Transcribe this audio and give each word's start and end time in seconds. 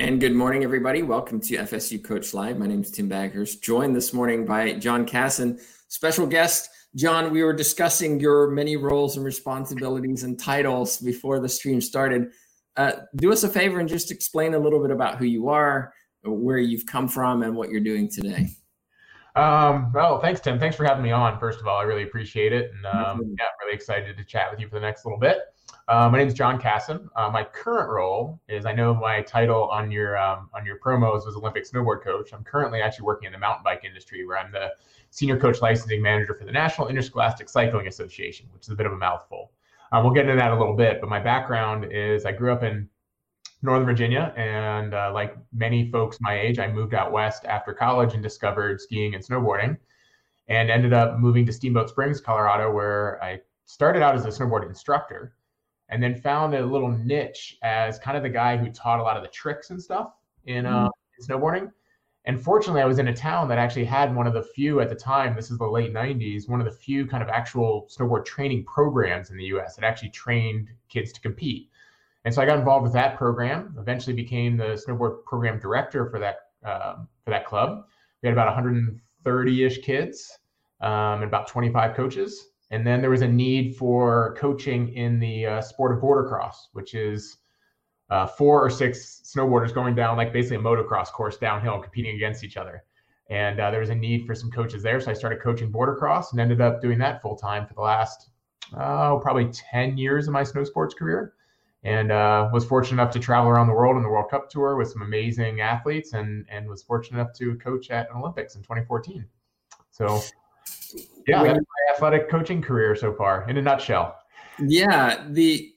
And 0.00 0.20
good 0.20 0.32
morning, 0.32 0.62
everybody. 0.62 1.02
Welcome 1.02 1.40
to 1.40 1.56
FSU 1.56 2.04
Coach 2.04 2.32
Live. 2.32 2.56
My 2.56 2.68
name 2.68 2.82
is 2.82 2.92
Tim 2.92 3.08
Baggers, 3.08 3.56
joined 3.56 3.96
this 3.96 4.12
morning 4.12 4.46
by 4.46 4.74
John 4.74 5.04
Casson, 5.04 5.58
special 5.88 6.24
guest. 6.24 6.68
John, 6.94 7.32
we 7.32 7.42
were 7.42 7.52
discussing 7.52 8.20
your 8.20 8.48
many 8.48 8.76
roles 8.76 9.16
and 9.16 9.26
responsibilities 9.26 10.22
and 10.22 10.38
titles 10.38 10.98
before 10.98 11.40
the 11.40 11.48
stream 11.48 11.80
started. 11.80 12.28
Uh, 12.76 12.92
do 13.16 13.32
us 13.32 13.42
a 13.42 13.48
favor 13.48 13.80
and 13.80 13.88
just 13.88 14.12
explain 14.12 14.54
a 14.54 14.58
little 14.58 14.80
bit 14.80 14.92
about 14.92 15.18
who 15.18 15.24
you 15.24 15.48
are, 15.48 15.92
where 16.22 16.58
you've 16.58 16.86
come 16.86 17.08
from, 17.08 17.42
and 17.42 17.56
what 17.56 17.68
you're 17.68 17.80
doing 17.80 18.08
today. 18.08 18.50
Um, 19.34 19.90
well, 19.92 20.20
thanks, 20.20 20.40
Tim. 20.40 20.60
Thanks 20.60 20.76
for 20.76 20.84
having 20.84 21.02
me 21.02 21.10
on. 21.10 21.40
First 21.40 21.58
of 21.58 21.66
all, 21.66 21.76
I 21.76 21.82
really 21.82 22.04
appreciate 22.04 22.52
it, 22.52 22.70
and 22.72 22.86
um, 22.86 23.20
yeah, 23.36 23.46
I'm 23.46 23.66
really 23.66 23.74
excited 23.74 24.16
to 24.16 24.24
chat 24.24 24.48
with 24.52 24.60
you 24.60 24.68
for 24.68 24.76
the 24.76 24.80
next 24.80 25.04
little 25.04 25.18
bit. 25.18 25.38
Uh, 25.88 26.06
my 26.10 26.18
name 26.18 26.28
is 26.28 26.34
John 26.34 26.60
Casson. 26.60 27.08
Uh, 27.16 27.30
my 27.30 27.42
current 27.42 27.88
role 27.88 28.38
is 28.46 28.66
I 28.66 28.72
know 28.72 28.92
my 28.92 29.22
title 29.22 29.70
on 29.70 29.90
your 29.90 30.18
um, 30.18 30.50
on 30.52 30.66
your 30.66 30.78
promos 30.78 31.24
was 31.24 31.34
Olympic 31.34 31.64
snowboard 31.64 32.04
coach. 32.04 32.30
I'm 32.34 32.44
currently 32.44 32.82
actually 32.82 33.06
working 33.06 33.26
in 33.26 33.32
the 33.32 33.38
mountain 33.38 33.64
bike 33.64 33.84
industry 33.84 34.26
where 34.26 34.36
I'm 34.36 34.52
the 34.52 34.72
senior 35.08 35.38
coach 35.38 35.62
licensing 35.62 36.02
manager 36.02 36.34
for 36.34 36.44
the 36.44 36.52
National 36.52 36.88
Interscholastic 36.88 37.48
Cycling 37.48 37.86
Association, 37.86 38.46
which 38.52 38.64
is 38.64 38.68
a 38.68 38.74
bit 38.74 38.84
of 38.84 38.92
a 38.92 38.96
mouthful. 38.96 39.52
Uh, 39.90 40.00
we'll 40.04 40.12
get 40.12 40.26
into 40.26 40.36
that 40.36 40.50
a 40.50 40.58
little 40.58 40.76
bit, 40.76 41.00
but 41.00 41.08
my 41.08 41.18
background 41.18 41.90
is 41.90 42.26
I 42.26 42.32
grew 42.32 42.52
up 42.52 42.62
in 42.62 42.86
Northern 43.62 43.86
Virginia, 43.86 44.34
and 44.36 44.92
uh, 44.92 45.10
like 45.14 45.38
many 45.54 45.90
folks 45.90 46.20
my 46.20 46.38
age, 46.38 46.58
I 46.58 46.70
moved 46.70 46.92
out 46.92 47.12
west 47.12 47.46
after 47.46 47.72
college 47.72 48.12
and 48.12 48.22
discovered 48.22 48.78
skiing 48.78 49.14
and 49.14 49.24
snowboarding, 49.24 49.78
and 50.48 50.70
ended 50.70 50.92
up 50.92 51.18
moving 51.18 51.46
to 51.46 51.52
Steamboat 51.52 51.88
Springs, 51.88 52.20
Colorado, 52.20 52.70
where 52.70 53.22
I 53.24 53.40
started 53.64 54.02
out 54.02 54.14
as 54.14 54.26
a 54.26 54.28
snowboard 54.28 54.68
instructor 54.68 55.34
and 55.88 56.02
then 56.02 56.14
found 56.14 56.54
a 56.54 56.64
little 56.64 56.90
niche 56.90 57.58
as 57.62 57.98
kind 57.98 58.16
of 58.16 58.22
the 58.22 58.28
guy 58.28 58.56
who 58.56 58.70
taught 58.70 59.00
a 59.00 59.02
lot 59.02 59.16
of 59.16 59.22
the 59.22 59.28
tricks 59.28 59.70
and 59.70 59.82
stuff 59.82 60.12
in, 60.46 60.66
uh, 60.66 60.88
mm-hmm. 60.88 60.88
in 61.18 61.26
snowboarding. 61.26 61.72
And 62.24 62.38
fortunately, 62.38 62.82
I 62.82 62.84
was 62.84 62.98
in 62.98 63.08
a 63.08 63.14
town 63.14 63.48
that 63.48 63.56
actually 63.56 63.86
had 63.86 64.14
one 64.14 64.26
of 64.26 64.34
the 64.34 64.42
few 64.42 64.80
at 64.80 64.90
the 64.90 64.94
time. 64.94 65.34
This 65.34 65.50
is 65.50 65.56
the 65.56 65.66
late 65.66 65.94
'90s. 65.94 66.46
One 66.46 66.60
of 66.60 66.66
the 66.66 66.72
few 66.72 67.06
kind 67.06 67.22
of 67.22 67.30
actual 67.30 67.88
snowboard 67.88 68.26
training 68.26 68.64
programs 68.64 69.30
in 69.30 69.38
the 69.38 69.44
U.S. 69.44 69.76
that 69.76 69.84
actually 69.84 70.10
trained 70.10 70.68
kids 70.90 71.10
to 71.12 71.22
compete. 71.22 71.70
And 72.26 72.34
so 72.34 72.42
I 72.42 72.44
got 72.44 72.58
involved 72.58 72.82
with 72.82 72.92
that 72.92 73.16
program. 73.16 73.74
Eventually, 73.78 74.14
became 74.14 74.58
the 74.58 74.78
snowboard 74.86 75.24
program 75.24 75.58
director 75.58 76.10
for 76.10 76.18
that 76.18 76.36
um, 76.64 77.08
for 77.24 77.30
that 77.30 77.46
club. 77.46 77.86
We 78.22 78.28
had 78.28 78.34
about 78.36 78.62
130-ish 78.62 79.78
kids 79.78 80.38
um, 80.80 80.90
and 80.90 81.24
about 81.24 81.48
25 81.48 81.96
coaches. 81.96 82.48
And 82.70 82.86
then 82.86 83.00
there 83.00 83.10
was 83.10 83.22
a 83.22 83.28
need 83.28 83.76
for 83.76 84.34
coaching 84.38 84.92
in 84.94 85.18
the 85.18 85.46
uh, 85.46 85.60
sport 85.62 85.92
of 85.92 86.00
boarder 86.00 86.28
cross, 86.28 86.68
which 86.72 86.94
is 86.94 87.38
uh, 88.10 88.26
four 88.26 88.64
or 88.64 88.70
six 88.70 89.22
snowboarders 89.24 89.72
going 89.72 89.94
down 89.94 90.16
like 90.16 90.32
basically 90.32 90.56
a 90.56 90.60
motocross 90.60 91.06
course 91.06 91.36
downhill, 91.36 91.78
competing 91.78 92.16
against 92.16 92.44
each 92.44 92.56
other. 92.56 92.84
And 93.30 93.60
uh, 93.60 93.70
there 93.70 93.80
was 93.80 93.90
a 93.90 93.94
need 93.94 94.26
for 94.26 94.34
some 94.34 94.50
coaches 94.50 94.82
there, 94.82 95.00
so 95.00 95.10
I 95.10 95.14
started 95.14 95.42
coaching 95.42 95.70
boarder 95.70 95.94
cross 95.94 96.32
and 96.32 96.40
ended 96.40 96.60
up 96.60 96.80
doing 96.80 96.98
that 96.98 97.20
full 97.20 97.36
time 97.36 97.66
for 97.66 97.74
the 97.74 97.82
last 97.82 98.30
oh 98.74 99.20
probably 99.22 99.50
ten 99.52 99.98
years 99.98 100.26
of 100.26 100.32
my 100.32 100.42
snow 100.42 100.64
sports 100.64 100.94
career. 100.94 101.34
And 101.84 102.10
uh, 102.10 102.48
was 102.52 102.64
fortunate 102.64 103.00
enough 103.00 103.12
to 103.12 103.20
travel 103.20 103.50
around 103.50 103.68
the 103.68 103.72
world 103.72 103.96
in 103.96 104.02
the 104.02 104.08
World 104.08 104.30
Cup 104.30 104.50
tour 104.50 104.76
with 104.76 104.90
some 104.90 105.02
amazing 105.02 105.60
athletes, 105.60 106.14
and 106.14 106.46
and 106.50 106.68
was 106.68 106.82
fortunate 106.82 107.20
enough 107.20 107.34
to 107.34 107.56
coach 107.56 107.90
at 107.90 108.10
an 108.10 108.16
Olympics 108.16 108.56
in 108.56 108.62
2014. 108.62 109.26
So 109.90 110.20
yeah, 111.26 111.42
my 111.42 111.58
athletic 111.94 112.28
coaching 112.28 112.62
career 112.62 112.94
so 112.94 113.14
far 113.14 113.48
in 113.48 113.56
a 113.56 113.62
nutshell. 113.62 114.16
Yeah, 114.58 115.24
the 115.30 115.72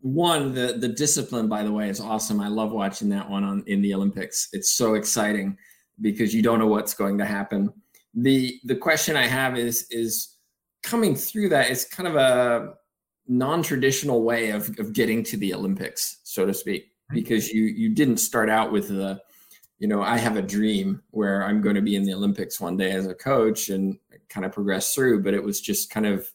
one 0.00 0.52
the 0.52 0.76
the 0.78 0.88
discipline 0.88 1.48
by 1.48 1.62
the 1.62 1.72
way 1.72 1.88
is 1.88 2.00
awesome. 2.00 2.40
I 2.40 2.48
love 2.48 2.72
watching 2.72 3.08
that 3.10 3.28
one 3.28 3.44
on 3.44 3.62
in 3.66 3.82
the 3.82 3.94
Olympics. 3.94 4.48
It's 4.52 4.72
so 4.72 4.94
exciting 4.94 5.56
because 6.00 6.34
you 6.34 6.42
don't 6.42 6.58
know 6.58 6.66
what's 6.66 6.94
going 6.94 7.18
to 7.18 7.24
happen. 7.24 7.72
The 8.14 8.60
the 8.64 8.76
question 8.76 9.16
I 9.16 9.26
have 9.26 9.56
is 9.56 9.86
is 9.90 10.36
coming 10.82 11.14
through 11.14 11.48
that 11.50 11.70
it's 11.70 11.84
kind 11.84 12.08
of 12.08 12.16
a 12.16 12.74
non-traditional 13.28 14.24
way 14.24 14.50
of 14.50 14.76
of 14.78 14.92
getting 14.92 15.22
to 15.24 15.36
the 15.36 15.54
Olympics, 15.54 16.18
so 16.24 16.44
to 16.44 16.52
speak, 16.52 16.86
mm-hmm. 16.86 17.14
because 17.14 17.50
you 17.50 17.64
you 17.64 17.88
didn't 17.90 18.18
start 18.18 18.50
out 18.50 18.72
with 18.72 18.88
the 18.88 19.20
you 19.82 19.88
know, 19.88 20.00
I 20.00 20.16
have 20.16 20.36
a 20.36 20.42
dream 20.42 21.02
where 21.10 21.42
I'm 21.42 21.60
going 21.60 21.74
to 21.74 21.82
be 21.82 21.96
in 21.96 22.04
the 22.04 22.14
Olympics 22.14 22.60
one 22.60 22.76
day 22.76 22.92
as 22.92 23.08
a 23.08 23.14
coach 23.16 23.68
and 23.68 23.98
kind 24.28 24.46
of 24.46 24.52
progress 24.52 24.94
through, 24.94 25.24
but 25.24 25.34
it 25.34 25.42
was 25.42 25.60
just 25.60 25.90
kind 25.90 26.06
of 26.06 26.30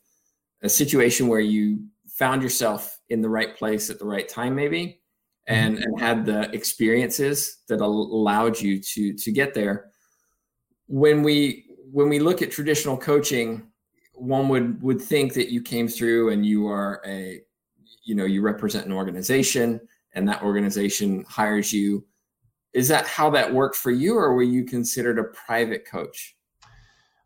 a 0.64 0.68
situation 0.68 1.30
where 1.30 1.40
you 1.40 1.86
found 2.10 2.44
yourself 2.44 3.00
in 3.08 3.22
the 3.22 3.30
right 3.30 3.56
place 3.56 3.90
at 3.90 4.00
the 4.00 4.06
right 4.06 4.28
time, 4.28 4.54
maybe, 4.54 5.00
and, 5.48 5.78
mm-hmm. 5.78 5.84
and 5.84 6.02
had 6.02 6.26
the 6.26 6.54
experiences 6.54 7.60
that 7.70 7.80
allowed 7.80 8.60
you 8.60 8.82
to 8.82 9.14
to 9.14 9.32
get 9.32 9.54
there. 9.54 9.92
When 10.88 11.24
we 11.24 11.68
when 11.90 12.10
we 12.10 12.20
look 12.20 12.42
at 12.42 12.52
traditional 12.52 12.98
coaching, 12.98 13.72
one 14.14 14.50
would 14.50 14.84
would 14.84 15.02
think 15.02 15.34
that 15.36 15.54
you 15.54 15.62
came 15.62 15.88
through 15.88 16.32
and 16.32 16.46
you 16.46 16.68
are 16.68 17.02
a 17.06 17.40
you 18.04 18.14
know 18.14 18.26
you 18.26 18.42
represent 18.42 18.88
an 18.88 18.92
organization 18.92 19.80
and 20.16 20.28
that 20.28 20.44
organization 20.44 21.24
hires 21.30 21.72
you 21.72 22.04
is 22.74 22.88
that 22.88 23.08
how 23.08 23.30
that 23.32 23.54
worked 23.54 23.76
for 23.76 23.92
you, 23.92 24.18
or 24.18 24.34
were 24.36 24.44
you 24.44 24.64
considered 24.64 25.20
a 25.20 25.24
private 25.26 25.86
coach? 25.86 26.36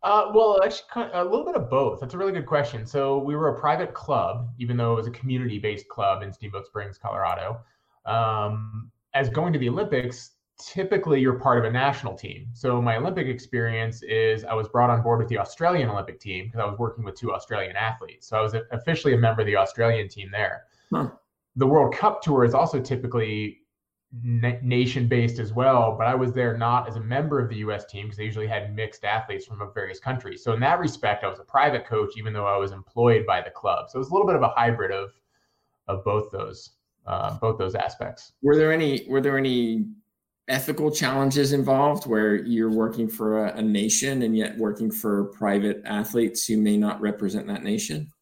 Uh, 0.02 0.32
well, 0.34 0.60
actually, 0.64 1.10
a 1.12 1.22
little 1.22 1.44
bit 1.44 1.54
of 1.54 1.70
both. 1.70 2.00
That's 2.00 2.14
a 2.14 2.18
really 2.18 2.32
good 2.32 2.46
question. 2.46 2.86
So 2.86 3.18
we 3.18 3.36
were 3.36 3.56
a 3.56 3.60
private 3.60 3.94
club, 3.94 4.48
even 4.58 4.76
though 4.76 4.94
it 4.94 4.96
was 4.96 5.06
a 5.06 5.12
community-based 5.12 5.88
club 5.88 6.22
in 6.22 6.32
Steamboat 6.32 6.66
Springs, 6.66 6.98
Colorado. 6.98 7.60
Um, 8.04 8.90
as 9.14 9.28
going 9.28 9.52
to 9.52 9.60
the 9.60 9.68
Olympics, 9.68 10.32
typically 10.58 11.20
you're 11.20 11.38
part 11.38 11.58
of 11.58 11.64
a 11.64 11.70
national 11.70 12.14
team. 12.14 12.48
So 12.52 12.80
my 12.82 12.96
Olympic 12.96 13.26
experience 13.26 14.02
is 14.02 14.44
I 14.44 14.54
was 14.54 14.68
brought 14.68 14.90
on 14.90 15.02
board 15.02 15.18
with 15.20 15.28
the 15.28 15.38
Australian 15.38 15.88
Olympic 15.88 16.18
team 16.18 16.46
because 16.46 16.60
I 16.60 16.64
was 16.64 16.78
working 16.78 17.04
with 17.04 17.14
two 17.14 17.32
Australian 17.32 17.76
athletes. 17.76 18.26
So 18.26 18.36
I 18.36 18.40
was 18.40 18.56
officially 18.72 19.14
a 19.14 19.18
member 19.18 19.42
of 19.42 19.46
the 19.46 19.56
Australian 19.56 20.08
team 20.08 20.30
there. 20.32 20.64
Huh. 20.92 21.10
The 21.56 21.66
World 21.66 21.94
Cup 21.94 22.22
tour 22.22 22.44
is 22.44 22.54
also 22.54 22.80
typically 22.80 23.61
nation 24.20 25.08
based 25.08 25.38
as 25.38 25.52
well, 25.52 25.94
but 25.96 26.06
I 26.06 26.14
was 26.14 26.32
there 26.32 26.56
not 26.56 26.88
as 26.88 26.96
a 26.96 27.00
member 27.00 27.40
of 27.40 27.48
the 27.48 27.56
US 27.56 27.86
team 27.86 28.06
because 28.06 28.18
they 28.18 28.24
usually 28.24 28.46
had 28.46 28.74
mixed 28.74 29.04
athletes 29.04 29.46
from 29.46 29.58
various 29.72 29.98
countries. 29.98 30.44
So 30.44 30.52
in 30.52 30.60
that 30.60 30.78
respect, 30.80 31.24
I 31.24 31.28
was 31.28 31.38
a 31.38 31.44
private 31.44 31.86
coach, 31.86 32.12
even 32.18 32.32
though 32.32 32.46
I 32.46 32.56
was 32.56 32.72
employed 32.72 33.24
by 33.26 33.40
the 33.40 33.50
club. 33.50 33.88
So 33.88 33.96
it 33.96 34.00
was 34.00 34.10
a 34.10 34.12
little 34.12 34.26
bit 34.26 34.36
of 34.36 34.42
a 34.42 34.48
hybrid 34.48 34.90
of 34.90 35.10
of 35.88 36.04
both 36.04 36.30
those 36.30 36.70
uh, 37.06 37.38
both 37.38 37.58
those 37.58 37.74
aspects. 37.74 38.32
Were 38.42 38.56
there 38.56 38.72
any 38.72 39.06
were 39.08 39.20
there 39.20 39.38
any 39.38 39.86
ethical 40.48 40.90
challenges 40.90 41.52
involved 41.52 42.06
where 42.06 42.36
you're 42.44 42.70
working 42.70 43.08
for 43.08 43.46
a, 43.46 43.56
a 43.56 43.62
nation 43.62 44.22
and 44.22 44.36
yet 44.36 44.58
working 44.58 44.90
for 44.90 45.24
private 45.26 45.82
athletes 45.86 46.46
who 46.46 46.58
may 46.58 46.76
not 46.76 47.00
represent 47.00 47.46
that 47.46 47.62
nation? 47.62 48.12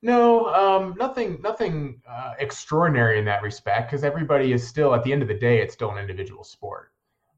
No, 0.00 0.46
um, 0.54 0.94
nothing, 0.96 1.40
nothing 1.42 2.00
uh, 2.08 2.34
extraordinary 2.38 3.18
in 3.18 3.24
that 3.24 3.42
respect. 3.42 3.90
Because 3.90 4.04
everybody 4.04 4.52
is 4.52 4.66
still, 4.66 4.94
at 4.94 5.02
the 5.02 5.12
end 5.12 5.22
of 5.22 5.28
the 5.28 5.34
day, 5.34 5.60
it's 5.60 5.74
still 5.74 5.90
an 5.90 5.98
individual 5.98 6.44
sport. 6.44 6.92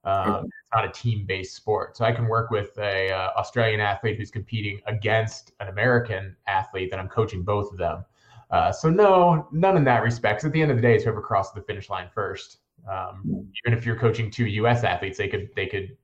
Um, 0.04 0.30
okay. 0.30 0.46
It's 0.46 0.74
not 0.74 0.84
a 0.84 0.90
team-based 0.90 1.54
sport. 1.54 1.96
So 1.96 2.04
I 2.04 2.12
can 2.12 2.26
work 2.26 2.50
with 2.50 2.76
a 2.78 3.10
uh, 3.10 3.30
Australian 3.36 3.80
athlete 3.80 4.16
who's 4.18 4.30
competing 4.30 4.80
against 4.86 5.52
an 5.60 5.68
American 5.68 6.36
athlete 6.46 6.90
that 6.90 6.98
I'm 6.98 7.08
coaching 7.08 7.42
both 7.42 7.72
of 7.72 7.78
them. 7.78 8.04
Uh, 8.50 8.72
so 8.72 8.90
no, 8.90 9.48
none 9.52 9.76
in 9.76 9.84
that 9.84 10.02
respect. 10.02 10.44
At 10.44 10.52
the 10.52 10.60
end 10.60 10.70
of 10.70 10.76
the 10.76 10.82
day, 10.82 10.94
it's 10.94 11.04
whoever 11.04 11.20
crosses 11.20 11.52
the 11.54 11.62
finish 11.62 11.88
line 11.88 12.08
first. 12.12 12.58
Um, 12.90 13.22
even 13.64 13.78
if 13.78 13.86
you're 13.86 13.98
coaching 13.98 14.30
two 14.30 14.46
U.S. 14.46 14.84
athletes, 14.84 15.18
they 15.18 15.28
could 15.28 15.50
they 15.54 15.66
could 15.66 15.96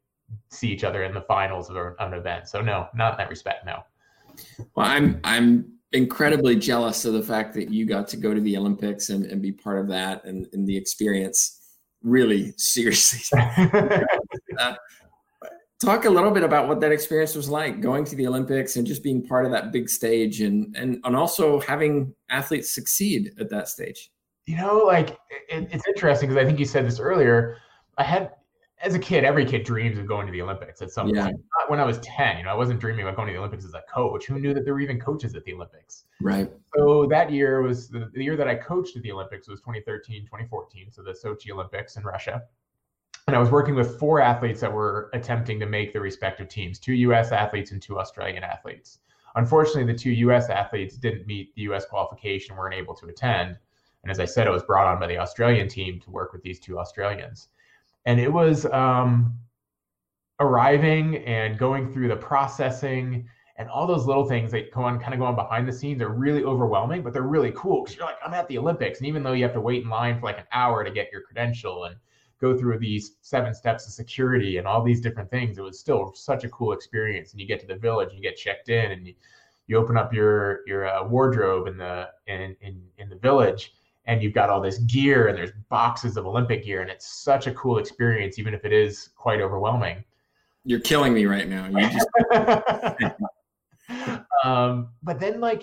see 0.51 0.69
each 0.69 0.85
other 0.85 1.05
in 1.05 1.15
the 1.15 1.23
finals 1.23 1.71
of 1.71 1.77
an 1.77 2.15
event. 2.15 2.49
So 2.49 2.61
no, 2.61 2.89
not 2.95 3.15
in 3.15 3.19
that 3.19 3.31
respect. 3.31 3.67
No. 3.67 3.83
Well, 4.75 4.87
I'm 4.87 5.21
I'm 5.25 5.73
incredibly 5.93 6.57
jealous 6.57 7.05
of 7.05 7.15
the 7.15 7.23
fact 7.23 7.55
that 7.55 7.71
you 7.71 7.87
got 7.87 8.09
to 8.09 8.17
go 8.17 8.35
to 8.35 8.41
the 8.41 8.57
Olympics 8.57 9.11
and, 9.11 9.27
and 9.27 9.41
be 9.41 9.53
part 9.53 9.79
of 9.79 9.89
that 9.89 10.25
and, 10.25 10.47
and 10.53 10.67
the 10.67 10.77
experience. 10.77 11.61
Really, 12.03 12.53
seriously. 12.57 13.39
uh, 14.59 14.75
talk 15.81 16.05
a 16.05 16.11
little 16.11 16.31
bit 16.31 16.43
about 16.43 16.69
what 16.69 16.81
that 16.81 16.93
experience 16.93 17.35
was 17.35 17.49
like 17.49 17.81
going 17.81 18.05
to 18.05 18.17
the 18.17 18.27
Olympics 18.27 18.77
and 18.77 18.87
just 18.87 19.03
being 19.03 19.27
part 19.27 19.45
of 19.45 19.53
that 19.53 19.73
big 19.73 19.89
stage 19.89 20.41
and 20.41 20.75
and, 20.77 21.01
and 21.05 21.17
also 21.17 21.61
having 21.61 22.15
athletes 22.29 22.75
succeed 22.75 23.33
at 23.39 23.51
that 23.51 23.69
stage. 23.69 24.11
You 24.47 24.57
know, 24.57 24.79
like 24.79 25.11
it, 25.49 25.69
it's 25.73 25.87
interesting 25.89 26.29
because 26.29 26.43
I 26.43 26.47
think 26.47 26.59
you 26.59 26.65
said 26.65 26.87
this 26.87 27.01
earlier. 27.01 27.59
I 27.99 28.05
had 28.05 28.33
as 28.83 28.95
a 28.95 28.99
kid, 28.99 29.25
every 29.25 29.45
kid 29.45 29.65
dreams 29.65 29.99
of 29.99 30.07
going 30.07 30.27
to 30.27 30.33
the 30.33 30.43
Olympics 30.43 30.83
at 30.83 30.91
some 30.91 31.09
yeah. 31.09 31.25
point. 31.25 31.37
Not 31.59 31.71
when 31.71 31.81
I 31.81 31.85
was 31.85 31.99
10, 32.01 32.39
you 32.39 32.45
know, 32.45 32.51
I 32.51 32.55
wasn't 32.55 32.79
dreaming 32.79 33.03
about 33.03 33.17
going 33.17 33.29
to 33.29 33.33
the 33.33 33.39
Olympics 33.39 33.65
as 33.65 33.75
a 33.75 33.83
coach. 33.93 34.27
Who 34.27 34.39
knew 34.39 34.53
that 34.53 34.65
there 34.65 34.75
were 34.75 34.81
even 34.81 35.01
coaches 35.01 35.35
at 35.35 35.45
the 35.45 35.55
Olympics? 35.55 36.05
Right. 36.21 36.51
So 36.77 37.07
that 37.07 37.31
year 37.31 37.63
was 37.63 37.89
the, 37.89 38.11
the 38.13 38.23
year 38.23 38.37
that 38.37 38.49
I 38.49 38.55
coached 38.55 38.97
at 38.97 39.03
the 39.03 39.13
Olympics 39.13 39.49
was 39.49 39.61
2013, 39.61 40.25
2014. 40.25 40.91
So 40.91 41.03
the 41.03 41.13
Sochi 41.13 41.51
Olympics 41.51 41.97
in 41.97 42.03
Russia. 42.03 42.43
And 43.27 43.35
I 43.35 43.41
was 43.41 43.51
working 43.51 43.75
with 43.75 43.99
four 43.99 44.21
athletes 44.21 44.61
that 44.61 44.73
were 44.73 45.11
attempting 45.15 45.59
to 45.61 45.67
make 45.67 45.93
their 45.93 46.03
respective 46.03 46.49
teams, 46.49 46.79
two 46.79 46.93
US 46.93 47.33
athletes 47.33 47.73
and 47.73 47.81
two 47.81 47.99
Australian 47.99 48.45
athletes. 48.45 48.99
Unfortunately, 49.37 49.91
the 49.91 49.99
two 49.99 50.11
US 50.11 50.49
athletes 50.51 50.97
didn't 50.97 51.27
meet 51.27 51.55
the 51.55 51.63
US 51.63 51.87
qualification, 51.87 52.57
weren't 52.57 52.75
able 52.75 52.95
to 52.95 53.07
attend. 53.07 53.59
And 54.03 54.11
as 54.11 54.21
I 54.21 54.27
said, 54.27 54.47
I 54.47 54.51
was 54.51 54.63
brought 54.63 54.87
on 54.87 55.01
by 55.01 55.07
the 55.09 55.19
Australian 55.19 55.67
team 55.67 55.99
to 56.01 56.11
work 56.11 56.33
with 56.33 56.43
these 56.43 56.61
two 56.61 56.79
Australians 56.79 57.49
and 58.07 58.21
it 58.21 58.33
was 58.33 58.65
um, 58.67 59.37
arriving 60.41 61.17
and 61.27 61.59
going 61.59 61.93
through 61.93 62.09
the 62.09 62.17
processing 62.17 63.29
and 63.59 63.69
all 63.69 63.87
those 63.87 64.07
little 64.07 64.25
things 64.25 64.51
that 64.53 64.71
go 64.71 64.83
on 64.83 64.99
kind 64.99 65.13
of 65.13 65.21
go 65.21 65.27
on 65.27 65.35
behind 65.35 65.67
the 65.67 65.73
scenes 65.73 66.01
are 66.01 66.11
really 66.11 66.45
overwhelming 66.45 67.03
but 67.03 67.13
they're 67.13 67.23
really 67.23 67.53
cool 67.57 67.83
because 67.83 67.97
you're 67.97 68.07
like 68.07 68.17
i'm 68.25 68.35
at 68.35 68.47
the 68.49 68.57
olympics. 68.57 68.99
And 68.99 69.07
even 69.07 69.23
though 69.23 69.33
you 69.33 69.43
have 69.43 69.55
to 69.55 69.61
wait 69.61 69.83
in 69.83 69.89
line 69.91 70.19
for 70.19 70.27
like 70.27 70.39
an 70.39 70.47
hour 70.53 70.85
to 70.85 70.91
get 70.91 71.11
your 71.13 71.23
credential 71.23 71.85
and 71.85 71.97
go 72.39 72.57
through 72.57 72.79
these 72.79 73.17
seven 73.23 73.55
steps 73.55 73.87
of 73.87 73.93
security 73.93 74.59
and 74.59 74.67
all 74.67 74.83
these 74.83 75.01
different 75.01 75.31
things 75.31 75.59
it 75.59 75.63
was 75.63 75.79
still 75.79 76.13
such 76.15 76.45
a 76.45 76.49
cool 76.51 76.73
experience. 76.73 77.33
And 77.33 77.41
you 77.41 77.47
get 77.47 77.61
to 77.61 77.67
the 77.67 77.77
village 77.77 78.11
and 78.11 78.19
you 78.19 78.23
get 78.23 78.37
checked 78.37 78.69
in 78.69 78.93
and 78.93 79.07
you, 79.07 79.15
you 79.69 79.77
open 79.79 79.97
up 79.97 80.13
your 80.13 80.61
your 80.67 80.87
uh, 80.87 81.03
wardrobe 81.03 81.67
in 81.67 81.79
the 81.79 82.09
in, 82.27 82.55
in 82.61 82.83
in 82.99 83.09
the 83.09 83.17
village 83.17 83.73
and 84.07 84.23
you've 84.23 84.35
got 84.35 84.51
all 84.51 84.61
this 84.61 84.79
gear 84.79 85.29
and 85.29 85.37
there's 85.37 85.53
boxes 85.69 86.17
of 86.17 86.27
olympic 86.27 86.65
gear 86.65 86.83
and 86.83 86.91
it's 86.91 87.07
such 87.07 87.47
a 87.47 87.53
cool 87.53 87.79
experience 87.79 88.39
even 88.39 88.55
if 88.55 88.65
it 88.65 88.73
is 88.73 89.11
quite 89.17 89.41
overwhelming 89.41 90.05
you're 90.67 90.81
killing 90.81 91.15
me 91.15 91.27
right 91.27 91.49
now. 91.49 91.69
You 91.69 91.89
just 91.89 92.09
um, 94.45 94.89
but 95.01 95.21
then 95.21 95.41
like 95.41 95.63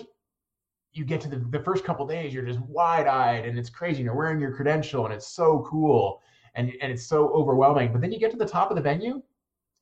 you 0.94 1.04
get 1.04 1.20
to 1.20 1.28
the, 1.28 1.36
the 1.50 1.60
first 1.60 1.84
couple 1.84 2.06
days, 2.06 2.32
you're 2.32 2.44
just 2.44 2.60
wide 2.60 3.06
eyed 3.06 3.44
and 3.44 3.58
it's 3.58 3.68
crazy. 3.68 4.02
You're 4.02 4.14
wearing 4.14 4.40
your 4.40 4.52
credential 4.52 5.04
and 5.04 5.12
it's 5.12 5.28
so 5.28 5.66
cool 5.68 6.22
and, 6.54 6.72
and 6.80 6.90
it's 6.90 7.06
so 7.06 7.28
overwhelming. 7.34 7.92
But 7.92 8.00
then 8.00 8.12
you 8.12 8.18
get 8.18 8.30
to 8.30 8.38
the 8.38 8.46
top 8.46 8.70
of 8.70 8.76
the 8.76 8.82
venue 8.82 9.22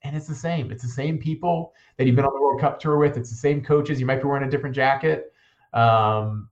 and 0.03 0.17
it's 0.17 0.27
the 0.27 0.35
same. 0.35 0.73
It's 0.73 0.83
the 0.83 0.89
same 0.89 1.19
people 1.19 1.73
that 1.99 2.07
you've 2.07 2.17
been 2.17 2.25
on 2.25 2.35
the 2.35 2.41
World 2.41 2.61
Cup 2.61 2.81
tour 2.81 2.99
with. 2.99 3.17
It's 3.17 3.31
the 3.31 3.37
same 3.37 3.63
coaches. 3.63 4.01
You 4.01 4.07
might 4.07 4.23
be 4.23 4.27
wearing 4.27 4.49
a 4.49 4.51
different 4.51 4.75
jacket. 4.75 5.33
Um, 5.73 6.49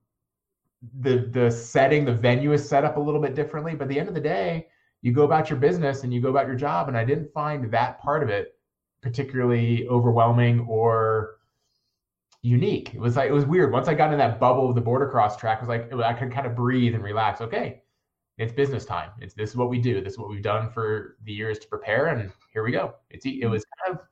the 1.00 1.28
the 1.30 1.50
setting, 1.50 2.04
the 2.04 2.14
venue 2.14 2.52
is 2.52 2.66
set 2.66 2.84
up 2.84 2.96
a 2.96 3.00
little 3.00 3.20
bit 3.20 3.34
differently. 3.34 3.74
But 3.74 3.84
at 3.84 3.88
the 3.88 3.98
end 3.98 4.08
of 4.08 4.14
the 4.14 4.20
day, 4.20 4.68
you 5.02 5.12
go 5.12 5.24
about 5.24 5.50
your 5.50 5.58
business 5.58 6.04
and 6.04 6.12
you 6.12 6.20
go 6.20 6.30
about 6.30 6.46
your 6.46 6.56
job. 6.56 6.88
And 6.88 6.96
I 6.96 7.04
didn't 7.04 7.32
find 7.32 7.70
that 7.72 8.00
part 8.00 8.22
of 8.22 8.28
it 8.28 8.56
particularly 9.02 9.88
overwhelming 9.88 10.60
or 10.68 11.36
unique. 12.42 12.94
It 12.94 13.00
was 13.00 13.16
like 13.16 13.28
it 13.28 13.32
was 13.32 13.44
weird. 13.44 13.72
Once 13.72 13.88
I 13.88 13.94
got 13.94 14.12
in 14.12 14.18
that 14.18 14.40
bubble 14.40 14.68
of 14.68 14.74
the 14.74 14.80
boarder 14.80 15.08
cross 15.08 15.36
track, 15.36 15.58
it 15.58 15.68
was 15.68 15.68
like 15.68 15.92
I 15.92 16.12
could 16.12 16.32
kind 16.32 16.46
of 16.46 16.54
breathe 16.54 16.94
and 16.94 17.02
relax. 17.02 17.40
Okay, 17.40 17.82
it's 18.38 18.52
business 18.52 18.84
time. 18.84 19.10
It's 19.20 19.34
this 19.34 19.50
is 19.50 19.56
what 19.56 19.68
we 19.68 19.78
do. 19.78 20.00
This 20.00 20.14
is 20.14 20.18
what 20.18 20.30
we've 20.30 20.42
done 20.42 20.70
for 20.70 21.16
the 21.24 21.32
years 21.32 21.58
to 21.60 21.68
prepare, 21.68 22.06
and 22.06 22.30
here 22.52 22.62
we 22.62 22.72
go. 22.72 22.94
It's 23.10 23.24
it 23.26 23.40
mm-hmm. 23.40 23.50
was 23.50 23.64
kind 23.84 23.98
of 23.98 24.06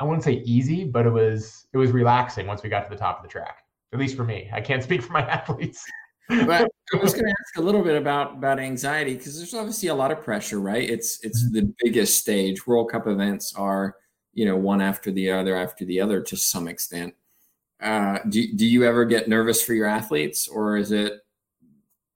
I 0.00 0.04
wouldn't 0.04 0.24
say 0.24 0.42
easy, 0.44 0.84
but 0.84 1.06
it 1.06 1.10
was 1.10 1.66
it 1.72 1.78
was 1.78 1.92
relaxing 1.92 2.46
once 2.46 2.62
we 2.62 2.68
got 2.68 2.84
to 2.84 2.90
the 2.90 2.96
top 2.96 3.18
of 3.18 3.22
the 3.22 3.28
track. 3.28 3.65
At 3.92 3.98
least 3.98 4.16
for 4.16 4.24
me. 4.24 4.50
I 4.52 4.60
can't 4.60 4.82
speak 4.82 5.02
for 5.02 5.12
my 5.12 5.20
athletes. 5.28 5.84
but 6.28 6.68
I 6.94 6.96
was 6.96 7.12
going 7.12 7.24
to 7.24 7.30
ask 7.30 7.56
a 7.56 7.62
little 7.62 7.82
bit 7.82 7.96
about 7.96 8.34
about 8.34 8.58
anxiety 8.58 9.14
because 9.14 9.36
there's 9.36 9.54
obviously 9.54 9.88
a 9.88 9.94
lot 9.94 10.10
of 10.10 10.22
pressure, 10.22 10.60
right? 10.60 10.88
It's 10.88 11.24
it's 11.24 11.44
mm-hmm. 11.44 11.54
the 11.54 11.74
biggest 11.82 12.18
stage. 12.18 12.66
World 12.66 12.90
Cup 12.90 13.06
events 13.06 13.54
are 13.54 13.96
you 14.34 14.44
know 14.44 14.56
one 14.56 14.80
after 14.80 15.10
the 15.10 15.30
other 15.30 15.56
after 15.56 15.84
the 15.84 16.00
other 16.00 16.20
to 16.22 16.36
some 16.36 16.68
extent. 16.68 17.14
Uh, 17.80 18.18
do 18.28 18.52
do 18.54 18.66
you 18.66 18.84
ever 18.84 19.04
get 19.04 19.28
nervous 19.28 19.62
for 19.62 19.74
your 19.74 19.86
athletes, 19.86 20.48
or 20.48 20.76
is 20.76 20.92
it, 20.92 21.20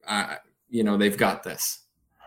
uh, 0.07 0.37
you 0.69 0.83
know, 0.83 0.97
they've 0.97 1.19
got 1.19 1.43
this? 1.43 1.85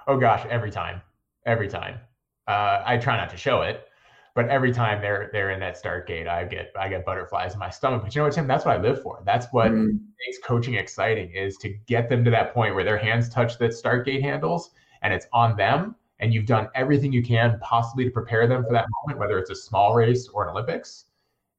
Oh 0.07 0.17
gosh, 0.17 0.45
every 0.49 0.71
time, 0.71 1.01
every 1.45 1.67
time. 1.67 1.99
Uh, 2.47 2.83
I 2.85 2.97
try 2.97 3.17
not 3.17 3.29
to 3.31 3.37
show 3.37 3.61
it, 3.61 3.87
but 4.35 4.50
every 4.50 4.71
time 4.71 5.01
they're 5.01 5.30
they're 5.31 5.51
in 5.51 5.59
that 5.59 5.77
start 5.77 6.07
gate, 6.07 6.27
I 6.27 6.45
get 6.45 6.71
I 6.80 6.89
get 6.89 7.06
butterflies 7.06 7.53
in 7.53 7.59
my 7.59 7.69
stomach. 7.69 8.01
But 8.03 8.15
you 8.15 8.19
know 8.19 8.25
what, 8.25 8.33
Tim? 8.33 8.47
That's 8.47 8.65
what 8.65 8.77
I 8.77 8.81
live 8.81 9.01
for. 9.01 9.21
That's 9.25 9.47
what 9.51 9.71
mm. 9.71 10.00
makes 10.25 10.39
coaching 10.44 10.75
exciting 10.75 11.31
is 11.31 11.57
to 11.57 11.69
get 11.88 12.09
them 12.09 12.24
to 12.25 12.31
that 12.31 12.53
point 12.53 12.74
where 12.74 12.83
their 12.83 12.97
hands 12.97 13.30
touch 13.30 13.57
the 13.59 13.71
start 13.71 14.06
gate 14.06 14.21
handles 14.21 14.71
and 15.03 15.13
it's 15.13 15.27
on 15.33 15.56
them. 15.56 15.95
And 16.19 16.33
you've 16.33 16.45
done 16.45 16.69
everything 16.74 17.12
you 17.12 17.21
can 17.21 17.59
possibly 17.62 18.06
to 18.06 18.12
prepare 18.12 18.47
them 18.47 18.63
for 18.63 18.71
that 18.71 18.85
moment, 19.01 19.19
whether 19.19 19.38
it's 19.38 19.50
a 19.50 19.56
small 19.56 19.94
race 19.94 20.30
or 20.30 20.44
an 20.44 20.51
Olympics, 20.51 21.06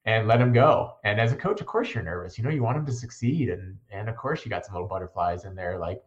and 0.06 0.26
let 0.26 0.38
them 0.38 0.52
go. 0.52 0.94
And 1.04 1.20
as 1.20 1.32
a 1.32 1.36
coach, 1.36 1.60
of 1.60 1.66
course, 1.66 1.92
you're 1.94 2.02
nervous. 2.02 2.38
You 2.38 2.44
know, 2.44 2.50
you 2.50 2.62
want 2.62 2.78
them 2.78 2.86
to 2.86 2.92
succeed, 2.92 3.50
and 3.50 3.76
and 3.90 4.08
of 4.08 4.16
course, 4.16 4.44
you 4.44 4.50
got 4.50 4.64
some 4.64 4.74
little 4.74 4.88
butterflies 4.88 5.44
in 5.44 5.54
there. 5.54 5.78
Like, 5.78 6.02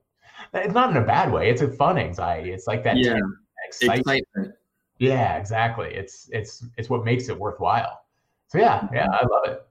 it's 0.54 0.74
not 0.74 0.90
in 0.90 0.98
a 0.98 1.06
bad 1.06 1.32
way. 1.32 1.50
It's 1.50 1.62
a 1.62 1.68
fun 1.68 1.98
anxiety. 1.98 2.52
It's 2.52 2.68
like 2.68 2.84
that 2.84 2.98
yeah. 2.98 3.20
excitement. 3.68 4.00
excitement 4.00 4.56
yeah, 5.00 5.38
exactly. 5.38 5.94
It's 5.94 6.30
it's 6.32 6.66
it's 6.78 6.90
what 6.90 7.06
makes 7.06 7.30
it 7.30 7.38
worthwhile. 7.38 8.02
So 8.48 8.58
yeah, 8.58 8.88
yeah, 8.94 9.08
mm-hmm. 9.08 9.14
I 9.14 9.28
love 9.28 9.44
it. 9.48 9.68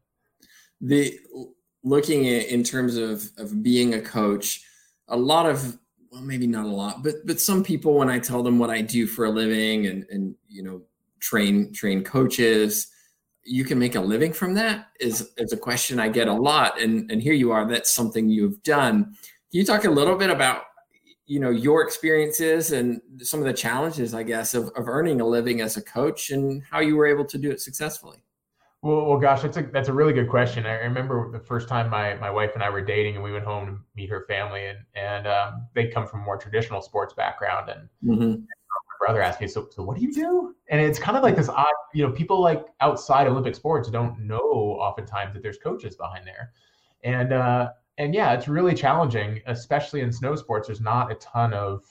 The 0.81 1.19
looking 1.83 2.29
at 2.29 2.47
in 2.47 2.63
terms 2.63 2.97
of 2.97 3.31
of 3.37 3.63
being 3.63 3.95
a 3.95 4.01
coach, 4.01 4.63
a 5.09 5.17
lot 5.17 5.47
of 5.47 5.79
well, 6.13 6.23
maybe 6.23 6.47
not 6.47 6.67
a 6.67 6.69
lot, 6.69 7.03
but 7.03 7.15
but 7.25 7.41
some 7.41 7.65
people 7.65 7.95
when 7.95 8.09
I 8.09 8.19
tell 8.19 8.43
them 8.43 8.59
what 8.59 8.71
I 8.71 8.81
do 8.81 9.07
for 9.07 9.25
a 9.25 9.31
living 9.31 9.87
and 9.87 10.07
and 10.11 10.35
you 10.49 10.63
know 10.63 10.83
train 11.21 11.73
train 11.73 12.05
coaches, 12.05 12.89
you 13.43 13.65
can 13.65 13.79
make 13.79 13.95
a 13.95 14.01
living 14.01 14.33
from 14.33 14.55
that 14.55 14.89
is 15.01 15.33
is 15.39 15.53
a 15.53 15.57
question 15.57 15.99
I 15.99 16.09
get 16.09 16.29
a 16.29 16.33
lot. 16.33 16.81
And 16.81 17.11
and 17.11 17.21
here 17.21 17.35
you 17.35 17.51
are, 17.51 17.67
that's 17.67 17.91
something 17.91 18.29
you've 18.29 18.63
done. 18.63 19.05
Can 19.51 19.61
you 19.61 19.65
talk 19.65 19.85
a 19.85 19.91
little 19.91 20.17
bit 20.17 20.31
about 20.31 20.63
you 21.27 21.41
know 21.41 21.51
your 21.51 21.83
experiences 21.83 22.73
and 22.73 23.01
some 23.21 23.41
of 23.41 23.47
the 23.47 23.53
challenges 23.53 24.15
i 24.15 24.23
guess 24.23 24.55
of, 24.55 24.69
of 24.77 24.89
earning 24.89 25.21
a 25.21 25.27
living 25.27 25.61
as 25.61 25.77
a 25.77 25.83
coach 25.83 26.31
and 26.31 26.63
how 26.71 26.81
you 26.81 26.97
were 26.97 27.07
able 27.07 27.25
to 27.25 27.39
do 27.39 27.51
it 27.51 27.61
successfully? 27.61 28.23
Well, 28.83 29.07
well 29.07 29.19
gosh 29.19 29.43
that's 29.43 29.57
a 29.57 29.63
that's 29.63 29.89
a 29.89 29.93
really 29.93 30.13
good 30.13 30.29
question. 30.29 30.67
I 30.67 30.75
remember 30.75 31.31
the 31.33 31.41
first 31.41 31.69
time 31.69 31.91
my 31.91 32.15
my 32.15 32.31
wife 32.31 32.53
and 32.55 32.63
i 32.63 32.71
were 32.71 32.83
dating 32.83 33.17
and 33.17 33.25
we 33.25 33.33
went 33.33 33.45
home 33.45 33.67
to 33.67 33.79
meet 33.97 34.09
her 34.11 34.25
family 34.29 34.67
and 34.67 34.79
and 34.95 35.27
um, 35.27 35.67
they 35.75 35.89
come 35.89 36.07
from 36.07 36.21
a 36.21 36.25
more 36.25 36.37
traditional 36.37 36.81
sports 36.81 37.15
background 37.15 37.71
and, 37.71 37.89
mm-hmm. 38.05 38.23
and 38.23 38.41
my 38.41 39.07
brother 39.07 39.23
asked 39.23 39.41
me 39.41 39.49
so, 39.49 39.69
so 39.71 39.83
what 39.83 39.97
do 39.97 40.03
you 40.03 40.13
do? 40.13 40.55
And 40.69 40.81
it's 40.81 40.99
kind 40.99 41.17
of 41.17 41.23
like 41.23 41.37
this 41.37 41.49
odd 41.49 41.67
you 41.95 42.07
know 42.07 42.13
people 42.13 42.41
like 42.41 42.67
outside 42.81 43.27
olympic 43.27 43.55
sports 43.55 43.91
don't 43.91 44.19
know 44.21 44.79
oftentimes 44.81 45.35
that 45.35 45.43
there's 45.43 45.59
coaches 45.59 45.97
behind 45.97 46.27
there. 46.27 46.53
And 47.03 47.33
uh 47.33 47.71
and 47.99 48.15
yeah, 48.15 48.33
it's 48.33 48.49
really 48.49 48.75
challenging, 48.75 49.41
especially 49.47 50.01
in 50.01 50.13
snow 50.13 50.37
sports. 50.37 50.69
There's 50.69 50.81
not 50.81 51.11
a 51.11 51.15
ton 51.17 51.55
of, 51.55 51.85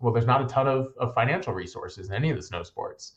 well, 0.00 0.12
there's 0.12 0.26
not 0.26 0.42
a 0.42 0.46
ton 0.46 0.68
of, 0.68 0.92
of 0.98 1.14
financial 1.14 1.52
resources 1.52 2.08
in 2.08 2.14
any 2.14 2.30
of 2.30 2.36
the 2.36 2.42
snow 2.42 2.62
sports. 2.62 3.14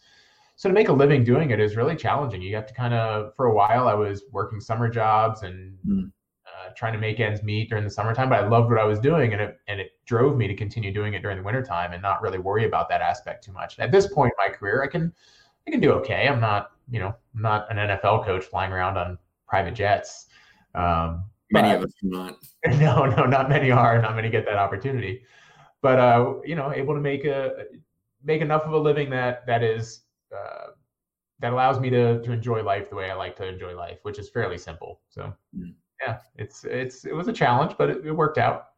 So 0.55 0.69
to 0.69 0.73
make 0.73 0.89
a 0.89 0.93
living 0.93 1.23
doing 1.23 1.51
it 1.51 1.59
is 1.59 1.75
really 1.75 1.95
challenging. 1.95 2.41
You 2.41 2.55
have 2.55 2.67
to 2.67 2.73
kind 2.73 2.93
of, 2.93 3.35
for 3.35 3.47
a 3.47 3.53
while, 3.53 3.87
I 3.87 3.93
was 3.93 4.23
working 4.31 4.59
summer 4.59 4.89
jobs 4.89 5.43
and 5.43 5.77
mm. 5.87 6.11
uh, 6.45 6.69
trying 6.75 6.93
to 6.93 6.99
make 6.99 7.19
ends 7.19 7.43
meet 7.43 7.69
during 7.69 7.83
the 7.83 7.89
summertime, 7.89 8.29
but 8.29 8.43
I 8.43 8.47
loved 8.47 8.69
what 8.69 8.79
I 8.79 8.83
was 8.83 8.99
doing 8.99 9.33
and 9.33 9.41
it, 9.41 9.59
and 9.67 9.79
it 9.79 9.91
drove 10.05 10.37
me 10.37 10.47
to 10.47 10.55
continue 10.55 10.91
doing 10.91 11.13
it 11.13 11.21
during 11.21 11.37
the 11.37 11.43
wintertime 11.43 11.93
and 11.93 12.01
not 12.01 12.21
really 12.21 12.39
worry 12.39 12.65
about 12.65 12.89
that 12.89 13.01
aspect 13.01 13.43
too 13.43 13.51
much. 13.51 13.77
at 13.79 13.91
this 13.91 14.07
point 14.07 14.33
in 14.37 14.47
my 14.47 14.53
career, 14.53 14.83
I 14.83 14.87
can, 14.87 15.13
I 15.67 15.71
can 15.71 15.79
do 15.79 15.91
okay. 15.93 16.27
I'm 16.27 16.39
not, 16.39 16.71
you 16.89 16.99
know, 16.99 17.15
I'm 17.35 17.41
not 17.41 17.71
an 17.71 17.77
NFL 17.77 18.25
coach 18.25 18.43
flying 18.45 18.71
around 18.71 18.97
on 18.97 19.17
private 19.47 19.73
jets. 19.73 20.27
Um, 20.75 21.25
Many 21.53 21.69
but, 21.69 21.77
of 21.77 21.83
us 21.83 21.93
do 22.01 22.09
not. 22.09 22.35
No, 22.79 23.05
no, 23.05 23.25
not 23.25 23.47
many 23.47 23.69
are. 23.69 24.01
Not 24.01 24.15
many 24.15 24.29
get 24.29 24.45
that 24.45 24.57
opportunity. 24.57 25.23
But 25.81 25.99
uh, 25.99 26.35
you 26.43 26.55
know, 26.55 26.73
able 26.73 26.95
to 26.95 26.99
make 26.99 27.25
a 27.25 27.65
make 28.23 28.41
enough 28.41 28.63
of 28.63 28.73
a 28.73 28.77
living 28.77 29.09
that 29.11 29.45
that 29.45 29.63
is 29.63 30.01
uh, 30.35 30.71
that 31.39 31.53
allows 31.53 31.79
me 31.79 31.89
to 31.91 32.21
to 32.23 32.31
enjoy 32.31 32.63
life 32.63 32.89
the 32.89 32.95
way 32.95 33.11
I 33.11 33.13
like 33.13 33.35
to 33.35 33.47
enjoy 33.47 33.75
life, 33.75 33.99
which 34.01 34.17
is 34.17 34.29
fairly 34.29 34.57
simple. 34.57 35.01
So 35.09 35.31
mm. 35.55 35.73
yeah, 36.01 36.17
it's 36.35 36.63
it's 36.63 37.05
it 37.05 37.13
was 37.13 37.27
a 37.27 37.33
challenge, 37.33 37.75
but 37.77 37.89
it, 37.89 38.05
it 38.05 38.11
worked 38.11 38.39
out. 38.39 38.69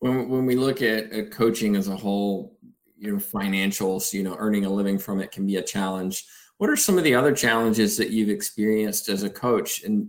When 0.00 0.28
when 0.28 0.46
we 0.46 0.56
look 0.56 0.82
at, 0.82 1.12
at 1.12 1.30
coaching 1.30 1.76
as 1.76 1.86
a 1.86 1.96
whole, 1.96 2.58
you 2.96 3.12
know, 3.12 3.18
financials, 3.18 4.12
you 4.12 4.24
know, 4.24 4.34
earning 4.38 4.64
a 4.64 4.70
living 4.70 4.98
from 4.98 5.20
it 5.20 5.30
can 5.30 5.46
be 5.46 5.56
a 5.56 5.62
challenge. 5.62 6.24
What 6.56 6.70
are 6.70 6.76
some 6.76 6.98
of 6.98 7.04
the 7.04 7.14
other 7.14 7.32
challenges 7.32 7.96
that 7.98 8.10
you've 8.10 8.30
experienced 8.30 9.08
as 9.08 9.22
a 9.22 9.30
coach? 9.30 9.84
And 9.84 10.08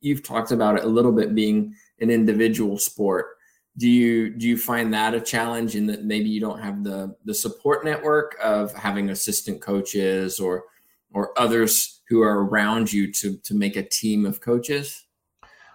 you've 0.00 0.22
talked 0.22 0.52
about 0.52 0.76
it 0.76 0.84
a 0.84 0.88
little 0.88 1.12
bit 1.12 1.34
being 1.34 1.74
an 2.00 2.10
individual 2.10 2.78
sport. 2.78 3.36
Do 3.76 3.88
you 3.88 4.30
do 4.30 4.46
you 4.48 4.58
find 4.58 4.92
that 4.92 5.14
a 5.14 5.20
challenge 5.20 5.76
in 5.76 5.86
that 5.86 6.04
maybe 6.04 6.28
you 6.28 6.40
don't 6.40 6.60
have 6.60 6.84
the 6.84 7.14
the 7.24 7.34
support 7.34 7.84
network 7.84 8.36
of 8.42 8.74
having 8.74 9.10
assistant 9.10 9.60
coaches 9.60 10.40
or 10.40 10.64
or 11.12 11.38
others 11.38 12.02
who 12.08 12.20
are 12.22 12.44
around 12.44 12.92
you 12.92 13.12
to 13.12 13.36
to 13.38 13.54
make 13.54 13.76
a 13.76 13.82
team 13.82 14.26
of 14.26 14.40
coaches? 14.40 15.06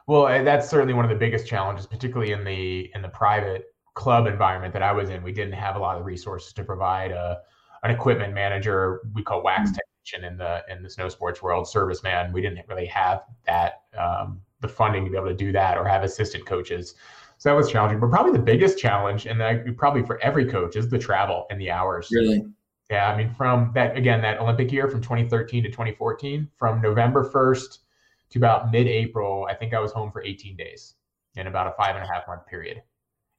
Well, 0.08 0.28
eh, 0.28 0.44
that's 0.44 0.70
certainly 0.70 0.94
one 0.94 1.06
of 1.06 1.10
the 1.10 1.18
biggest 1.18 1.48
challenges, 1.48 1.88
particularly 1.88 2.32
in 2.34 2.44
the 2.44 2.92
in 2.94 3.02
the 3.02 3.10
private 3.10 3.66
club 3.96 4.28
environment 4.28 4.74
that 4.74 4.84
I 4.84 4.92
was 4.92 5.10
in. 5.10 5.24
We 5.24 5.32
didn't 5.32 5.54
have 5.54 5.78
a 5.78 5.80
lot 5.80 5.98
of 5.98 6.06
resources 6.06 6.54
to 6.54 6.64
provide 6.64 7.12
a 7.12 7.40
an 7.84 7.92
equipment 7.92 8.34
manager 8.34 9.02
we 9.14 9.24
call 9.24 9.44
wax 9.44 9.70
hmm. 9.70 9.76
Mm-hmm 10.14 10.26
in 10.26 10.38
the 10.38 10.64
in 10.70 10.84
the 10.84 10.90
snow 10.90 11.10
sports 11.10 11.42
world, 11.42 11.66
serviceman. 11.66 12.32
We 12.32 12.42
didn't 12.42 12.68
really 12.68 12.86
have 12.88 13.24
that 13.46 13.82
um, 13.98 14.42
the 14.62 14.68
funding 14.68 15.06
to 15.06 15.12
be 15.12 15.18
able 15.18 15.28
to 15.28 15.36
do 15.36 15.52
that 15.52 15.78
or 15.78 15.88
have 15.88 16.04
assistant 16.04 16.46
coaches. 16.46 16.96
So 17.38 17.50
that 17.50 17.56
was 17.56 17.70
challenging. 17.70 18.00
But 18.00 18.10
probably 18.10 18.32
the 18.32 18.40
biggest 18.40 18.78
challenge, 18.78 19.26
and 19.26 19.40
that 19.42 19.78
probably 19.78 20.04
for 20.04 20.22
every 20.22 20.46
coach, 20.46 20.76
is 20.76 20.90
the 20.90 21.00
travel 21.00 21.46
and 21.50 21.60
the 21.60 21.70
hours. 21.72 22.10
Really? 22.12 22.46
Yeah, 22.90 23.12
I 23.12 23.18
mean, 23.18 23.34
from 23.34 23.72
that 23.74 23.98
again, 23.98 24.22
that 24.22 24.40
Olympic 24.40 24.72
year 24.72 24.88
from 24.88 25.02
2013 25.02 25.64
to 25.64 25.70
2014, 25.70 26.50
from 26.58 26.82
November 26.82 27.30
1st 27.30 27.80
to 28.30 28.40
about 28.40 28.72
mid-April, 28.72 29.48
I 29.50 29.56
think 29.56 29.74
I 29.74 29.80
was 29.80 29.92
home 29.92 30.12
for 30.12 30.22
18 30.22 30.56
days 30.56 30.96
in 31.36 31.48
about 31.48 31.68
a 31.68 31.72
five 31.72 31.96
and 31.96 32.04
a 32.04 32.08
half 32.08 32.28
month 32.28 32.46
period. 32.46 32.82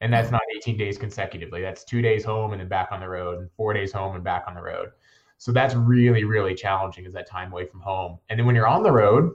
And 0.01 0.13
that's 0.13 0.31
not 0.31 0.43
18 0.57 0.77
days 0.77 0.99
consecutively. 0.99 1.63
That's 1.63 1.85
two 1.85 2.03
days 2.03 2.23
home 2.25 2.53
and 2.53 2.61
then 2.61 2.69
back 2.69 2.89
on 2.91 3.01
the 3.01 3.09
road, 3.09 3.39
and 3.39 3.51
four 3.57 3.73
days 3.73 3.93
home 3.93 4.15
and 4.15 4.23
back 4.23 4.45
on 4.47 4.55
the 4.55 4.61
road. 4.61 4.91
So 5.39 5.53
that's 5.53 5.75
really, 5.75 6.25
really 6.25 6.55
challenging 6.55 7.05
is 7.05 7.13
that 7.13 7.29
time 7.29 7.53
away 7.53 7.67
from 7.67 7.81
home. 7.81 8.19
And 8.29 8.39
then 8.39 8.47
when 8.47 8.55
you're 8.55 8.67
on 8.67 8.83
the 8.83 8.93
road, 8.93 9.33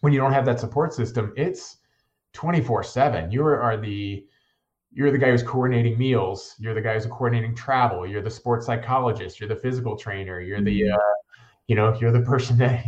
when 0.00 0.12
you 0.12 0.20
don't 0.20 0.32
have 0.32 0.46
that 0.46 0.60
support 0.60 0.92
system, 0.92 1.32
it's 1.36 1.78
24 2.32 2.84
7. 2.84 3.30
You 3.30 3.44
are 3.44 3.76
the 3.76 4.24
you're 4.96 5.10
the 5.10 5.18
guy 5.18 5.30
who's 5.30 5.42
coordinating 5.42 5.98
meals. 5.98 6.54
You're 6.58 6.72
the 6.72 6.80
guy 6.80 6.94
who's 6.94 7.04
coordinating 7.04 7.54
travel. 7.54 8.06
You're 8.06 8.22
the 8.22 8.30
sports 8.30 8.64
psychologist. 8.64 9.38
You're 9.38 9.48
the 9.48 9.56
physical 9.56 9.94
trainer. 9.94 10.40
You're 10.40 10.62
the, 10.62 10.80
mm-hmm. 10.80 10.94
uh, 10.94 11.14
you 11.66 11.76
know, 11.76 11.94
you're 12.00 12.12
the 12.12 12.22
person 12.22 12.56
that 12.60 12.82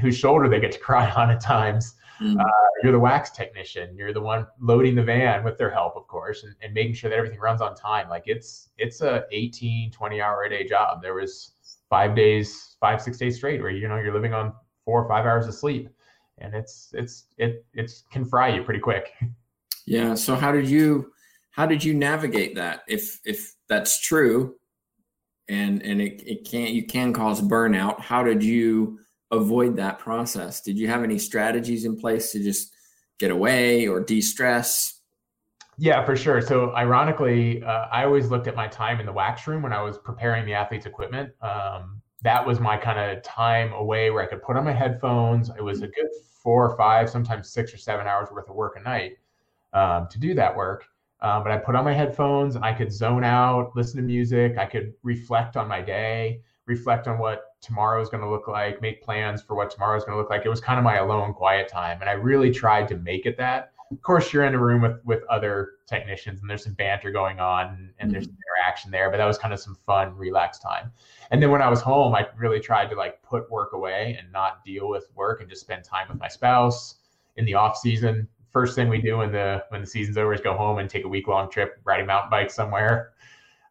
whose 0.00 0.16
shoulder 0.16 0.48
they 0.48 0.60
get 0.60 0.72
to 0.72 0.78
cry 0.78 1.10
on 1.10 1.30
at 1.30 1.42
times. 1.42 1.96
Mm-hmm. 2.22 2.40
Uh, 2.40 2.44
you're 2.82 2.92
the 2.92 2.98
wax 2.98 3.30
technician. 3.30 3.94
You're 3.96 4.14
the 4.14 4.20
one 4.20 4.46
loading 4.60 4.94
the 4.94 5.02
van 5.02 5.44
with 5.44 5.58
their 5.58 5.70
help, 5.70 5.94
of 5.94 6.06
course, 6.06 6.42
and, 6.44 6.54
and 6.62 6.72
making 6.72 6.94
sure 6.94 7.10
that 7.10 7.16
everything 7.16 7.38
runs 7.38 7.60
on 7.60 7.74
time. 7.74 8.08
Like 8.08 8.24
it's 8.26 8.70
it's 8.78 9.02
a 9.02 9.24
18, 9.30 9.90
20 9.90 10.20
hour 10.22 10.44
a 10.44 10.48
day 10.48 10.66
job. 10.66 11.02
There 11.02 11.14
was 11.14 11.52
five 11.92 12.16
days, 12.16 12.76
five 12.80 13.02
six 13.02 13.18
days 13.18 13.36
straight 13.36 13.60
where 13.60 13.70
you 13.70 13.86
know 13.86 13.98
you're 13.98 14.14
living 14.14 14.32
on 14.32 14.54
four 14.86 15.04
or 15.04 15.06
five 15.06 15.26
hours 15.26 15.46
of 15.46 15.54
sleep, 15.54 15.90
and 16.38 16.54
it's 16.54 16.88
it's 16.94 17.26
it 17.36 17.66
it's 17.74 18.04
can 18.10 18.24
fry 18.24 18.48
you 18.48 18.62
pretty 18.64 18.80
quick. 18.80 19.12
Yeah. 19.84 20.14
So 20.14 20.36
how 20.36 20.52
did 20.52 20.68
you 20.68 21.12
how 21.50 21.66
did 21.66 21.82
you 21.82 21.92
navigate 21.92 22.54
that? 22.54 22.82
If 22.86 23.18
if 23.24 23.56
that's 23.68 24.00
true, 24.00 24.54
and 25.48 25.82
and 25.82 26.00
it, 26.00 26.22
it 26.24 26.48
can't 26.48 26.70
you 26.70 26.86
can 26.86 27.12
cause 27.12 27.42
burnout. 27.42 27.98
How 27.98 28.22
did 28.22 28.44
you 28.44 29.00
avoid 29.32 29.74
that 29.78 29.98
process? 29.98 30.60
Did 30.60 30.78
you 30.78 30.86
have 30.86 31.02
any 31.02 31.18
strategies 31.18 31.84
in 31.84 31.96
place 31.96 32.30
to 32.30 32.38
just 32.38 32.72
get 33.18 33.32
away 33.32 33.88
or 33.88 33.98
de-stress? 33.98 35.00
Yeah, 35.78 36.04
for 36.04 36.16
sure. 36.16 36.40
So, 36.40 36.74
ironically, 36.74 37.62
uh, 37.62 37.86
I 37.90 38.04
always 38.04 38.30
looked 38.30 38.46
at 38.46 38.54
my 38.54 38.68
time 38.68 39.00
in 39.00 39.06
the 39.06 39.12
wax 39.12 39.46
room 39.46 39.62
when 39.62 39.72
I 39.72 39.82
was 39.82 39.98
preparing 39.98 40.44
the 40.44 40.54
athlete's 40.54 40.86
equipment. 40.86 41.32
Um, 41.40 42.02
that 42.22 42.46
was 42.46 42.60
my 42.60 42.76
kind 42.76 42.98
of 42.98 43.22
time 43.22 43.72
away 43.72 44.10
where 44.10 44.22
I 44.22 44.26
could 44.26 44.42
put 44.42 44.56
on 44.56 44.64
my 44.64 44.72
headphones. 44.72 45.50
It 45.56 45.62
was 45.62 45.82
a 45.82 45.88
good 45.88 46.08
four 46.42 46.70
or 46.70 46.76
five, 46.76 47.08
sometimes 47.08 47.50
six 47.50 47.72
or 47.72 47.78
seven 47.78 48.06
hours 48.06 48.28
worth 48.30 48.48
of 48.48 48.54
work 48.54 48.76
a 48.76 48.82
night 48.82 49.16
um, 49.72 50.08
to 50.10 50.18
do 50.18 50.34
that 50.34 50.54
work. 50.54 50.84
Um, 51.20 51.42
but 51.42 51.52
I 51.52 51.56
put 51.56 51.74
on 51.74 51.84
my 51.84 51.92
headphones 51.92 52.56
and 52.56 52.64
I 52.64 52.72
could 52.72 52.92
zone 52.92 53.24
out, 53.24 53.72
listen 53.76 53.96
to 53.98 54.02
music. 54.02 54.58
I 54.58 54.66
could 54.66 54.92
reflect 55.02 55.56
on 55.56 55.68
my 55.68 55.80
day, 55.80 56.42
reflect 56.66 57.06
on 57.06 57.18
what 57.18 57.44
tomorrow 57.60 58.02
is 58.02 58.08
going 58.08 58.22
to 58.22 58.28
look 58.28 58.48
like, 58.48 58.82
make 58.82 59.02
plans 59.02 59.40
for 59.40 59.54
what 59.54 59.70
tomorrow 59.70 59.96
is 59.96 60.04
going 60.04 60.16
to 60.16 60.20
look 60.20 60.30
like. 60.30 60.44
It 60.44 60.48
was 60.48 60.60
kind 60.60 60.78
of 60.78 60.84
my 60.84 60.96
alone, 60.96 61.32
quiet 61.32 61.68
time, 61.68 62.00
and 62.00 62.10
I 62.10 62.14
really 62.14 62.50
tried 62.50 62.88
to 62.88 62.96
make 62.96 63.24
it 63.24 63.36
that 63.38 63.71
of 63.92 64.02
course 64.02 64.32
you're 64.32 64.44
in 64.44 64.54
a 64.54 64.58
room 64.58 64.82
with 64.82 64.98
with 65.04 65.22
other 65.24 65.72
technicians 65.86 66.40
and 66.40 66.48
there's 66.48 66.64
some 66.64 66.74
banter 66.74 67.10
going 67.10 67.40
on 67.40 67.92
and, 67.98 68.12
there's 68.12 68.24
some 68.24 68.32
mm-hmm. 68.32 68.40
interaction 68.58 68.90
there 68.90 69.10
but 69.10 69.18
that 69.18 69.26
was 69.26 69.38
kind 69.38 69.52
of 69.52 69.60
some 69.60 69.76
fun 69.86 70.16
relaxed 70.16 70.62
time. 70.62 70.90
And 71.30 71.42
then 71.42 71.50
when 71.50 71.62
i 71.62 71.68
was 71.68 71.80
home 71.80 72.14
i 72.14 72.26
really 72.36 72.60
tried 72.60 72.88
to 72.90 72.96
like 72.96 73.22
put 73.22 73.50
work 73.50 73.72
away 73.72 74.16
and 74.18 74.30
not 74.32 74.64
deal 74.64 74.88
with 74.88 75.06
work 75.14 75.40
and 75.40 75.50
just 75.50 75.62
spend 75.62 75.84
time 75.84 76.08
with 76.08 76.18
my 76.18 76.28
spouse 76.28 76.96
in 77.36 77.44
the 77.44 77.54
off 77.54 77.76
season. 77.76 78.28
First 78.50 78.74
thing 78.74 78.88
we 78.88 79.00
do 79.00 79.18
when 79.18 79.32
the 79.32 79.64
when 79.68 79.80
the 79.80 79.86
season's 79.86 80.18
over 80.18 80.34
is 80.34 80.40
go 80.40 80.56
home 80.56 80.78
and 80.78 80.88
take 80.88 81.04
a 81.04 81.08
week 81.08 81.28
long 81.28 81.50
trip 81.50 81.80
riding 81.84 82.06
mountain 82.06 82.30
bike 82.30 82.50
somewhere. 82.50 83.12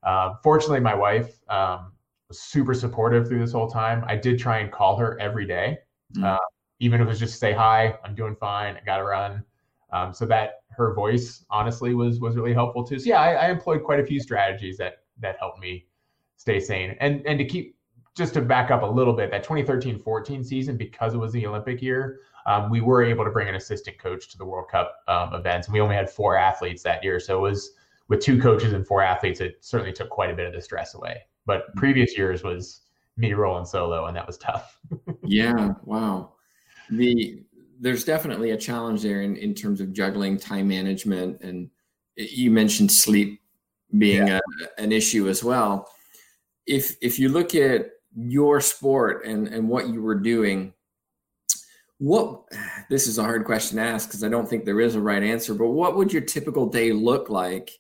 Uh, 0.04 0.34
fortunately 0.44 0.80
my 0.80 0.96
wife 0.96 1.38
um, 1.50 1.92
was 2.28 2.40
super 2.42 2.74
supportive 2.74 3.28
through 3.28 3.40
this 3.40 3.52
whole 3.52 3.70
time. 3.70 4.04
I 4.08 4.16
did 4.16 4.40
try 4.40 4.60
and 4.60 4.72
call 4.72 4.96
her 4.98 5.20
every 5.20 5.46
day. 5.46 5.80
Mm-hmm. 6.14 6.26
uh, 6.26 6.38
even 6.82 7.00
if 7.00 7.06
it 7.06 7.10
was 7.10 7.20
just 7.20 7.34
to 7.34 7.38
say 7.38 7.54
hi 7.54 7.96
i'm 8.04 8.16
doing 8.16 8.36
fine. 8.36 8.76
I 8.76 8.82
gotta 8.84 9.04
run 9.04 9.46
um, 9.92 10.14
so 10.14 10.26
that 10.26 10.64
her 10.70 10.94
voice 10.94 11.46
honestly 11.50 11.94
was 11.94 12.20
was 12.20 12.36
really 12.36 12.54
helpful 12.54 12.84
too. 12.84 13.00
So 13.00 13.10
yeah, 13.10 13.22
I, 13.22 13.34
I 13.34 13.50
employed 13.50 13.84
quite 13.84 14.00
a 14.00 14.06
few 14.06 14.20
strategies 14.20 14.78
that 14.78 15.04
that 15.20 15.38
helped 15.40 15.60
me 15.60 15.86
stay 16.38 16.60
sane. 16.60 16.96
And 17.00 17.26
and 17.26 17.38
to 17.38 17.46
keep 17.46 17.76
just 18.16 18.34
to 18.34 18.42
back 18.42 18.72
up 18.72 18.84
a 18.84 18.86
little 18.86 19.14
bit, 19.14 19.32
that 19.32 19.46
2013-14 19.46 20.46
season, 20.46 20.76
because 20.76 21.14
it 21.14 21.18
was 21.18 21.32
the 21.32 21.48
Olympic 21.48 21.82
year, 21.82 22.20
um, 22.46 22.70
we 22.70 22.82
were 22.82 23.04
able 23.04 23.24
to 23.24 23.32
bring 23.32 23.48
an 23.48 23.56
assistant 23.56 23.98
coach 24.00 24.28
to 24.30 24.38
the 24.38 24.44
World 24.44 24.68
Cup 24.70 24.98
um, 25.08 25.34
events, 25.34 25.68
and 25.68 25.74
we 25.74 25.80
only 25.80 25.96
had 25.96 26.10
four 26.10 26.36
athletes 26.36 26.84
that 26.84 27.04
year. 27.04 27.22
So 27.22 27.38
it 27.38 27.42
was 27.50 27.72
with 28.10 28.20
two 28.20 28.42
coaches 28.42 28.74
and 28.74 28.86
four 28.86 29.02
athletes, 29.02 29.40
it 29.40 29.58
certainly 29.62 29.94
took 29.94 30.10
quite 30.10 30.30
a 30.30 30.36
bit 30.36 30.46
of 30.46 30.54
the 30.54 30.62
stress 30.62 30.96
away. 30.96 31.22
But 31.46 31.62
mm-hmm. 31.62 31.80
previous 31.80 32.18
years 32.18 32.44
was 32.44 32.82
me 33.16 33.34
rolling 33.34 33.66
solo, 33.66 34.08
and 34.08 34.18
that 34.18 34.28
was 34.28 34.38
tough. 34.38 34.78
yeah, 35.24 35.76
wow. 35.84 36.34
The 36.90 37.42
there's 37.82 38.06
definitely 38.06 38.52
a 38.52 38.58
challenge 38.58 39.02
there 39.02 39.22
in, 39.22 39.36
in 39.36 39.54
terms 39.54 39.82
of 39.82 39.92
juggling 39.92 40.38
time 40.38 40.68
management 40.68 41.42
and 41.42 41.70
you 42.16 42.52
mentioned 42.52 42.92
sleep 42.92 43.42
being 43.98 44.28
yeah. 44.28 44.40
a, 44.78 44.82
an 44.82 44.92
issue 44.92 45.28
as 45.28 45.44
well. 45.44 45.92
If 46.66 46.96
if 47.02 47.20
you 47.20 47.30
look 47.30 47.56
at 47.56 47.88
your 48.16 48.62
sport 48.62 49.26
and 49.26 49.48
and 49.48 49.68
what 49.68 49.90
you 49.90 50.02
were 50.02 50.20
doing 50.20 50.74
what 51.98 52.42
this 52.90 53.06
is 53.06 53.20
a 53.20 53.24
hard 53.24 53.46
question 53.46 53.78
to 53.78 53.84
ask 53.84 54.10
because 54.10 54.24
i 54.24 54.28
don't 54.28 54.50
think 54.50 54.66
there 54.66 54.82
is 54.82 54.96
a 54.96 55.00
right 55.00 55.24
answer 55.24 55.54
but 55.54 55.70
what 55.70 55.96
would 55.96 56.12
your 56.12 56.22
typical 56.22 56.66
day 56.66 56.92
look 56.92 57.30
like 57.30 57.72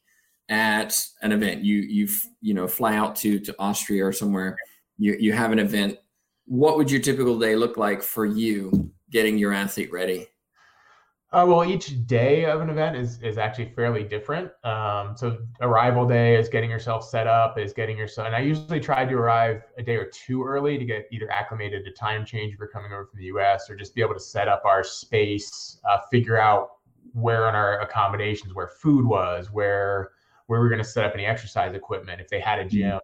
at 0.51 1.07
an 1.21 1.31
event? 1.31 1.63
You 1.63 1.77
you 1.77 2.07
you 2.41 2.53
know 2.53 2.67
fly 2.67 2.95
out 2.95 3.15
to 3.17 3.39
to 3.39 3.55
austria 3.57 4.05
or 4.05 4.11
somewhere 4.11 4.57
you 4.97 5.15
you 5.19 5.33
have 5.33 5.51
an 5.51 5.59
event. 5.59 5.97
What 6.45 6.77
would 6.77 6.91
your 6.91 7.01
typical 7.01 7.39
day 7.39 7.55
look 7.55 7.77
like 7.77 8.03
for 8.03 8.25
you 8.25 8.91
getting 9.11 9.37
your 9.37 9.53
athlete 9.53 9.91
ready? 9.91 10.27
Uh, 11.33 11.45
well, 11.47 11.63
each 11.63 12.05
day 12.07 12.43
of 12.43 12.59
an 12.59 12.69
event 12.69 12.97
is 12.97 13.21
is 13.21 13.37
actually 13.37 13.69
fairly 13.73 14.03
different. 14.03 14.51
Um, 14.65 15.15
so 15.15 15.37
arrival 15.61 16.05
day 16.05 16.35
is 16.35 16.49
getting 16.49 16.69
yourself 16.69 17.07
set 17.07 17.25
up, 17.25 17.57
is 17.57 17.71
getting 17.71 17.97
yourself. 17.97 18.27
And 18.27 18.35
I 18.35 18.39
usually 18.39 18.81
try 18.81 19.05
to 19.05 19.15
arrive 19.15 19.61
a 19.77 19.83
day 19.83 19.95
or 19.95 20.07
two 20.07 20.43
early 20.43 20.77
to 20.77 20.83
get 20.83 21.07
either 21.09 21.31
acclimated 21.31 21.85
to 21.85 21.91
time 21.91 22.25
change 22.25 22.53
if 22.53 22.59
you're 22.59 22.67
coming 22.67 22.91
over 22.91 23.05
from 23.05 23.19
the 23.19 23.25
U.S. 23.27 23.69
or 23.69 23.77
just 23.77 23.95
be 23.95 24.01
able 24.01 24.13
to 24.13 24.19
set 24.19 24.49
up 24.49 24.63
our 24.65 24.83
space, 24.83 25.79
uh, 25.89 25.99
figure 26.11 26.37
out 26.37 26.71
where 27.13 27.47
on 27.47 27.55
our 27.55 27.79
accommodations, 27.79 28.53
where 28.53 28.67
food 28.67 29.05
was, 29.05 29.51
where 29.51 30.11
where 30.47 30.59
we're 30.59 30.69
going 30.69 30.83
to 30.83 30.87
set 30.87 31.05
up 31.05 31.13
any 31.13 31.25
exercise 31.25 31.73
equipment 31.73 32.19
if 32.19 32.27
they 32.27 32.41
had 32.41 32.59
a 32.59 32.65
gym. 32.65 32.99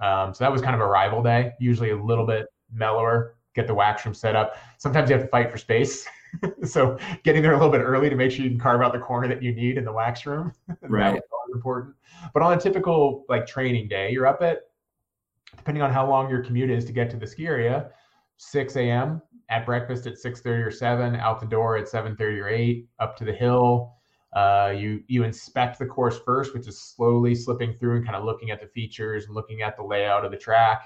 Um, 0.00 0.34
so 0.34 0.42
that 0.42 0.50
was 0.50 0.62
kind 0.62 0.74
of 0.74 0.80
arrival 0.80 1.22
day. 1.22 1.52
Usually 1.60 1.90
a 1.90 1.96
little 1.96 2.26
bit 2.26 2.46
mellower 2.72 3.36
get 3.54 3.66
the 3.66 3.74
wax 3.74 4.04
room 4.04 4.14
set 4.14 4.36
up. 4.36 4.56
Sometimes 4.78 5.10
you 5.10 5.16
have 5.16 5.24
to 5.24 5.30
fight 5.30 5.50
for 5.50 5.58
space. 5.58 6.06
so 6.64 6.98
getting 7.24 7.42
there 7.42 7.52
a 7.52 7.56
little 7.56 7.72
bit 7.72 7.80
early 7.80 8.10
to 8.10 8.16
make 8.16 8.30
sure 8.30 8.44
you 8.44 8.50
can 8.50 8.60
carve 8.60 8.82
out 8.82 8.92
the 8.92 8.98
corner 8.98 9.28
that 9.28 9.42
you 9.42 9.54
need 9.54 9.78
in 9.78 9.84
the 9.84 9.92
wax 9.92 10.26
room. 10.26 10.52
right. 10.82 11.20
important. 11.54 11.94
But 12.34 12.42
on 12.42 12.52
a 12.56 12.60
typical 12.60 13.24
like 13.28 13.46
training 13.46 13.88
day, 13.88 14.10
you're 14.10 14.26
up 14.26 14.42
at 14.42 14.62
depending 15.56 15.82
on 15.82 15.92
how 15.92 16.08
long 16.08 16.28
your 16.30 16.42
commute 16.42 16.70
is 16.70 16.84
to 16.84 16.92
get 16.92 17.10
to 17.10 17.16
the 17.16 17.26
ski 17.26 17.46
area, 17.46 17.90
6 18.36 18.76
a.m. 18.76 19.22
at 19.48 19.66
breakfast 19.66 20.06
at 20.06 20.14
6:30 20.14 20.66
or 20.66 20.70
7, 20.70 21.16
out 21.16 21.40
the 21.40 21.46
door 21.46 21.76
at 21.76 21.88
7:30 21.88 22.40
or 22.40 22.48
8, 22.48 22.88
up 23.00 23.16
to 23.16 23.24
the 23.24 23.32
hill. 23.32 23.94
Uh, 24.34 24.74
you 24.76 25.02
you 25.08 25.24
inspect 25.24 25.78
the 25.78 25.86
course 25.86 26.20
first, 26.24 26.52
which 26.54 26.68
is 26.68 26.80
slowly 26.80 27.34
slipping 27.34 27.72
through 27.72 27.96
and 27.96 28.04
kind 28.04 28.16
of 28.16 28.24
looking 28.24 28.50
at 28.50 28.60
the 28.60 28.66
features 28.66 29.24
and 29.24 29.34
looking 29.34 29.62
at 29.62 29.76
the 29.76 29.82
layout 29.82 30.24
of 30.24 30.30
the 30.30 30.36
track. 30.36 30.82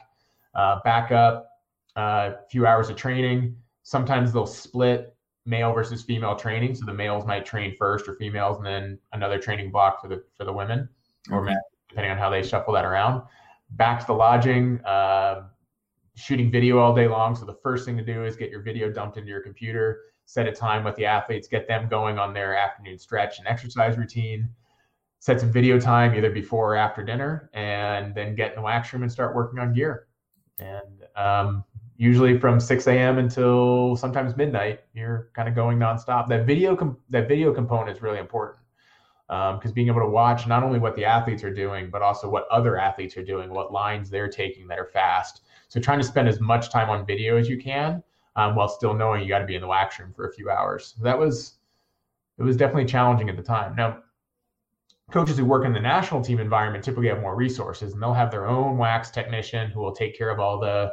Uh, 0.55 0.79
back 0.85 1.11
up, 1.11 1.49
a 1.97 2.35
few 2.51 2.67
hours 2.67 2.89
of 2.89 2.97
training. 2.97 3.57
Sometimes 3.83 4.33
they'll 4.33 4.47
split 4.47 5.15
male 5.45 5.73
versus 5.73 6.03
female 6.03 6.37
training, 6.37 6.75
so 6.75 6.85
the 6.85 6.95
males 6.95 7.27
might 7.27 7.45
train 7.45 7.75
first 7.77 8.09
or 8.09 8.15
females, 8.15 8.59
and 8.59 8.67
then 8.67 8.99
another 9.13 9.39
training 9.39 9.71
block 9.71 10.01
for 10.01 10.09
the 10.09 10.23
for 10.37 10.45
the 10.45 10.53
women 10.53 10.89
or 11.31 11.43
men, 11.43 11.59
depending 11.89 12.13
on 12.13 12.19
how 12.19 12.31
they 12.31 12.43
shuffle 12.43 12.75
that 12.75 12.85
around. 12.85 13.23
Back 13.71 14.01
to 14.01 14.07
the 14.07 14.13
lodging, 14.13 14.81
uh, 14.85 15.49
shooting 16.15 16.51
video 16.51 16.79
all 16.79 16.95
day 16.95 17.09
long. 17.09 17.35
So 17.35 17.45
the 17.45 17.59
first 17.63 17.85
thing 17.85 17.97
to 17.97 18.05
do 18.05 18.25
is 18.25 18.37
get 18.37 18.51
your 18.51 18.63
video 18.63 18.91
dumped 18.91 19.17
into 19.17 19.31
your 19.31 19.41
computer, 19.41 20.01
set 20.27 20.47
a 20.47 20.53
time 20.53 20.85
with 20.85 20.95
the 20.97 21.07
athletes, 21.07 21.49
get 21.49 21.67
them 21.67 21.89
going 21.89 22.19
on 22.19 22.33
their 22.33 22.57
afternoon 22.57 22.99
stretch 22.99 23.39
and 23.39 23.47
exercise 23.49 23.97
routine. 23.97 24.49
Set 25.19 25.39
some 25.39 25.53
video 25.53 25.79
time 25.79 26.17
either 26.17 26.31
before 26.31 26.75
or 26.75 26.77
after 26.77 27.05
dinner, 27.05 27.49
and 27.55 28.13
then 28.13 28.35
get 28.35 28.51
in 28.51 28.57
the 28.57 28.63
wax 28.63 28.93
room 28.93 29.03
and 29.03 29.13
start 29.13 29.37
working 29.37 29.61
on 29.61 29.73
gear. 29.73 30.09
And 30.59 31.05
um, 31.17 31.65
usually 31.97 32.39
from 32.39 32.59
6 32.59 32.87
a.m. 32.87 33.19
until 33.19 33.97
sometimes 33.97 34.37
midnight. 34.37 34.81
You're 34.95 35.31
kind 35.35 35.49
of 35.49 35.55
going 35.55 35.79
nonstop. 35.79 36.29
That 36.29 36.47
video 36.47 36.75
com- 36.77 36.99
that 37.11 37.29
video 37.29 37.53
component 37.53 37.97
is 37.97 38.03
really 38.03 38.19
important 38.19 38.59
because 39.29 39.71
um, 39.71 39.73
being 39.73 39.89
able 39.89 40.01
to 40.01 40.09
watch 40.09 40.47
not 40.47 40.63
only 40.63 40.79
what 40.79 40.95
the 40.95 41.05
athletes 41.05 41.43
are 41.43 41.55
doing, 41.55 41.91
but 41.91 42.03
also 42.03 42.29
what 42.29 42.47
other 42.51 42.79
athletes 42.79 43.17
are 43.17 43.25
doing, 43.25 43.51
what 43.51 43.73
lines 43.73 44.11
they're 44.11 44.29
taking 44.29 44.67
that 44.69 44.79
are 44.79 44.91
fast. 44.93 45.43
So 45.69 45.81
trying 45.81 45.99
to 45.99 46.05
spend 46.05 46.29
as 46.29 46.41
much 46.41 46.71
time 46.71 46.91
on 46.91 47.07
video 47.07 47.39
as 47.39 47.49
you 47.49 47.59
can 47.59 48.03
um, 48.37 48.55
while 48.55 48.69
still 48.69 48.95
knowing 48.95 49.23
you 49.23 49.29
got 49.29 49.39
to 49.39 49.47
be 49.47 49.55
in 49.55 49.61
the 49.61 49.67
wax 49.67 49.99
room 49.99 50.13
for 50.15 50.29
a 50.29 50.33
few 50.33 50.51
hours. 50.51 50.95
That 51.03 51.19
was 51.19 51.55
it 52.39 52.43
was 52.43 52.57
definitely 52.57 52.87
challenging 52.87 53.29
at 53.29 53.37
the 53.37 53.43
time. 53.43 53.77
Now 53.77 53.99
coaches 55.11 55.37
who 55.37 55.45
work 55.45 55.65
in 55.65 55.73
the 55.73 55.81
national 55.81 56.23
team 56.23 56.41
environment 56.41 56.83
typically 56.83 57.09
have 57.09 57.21
more 57.21 57.37
resources 57.37 57.93
and 57.93 58.03
they'll 58.03 58.15
have 58.15 58.31
their 58.31 58.47
own 58.47 58.79
wax 58.79 59.11
technician 59.11 59.71
who 59.71 59.81
will 59.81 59.93
take 59.93 60.17
care 60.17 60.31
of 60.31 60.41
all 60.41 60.59
the 60.59 60.91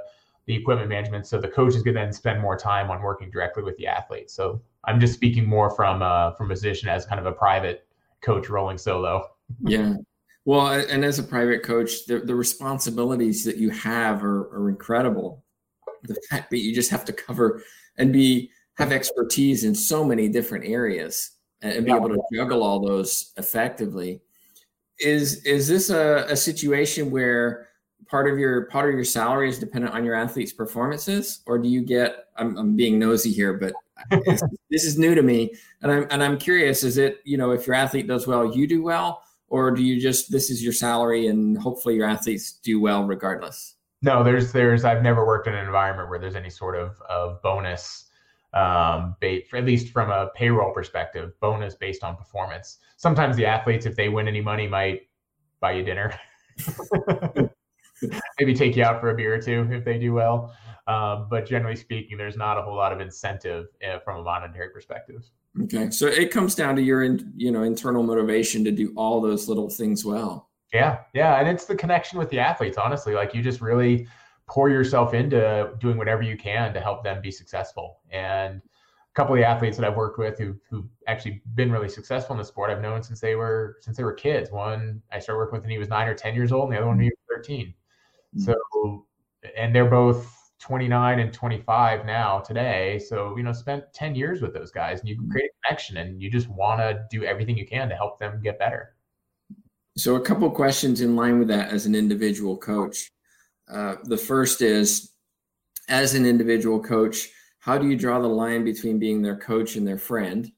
the 0.50 0.56
equipment 0.56 0.90
management. 0.90 1.28
So 1.28 1.40
the 1.40 1.48
coaches 1.48 1.84
can 1.84 1.94
then 1.94 2.12
spend 2.12 2.42
more 2.42 2.58
time 2.58 2.90
on 2.90 3.04
working 3.04 3.30
directly 3.30 3.62
with 3.62 3.78
the 3.78 3.86
athletes. 3.86 4.34
So 4.34 4.60
I'm 4.84 5.00
just 5.00 5.14
speaking 5.14 5.46
more 5.46 5.70
from 5.70 6.02
uh, 6.02 6.32
from 6.34 6.48
a 6.48 6.50
position 6.56 6.90
as 6.90 7.06
kind 7.06 7.20
of 7.20 7.28
a 7.28 7.32
private 7.32 7.86
coach 8.22 8.50
rolling 8.50 8.80
solo. 8.80 9.28
yeah. 9.62 9.94
Well, 10.46 10.68
and 10.72 11.06
as 11.06 11.20
a 11.20 11.24
private 11.24 11.62
coach, 11.62 12.08
the, 12.08 12.20
the 12.22 12.34
responsibilities 12.34 13.46
that 13.46 13.58
you 13.58 13.70
have 13.70 14.24
are, 14.24 14.50
are 14.56 14.70
incredible. 14.70 15.44
The 16.02 16.20
fact 16.32 16.50
that 16.50 16.58
you 16.58 16.74
just 16.74 16.90
have 16.90 17.06
to 17.06 17.14
cover 17.14 17.62
and 17.98 18.12
be 18.12 18.50
have 18.78 18.92
expertise 18.92 19.66
in 19.66 19.76
so 19.76 20.04
many 20.04 20.30
different 20.30 20.66
areas 20.66 21.32
and 21.62 21.86
be 21.86 21.92
able 21.92 22.10
to 22.10 22.22
juggle 22.34 22.64
all 22.64 22.80
those 22.80 23.34
effectively. 23.38 24.22
Is 24.98 25.46
is 25.46 25.68
this 25.68 25.92
a, 25.92 26.26
a 26.28 26.36
situation 26.36 27.12
where 27.12 27.69
part 28.08 28.30
of 28.32 28.38
your 28.38 28.66
part 28.66 28.90
of 28.90 28.96
your 28.96 29.04
salary 29.04 29.50
is 29.50 29.60
dependent 29.60 29.94
on 29.94 30.06
your 30.06 30.16
athletes' 30.16 30.54
performances, 30.54 31.42
or 31.46 31.58
do 31.58 31.70
you 31.70 31.82
get? 31.82 32.26
I'm, 32.38 32.58
I'm 32.58 32.76
being 32.76 33.00
nosy 33.00 33.32
here, 33.32 33.54
but 33.54 33.74
this 34.70 34.84
is 34.86 34.98
new 34.98 35.16
to 35.16 35.22
me, 35.22 35.54
and 35.82 35.92
I'm 35.92 36.08
and 36.10 36.24
I'm 36.24 36.38
curious. 36.38 36.84
Is 36.84 36.98
it 36.98 37.20
you 37.24 37.38
know 37.38 37.52
if 37.52 37.68
your 37.68 37.76
athlete 37.76 38.08
does 38.08 38.28
well, 38.28 38.56
you 38.56 38.68
do 38.68 38.82
well, 38.84 39.24
or 39.48 39.72
do 39.72 39.84
you 39.84 40.00
just 40.00 40.32
this 40.32 40.50
is 40.50 40.64
your 40.64 40.74
salary 40.74 41.28
and 41.28 41.58
hopefully 41.58 41.96
your 41.96 42.08
athletes 42.08 42.54
do 42.54 42.80
well 42.80 43.06
regardless? 43.06 43.76
No, 44.02 44.24
there's 44.24 44.52
there's 44.52 44.86
I've 44.86 45.04
never 45.04 45.26
worked 45.26 45.48
in 45.48 45.54
an 45.54 45.66
environment 45.66 46.10
where 46.10 46.20
there's 46.20 46.36
any 46.36 46.50
sort 46.50 46.76
of 46.76 47.02
of 47.10 47.42
bonus 47.42 48.06
um, 48.54 49.16
at 49.22 49.66
least 49.66 49.90
from 49.90 50.10
a 50.10 50.30
payroll 50.36 50.74
perspective, 50.74 51.34
bonus 51.40 51.76
based 51.76 52.04
on 52.04 52.16
performance. 52.16 52.80
Sometimes 52.98 53.36
the 53.36 53.46
athletes, 53.46 53.86
if 53.86 53.96
they 53.96 54.10
win 54.10 54.28
any 54.28 54.42
money, 54.42 54.68
might 54.68 55.02
buy 55.60 55.74
you 55.74 55.84
dinner, 55.84 56.20
maybe 58.40 58.54
take 58.54 58.76
you 58.76 58.84
out 58.84 59.00
for 59.02 59.10
a 59.10 59.16
beer 59.16 59.36
or 59.36 59.42
two 59.42 59.68
if 59.72 59.84
they 59.86 59.98
do 59.98 60.14
well. 60.14 60.56
Um, 60.88 61.28
but 61.30 61.46
generally 61.46 61.76
speaking, 61.76 62.18
there's 62.18 62.36
not 62.36 62.58
a 62.58 62.62
whole 62.62 62.76
lot 62.76 62.92
of 62.92 63.00
incentive 63.00 63.68
uh, 63.88 64.00
from 64.00 64.22
a 64.22 64.24
monetary 64.24 64.70
perspective. 64.72 65.24
Okay, 65.64 65.92
so 65.92 66.08
it 66.08 66.32
comes 66.32 66.56
down 66.56 66.76
to 66.76 66.82
your, 66.82 67.04
in, 67.04 67.32
you 67.36 67.52
know, 67.52 67.64
internal 67.64 68.02
motivation 68.02 68.64
to 68.64 68.72
do 68.72 68.94
all 68.96 69.22
those 69.22 69.48
little 69.48 69.70
things 69.70 70.04
well. 70.04 70.50
Yeah, 70.74 71.00
yeah, 71.14 71.40
and 71.40 71.48
it's 71.48 71.66
the 71.66 71.76
connection 71.76 72.20
with 72.20 72.30
the 72.30 72.40
athletes. 72.40 72.78
Honestly, 72.78 73.14
like 73.14 73.34
you 73.34 73.42
just 73.42 73.62
really 73.62 74.08
pour 74.48 74.70
yourself 74.70 75.14
into 75.14 75.72
doing 75.80 75.98
whatever 75.98 76.22
you 76.22 76.38
can 76.38 76.74
to 76.74 76.80
help 76.80 77.04
them 77.04 77.22
be 77.22 77.32
successful. 77.32 78.00
And 78.12 78.58
a 78.58 79.16
couple 79.16 79.36
of 79.36 79.40
the 79.40 79.48
athletes 79.48 79.78
that 79.78 79.86
I've 79.86 79.96
worked 79.96 80.20
with 80.20 80.38
who 80.38 80.56
who've 80.70 80.86
actually 81.08 81.42
been 81.56 81.72
really 81.72 81.90
successful 81.90 82.34
in 82.34 82.40
the 82.40 82.46
sport, 82.46 82.70
I've 82.70 82.82
known 82.82 83.02
since 83.04 83.20
they 83.20 83.36
were 83.36 83.78
since 83.82 83.98
they 83.98 84.04
were 84.04 84.14
kids. 84.14 84.52
One 84.52 85.02
I 85.12 85.20
started 85.20 85.38
working 85.38 85.54
with 85.54 85.64
when 85.64 85.72
he 85.72 85.78
was 85.78 85.90
nine 85.90 86.08
or 86.08 86.16
ten 86.16 86.36
years 86.36 86.52
old, 86.52 86.66
and 86.66 86.74
the 86.74 86.78
other 86.78 86.88
one 86.88 86.98
when 86.98 87.06
he 87.06 87.12
was 87.12 87.38
13. 87.38 87.74
Mm-hmm. 88.36 88.52
So, 88.52 89.06
and 89.58 89.74
they're 89.74 89.90
both 89.90 90.52
29 90.60 91.20
and 91.20 91.34
25 91.34 92.06
now 92.06 92.40
today. 92.40 93.00
So, 93.00 93.36
you 93.38 93.44
know, 93.44 93.54
spent 93.54 93.86
10 93.94 94.16
years 94.16 94.42
with 94.42 94.54
those 94.54 94.72
guys 94.72 95.00
and 95.00 95.10
you 95.10 95.18
create 95.32 95.50
a 95.52 95.68
connection 95.68 95.98
and 95.98 96.22
you 96.22 96.30
just 96.30 96.50
want 96.50 96.80
to 96.80 97.06
do 97.10 97.24
everything 97.24 97.58
you 97.58 97.66
can 97.66 97.90
to 97.90 97.96
help 97.96 98.20
them 98.20 98.42
get 98.44 98.60
better. 98.60 98.96
So, 99.98 100.16
a 100.16 100.22
couple 100.22 100.50
questions 100.52 101.02
in 101.02 101.16
line 101.16 101.40
with 101.40 101.48
that 101.48 101.72
as 101.72 101.86
an 101.86 101.96
individual 101.96 102.58
coach. 102.58 103.12
Uh, 103.70 103.96
the 104.06 104.18
first 104.18 104.62
is 104.62 105.12
as 105.88 106.16
an 106.16 106.26
individual 106.26 106.82
coach, 106.82 107.30
how 107.60 107.78
do 107.78 107.88
you 107.88 107.98
draw 107.98 108.20
the 108.20 108.28
line 108.28 108.64
between 108.64 109.00
being 109.00 109.22
their 109.22 109.38
coach 109.38 109.76
and 109.76 109.88
their 109.88 109.98
friend? 109.98 110.52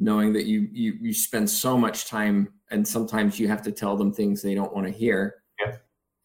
Knowing 0.00 0.32
that 0.32 0.46
you 0.46 0.68
you 0.72 0.96
you 1.00 1.12
spend 1.12 1.48
so 1.50 1.76
much 1.76 2.06
time 2.06 2.48
and 2.70 2.86
sometimes 2.86 3.38
you 3.38 3.48
have 3.48 3.62
to 3.62 3.72
tell 3.72 3.96
them 3.96 4.12
things 4.12 4.40
they 4.40 4.54
don't 4.54 4.72
want 4.72 4.86
to 4.86 4.92
hear. 4.92 5.42
Yeah. 5.60 5.76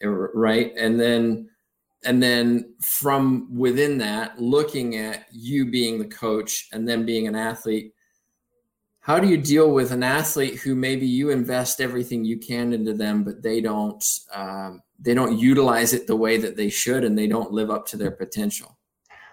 Right. 0.04 0.74
And 0.78 1.00
then 1.00 1.50
and 2.06 2.22
then 2.22 2.76
from 2.82 3.48
within 3.58 3.98
that, 4.00 4.40
looking 4.40 4.98
at 4.98 5.26
you 5.32 5.70
being 5.70 6.00
the 6.00 6.06
coach 6.06 6.68
and 6.74 6.88
then 6.88 7.06
being 7.06 7.28
an 7.28 7.36
athlete, 7.36 7.94
how 9.00 9.20
do 9.20 9.28
you 9.28 9.38
deal 9.38 9.72
with 9.72 9.92
an 9.92 10.04
athlete 10.04 10.56
who 10.56 10.76
maybe 10.76 11.06
you 11.06 11.30
invest 11.30 11.80
everything 11.80 12.26
you 12.26 12.38
can 12.38 12.74
into 12.74 12.94
them, 12.94 13.24
but 13.24 13.42
they 13.42 13.62
don't 13.62 14.04
um, 14.34 14.82
they 15.00 15.14
don't 15.14 15.38
utilize 15.38 15.94
it 15.94 16.08
the 16.08 16.16
way 16.16 16.38
that 16.38 16.58
they 16.58 16.70
should 16.70 17.04
and 17.04 17.18
they 17.18 17.28
don't 17.28 17.52
live 17.52 17.70
up 17.70 17.86
to 17.88 17.98
their 17.98 18.12
potential? 18.12 18.78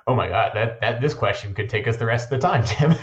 Oh 0.06 0.14
my 0.14 0.28
god 0.28 0.52
that 0.54 0.80
that 0.80 1.00
this 1.00 1.14
question 1.14 1.54
could 1.54 1.68
take 1.68 1.86
us 1.86 1.96
the 1.96 2.06
rest 2.06 2.32
of 2.32 2.40
the 2.40 2.46
time 2.46 2.64
tim. 2.64 2.92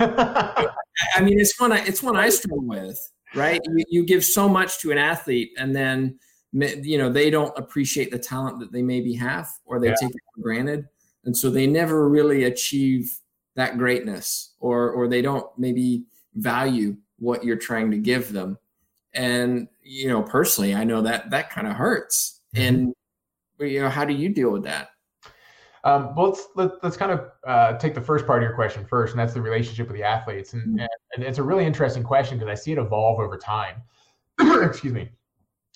I 1.16 1.22
mean 1.22 1.40
it's 1.40 1.60
one 1.60 1.72
I, 1.72 1.86
it's 1.86 2.02
one 2.02 2.18
i 2.18 2.28
struggle 2.28 2.66
with 2.66 3.00
right? 3.36 3.62
You, 3.64 3.86
you 3.90 4.06
give 4.06 4.24
so 4.24 4.48
much 4.48 4.80
to 4.80 4.92
an 4.92 4.98
athlete 4.98 5.52
and 5.58 5.76
then 5.76 6.20
you 6.54 6.98
know 6.98 7.10
they 7.10 7.30
don't 7.30 7.58
appreciate 7.58 8.12
the 8.12 8.20
talent 8.20 8.60
that 8.60 8.72
they 8.72 8.82
maybe 8.82 9.14
have 9.14 9.50
or 9.66 9.80
they 9.80 9.90
yeah. 9.90 9.96
take 10.00 10.10
it 10.10 10.22
for 10.34 10.42
granted 10.42 10.88
and 11.26 11.36
so 11.36 11.50
they 11.50 11.68
never 11.68 12.08
really 12.08 12.46
achieve 12.46 13.20
that 13.56 13.78
greatness 13.78 14.54
or 14.60 14.90
or 14.92 15.08
they 15.08 15.22
don't 15.22 15.46
maybe 15.58 16.06
value 16.36 16.96
what 17.20 17.44
you're 17.44 17.58
trying 17.58 17.92
to 17.92 17.98
give 17.98 18.32
them 18.32 18.58
and 19.14 19.68
you 19.84 20.08
know 20.08 20.24
personally 20.24 20.74
i 20.74 20.84
know 20.84 21.02
that 21.02 21.30
that 21.30 21.50
kind 21.50 21.68
of 21.68 21.74
hurts 21.74 22.42
and 22.56 22.94
you 23.60 23.82
know, 23.82 23.90
how 23.90 24.06
do 24.06 24.14
you 24.14 24.30
deal 24.30 24.52
with 24.52 24.64
that? 24.64 24.90
Um, 25.84 26.16
well, 26.16 26.28
let's 26.28 26.48
let, 26.56 26.68
us 26.68 26.74
let 26.84 26.90
us 26.90 26.98
kind 26.98 27.12
of 27.12 27.32
uh, 27.46 27.78
take 27.78 27.96
the 27.96 28.02
first 28.02 28.28
part 28.28 28.44
of 28.44 28.48
your 28.48 28.56
question 28.56 28.86
first, 28.86 29.14
and 29.14 29.20
that's 29.20 29.34
the 29.34 29.42
relationship 29.42 29.88
with 29.88 29.96
the 29.96 30.04
athletes. 30.04 30.54
And, 30.54 30.62
mm-hmm. 30.64 30.80
and, 30.80 30.90
and 31.16 31.24
it's 31.24 31.38
a 31.38 31.44
really 31.44 31.66
interesting 31.66 32.04
question 32.04 32.38
because 32.38 32.52
I 32.52 32.56
see 32.56 32.72
it 32.74 32.78
evolve 32.78 33.20
over 33.20 33.38
time. 33.38 33.82
Excuse 34.40 34.94
me. 34.94 35.10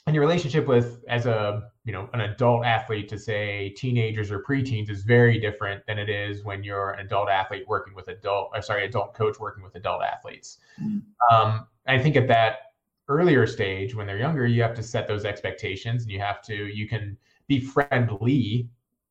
And 0.07 0.15
your 0.15 0.25
relationship 0.25 0.67
with 0.67 1.03
as 1.07 1.25
a 1.25 1.69
you 1.83 1.93
know 1.93 2.09
an 2.13 2.21
adult 2.21 2.65
athlete 2.65 3.07
to 3.09 3.19
say 3.19 3.73
teenagers 3.77 4.31
or 4.31 4.43
preteens 4.43 4.89
is 4.89 5.03
very 5.03 5.39
different 5.39 5.85
than 5.85 5.99
it 5.99 6.09
is 6.09 6.43
when 6.43 6.63
you're 6.63 6.91
an 6.91 7.05
adult 7.05 7.29
athlete 7.29 7.65
working 7.67 7.93
with 7.93 8.07
adult 8.07 8.51
or 8.53 8.61
sorry 8.61 8.85
adult 8.85 9.13
coach 9.13 9.39
working 9.39 9.63
with 9.63 9.75
adult 9.75 10.01
athletes. 10.01 10.57
Mm-hmm. 10.81 11.35
Um, 11.35 11.67
I 11.87 11.99
think 11.99 12.15
at 12.15 12.27
that 12.27 12.71
earlier 13.07 13.45
stage 13.45 13.93
when 13.93 14.07
they're 14.07 14.17
younger 14.17 14.47
you 14.47 14.61
have 14.61 14.73
to 14.75 14.83
set 14.83 15.07
those 15.07 15.25
expectations 15.25 16.03
and 16.03 16.11
you 16.11 16.19
have 16.19 16.41
to 16.43 16.55
you 16.55 16.87
can 16.87 17.17
be 17.47 17.59
friendly 17.59 18.69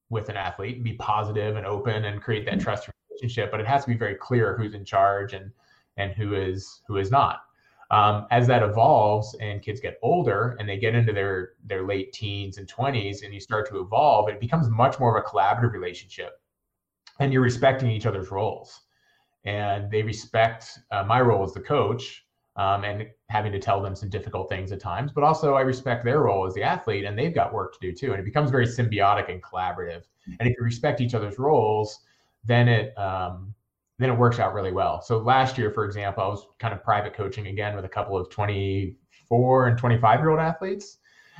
with 0.08 0.28
an 0.28 0.36
athlete 0.36 0.76
and 0.76 0.84
be 0.84 0.94
positive 0.94 1.56
and 1.56 1.66
open 1.66 2.06
and 2.06 2.22
create 2.22 2.44
that 2.44 2.54
mm-hmm. 2.54 2.62
trust 2.62 2.88
relationship 3.10 3.50
but 3.50 3.60
it 3.60 3.66
has 3.66 3.84
to 3.84 3.90
be 3.90 3.96
very 3.96 4.14
clear 4.14 4.56
who's 4.56 4.74
in 4.74 4.84
charge 4.84 5.34
and 5.34 5.50
and 5.98 6.12
who 6.12 6.34
is 6.34 6.80
who 6.86 6.96
is 6.96 7.10
not 7.10 7.42
um, 7.90 8.26
as 8.30 8.46
that 8.46 8.62
evolves 8.62 9.36
and 9.40 9.62
kids 9.62 9.80
get 9.80 9.98
older 10.02 10.56
and 10.58 10.68
they 10.68 10.78
get 10.78 10.94
into 10.94 11.12
their 11.12 11.50
their 11.64 11.86
late 11.86 12.12
teens 12.12 12.58
and 12.58 12.72
20s 12.72 13.24
and 13.24 13.34
you 13.34 13.40
start 13.40 13.68
to 13.68 13.80
evolve 13.80 14.28
it 14.28 14.40
becomes 14.40 14.68
much 14.68 14.98
more 15.00 15.16
of 15.16 15.24
a 15.24 15.28
collaborative 15.28 15.72
relationship 15.72 16.40
and 17.18 17.32
you're 17.32 17.42
respecting 17.42 17.90
each 17.90 18.06
other's 18.06 18.30
roles 18.30 18.80
and 19.44 19.90
they 19.90 20.02
respect 20.02 20.78
uh, 20.90 21.02
my 21.02 21.20
role 21.20 21.42
as 21.42 21.52
the 21.52 21.60
coach 21.60 22.24
um, 22.56 22.84
and 22.84 23.06
having 23.28 23.52
to 23.52 23.58
tell 23.58 23.80
them 23.80 23.94
some 23.94 24.10
difficult 24.10 24.48
things 24.48 24.72
at 24.72 24.80
times. 24.80 25.12
But 25.12 25.24
also, 25.24 25.54
I 25.54 25.62
respect 25.62 26.04
their 26.04 26.20
role 26.20 26.46
as 26.46 26.54
the 26.54 26.62
athlete, 26.62 27.04
and 27.04 27.18
they've 27.18 27.34
got 27.34 27.54
work 27.54 27.72
to 27.74 27.78
do 27.80 27.92
too. 27.92 28.12
And 28.12 28.20
it 28.20 28.24
becomes 28.24 28.50
very 28.50 28.66
symbiotic 28.66 29.30
and 29.30 29.42
collaborative. 29.42 30.02
And 30.38 30.48
if 30.48 30.56
you 30.58 30.62
respect 30.62 31.00
each 31.00 31.14
other's 31.14 31.38
roles, 31.38 32.00
then 32.44 32.68
it 32.68 32.96
um, 32.98 33.54
then 34.00 34.10
it 34.10 34.18
works 34.18 34.38
out 34.38 34.54
really 34.54 34.72
well. 34.72 35.02
So 35.02 35.18
last 35.18 35.58
year, 35.58 35.70
for 35.70 35.84
example, 35.84 36.22
I 36.22 36.26
was 36.28 36.46
kind 36.58 36.72
of 36.72 36.82
private 36.82 37.12
coaching 37.12 37.48
again 37.48 37.76
with 37.76 37.84
a 37.84 37.88
couple 37.88 38.16
of 38.16 38.30
24 38.30 39.66
and 39.68 39.78
25 39.78 40.20
year 40.20 40.30
old 40.30 40.40
athletes, 40.40 40.98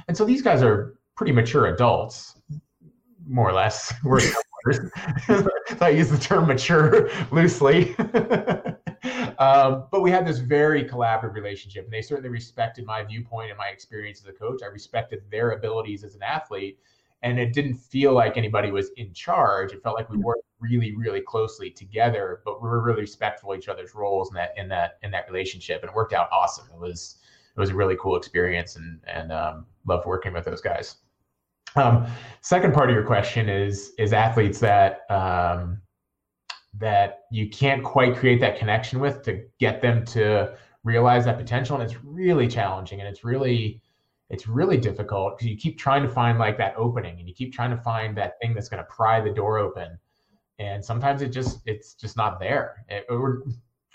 and 0.09 0.17
so 0.17 0.25
these 0.25 0.43
guys 0.43 0.63
are 0.63 0.95
pretty 1.17 1.33
mature 1.33 1.75
adults, 1.75 2.37
more 3.27 3.49
or 3.49 3.53
less. 3.53 3.93
I 5.81 5.89
use 5.89 6.11
the 6.11 6.19
term 6.21 6.47
mature 6.47 7.09
loosely. 7.33 7.97
um, 9.39 9.85
but 9.91 10.03
we 10.03 10.11
had 10.11 10.27
this 10.27 10.39
very 10.39 10.85
collaborative 10.85 11.33
relationship, 11.33 11.85
and 11.85 11.93
they 11.93 12.03
certainly 12.03 12.29
respected 12.29 12.85
my 12.85 13.03
viewpoint 13.03 13.51
and 13.51 13.57
my 13.57 13.69
experience 13.69 14.21
as 14.21 14.27
a 14.27 14.33
coach. 14.33 14.61
I 14.63 14.67
respected 14.67 15.23
their 15.31 15.53
abilities 15.53 16.05
as 16.05 16.15
an 16.15 16.23
athlete, 16.23 16.79
and 17.23 17.39
it 17.39 17.55
didn't 17.55 17.75
feel 17.75 18.13
like 18.13 18.37
anybody 18.37 18.71
was 18.71 18.91
in 18.99 19.15
charge. 19.15 19.73
It 19.73 19.83
felt 19.83 19.97
like 19.97 20.11
we 20.11 20.17
mm-hmm. 20.17 20.27
worked 20.27 20.45
really, 20.61 20.95
really 20.95 21.21
closely 21.21 21.71
together, 21.71 22.41
but 22.45 22.63
we 22.63 22.69
were 22.69 22.83
really 22.83 23.03
respectful 23.03 23.53
of 23.53 23.59
each 23.59 23.69
other's 23.69 23.95
roles 23.95 24.31
in 24.31 24.35
that 24.35 24.53
in 24.57 24.69
that 24.69 24.99
in 25.03 25.11
that 25.11 25.27
relationship, 25.29 25.83
and 25.83 25.91
it 25.91 25.95
worked 25.95 26.13
out 26.13 26.29
awesome. 26.33 26.67
It 26.73 26.79
was 26.79 27.17
it 27.57 27.61
was 27.61 27.71
a 27.71 27.75
really 27.75 27.97
cool 28.01 28.17
experience, 28.17 28.77
and 28.77 29.01
and 29.07 29.33
um, 29.33 29.67
loved 29.87 30.07
working 30.07 30.33
with 30.33 30.45
those 30.45 30.61
guys. 30.61 30.97
Um, 31.77 32.07
second 32.41 32.75
part 32.75 32.91
of 32.91 32.95
your 32.95 33.05
question 33.05 33.49
is 33.49 33.93
is 33.99 34.13
athletes 34.13 34.59
that 34.61 35.11
um, 35.11 35.81
that 36.79 37.21
you 37.31 37.49
can't 37.49 37.83
quite 37.83 38.17
create 38.17 38.41
that 38.41 38.59
connection 38.59 39.01
with 39.01 39.23
to 39.23 39.45
get 39.59 39.81
them 39.83 40.05
to 40.07 40.55
realize 40.85 41.25
that 41.27 41.37
potential 41.37 41.79
and 41.79 41.85
it's 41.85 42.03
really 42.03 42.49
challenging 42.49 43.01
and 43.01 43.09
it's 43.09 43.23
really 43.25 43.83
it's 44.31 44.47
really 44.47 44.79
difficult 44.79 45.37
because 45.37 45.51
you 45.51 45.57
keep 45.57 45.79
trying 45.79 46.03
to 46.03 46.09
find 46.09 46.39
like 46.39 46.57
that 46.57 46.75
opening 46.77 47.19
and 47.19 47.29
you 47.29 47.35
keep 47.35 47.53
trying 47.53 47.71
to 47.71 47.77
find 47.83 48.17
that 48.17 48.39
thing 48.41 48.55
that's 48.55 48.69
going 48.69 48.83
to 48.83 48.89
pry 48.89 49.21
the 49.21 49.31
door 49.31 49.59
open 49.59 49.99
and 50.61 50.85
sometimes 50.85 51.23
it 51.23 51.31
just 51.31 51.61
it's 51.67 51.95
just 51.95 52.17
not 52.17 52.39
there 52.39 52.85
it, 52.89 53.05
or, 53.09 53.43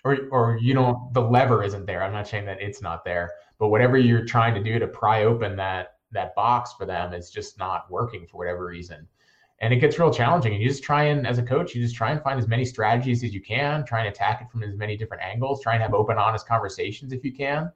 or 0.04 0.18
or 0.32 0.58
you 0.62 0.74
know 0.74 1.10
the 1.14 1.22
lever 1.22 1.64
isn't 1.64 1.86
there 1.86 2.04
i'm 2.04 2.12
not 2.12 2.28
saying 2.28 2.46
that 2.46 2.62
it's 2.62 2.82
not 2.82 3.06
there 3.06 3.32
but 3.60 3.70
whatever 3.70 3.98
you're 3.98 4.26
trying 4.26 4.54
to 4.54 4.62
do 4.62 4.78
to 4.80 4.88
pry 4.88 5.24
open 5.24 5.56
that 5.56 5.98
that 6.12 6.36
box 6.36 6.74
for 6.74 6.86
them 6.86 7.14
is 7.14 7.30
just 7.30 7.58
not 7.58 7.90
working 7.90 8.28
for 8.28 8.38
whatever 8.38 8.66
reason 8.66 9.08
and 9.60 9.74
it 9.74 9.78
gets 9.78 9.98
real 9.98 10.12
challenging. 10.12 10.54
And 10.54 10.62
you 10.62 10.68
just 10.68 10.84
try 10.84 11.04
and, 11.06 11.26
as 11.26 11.38
a 11.38 11.42
coach, 11.44 11.74
you 11.74 11.82
just 11.82 11.96
try 11.96 12.12
and 12.12 12.22
find 12.22 12.38
as 12.38 12.46
many 12.46 12.66
strategies 12.66 13.24
as 13.24 13.34
you 13.34 13.42
can, 13.42 13.86
try 13.86 14.00
and 14.00 14.10
attack 14.10 14.42
it 14.42 14.52
from 14.52 14.64
as 14.64 14.76
many 14.76 14.98
different 14.98 15.24
angles, 15.24 15.64
try 15.64 15.76
and 15.76 15.82
have 15.82 15.94
open, 15.94 16.18
honest 16.18 16.46
conversations 16.46 17.14
if 17.14 17.24
you 17.24 17.32
can. 17.32 17.72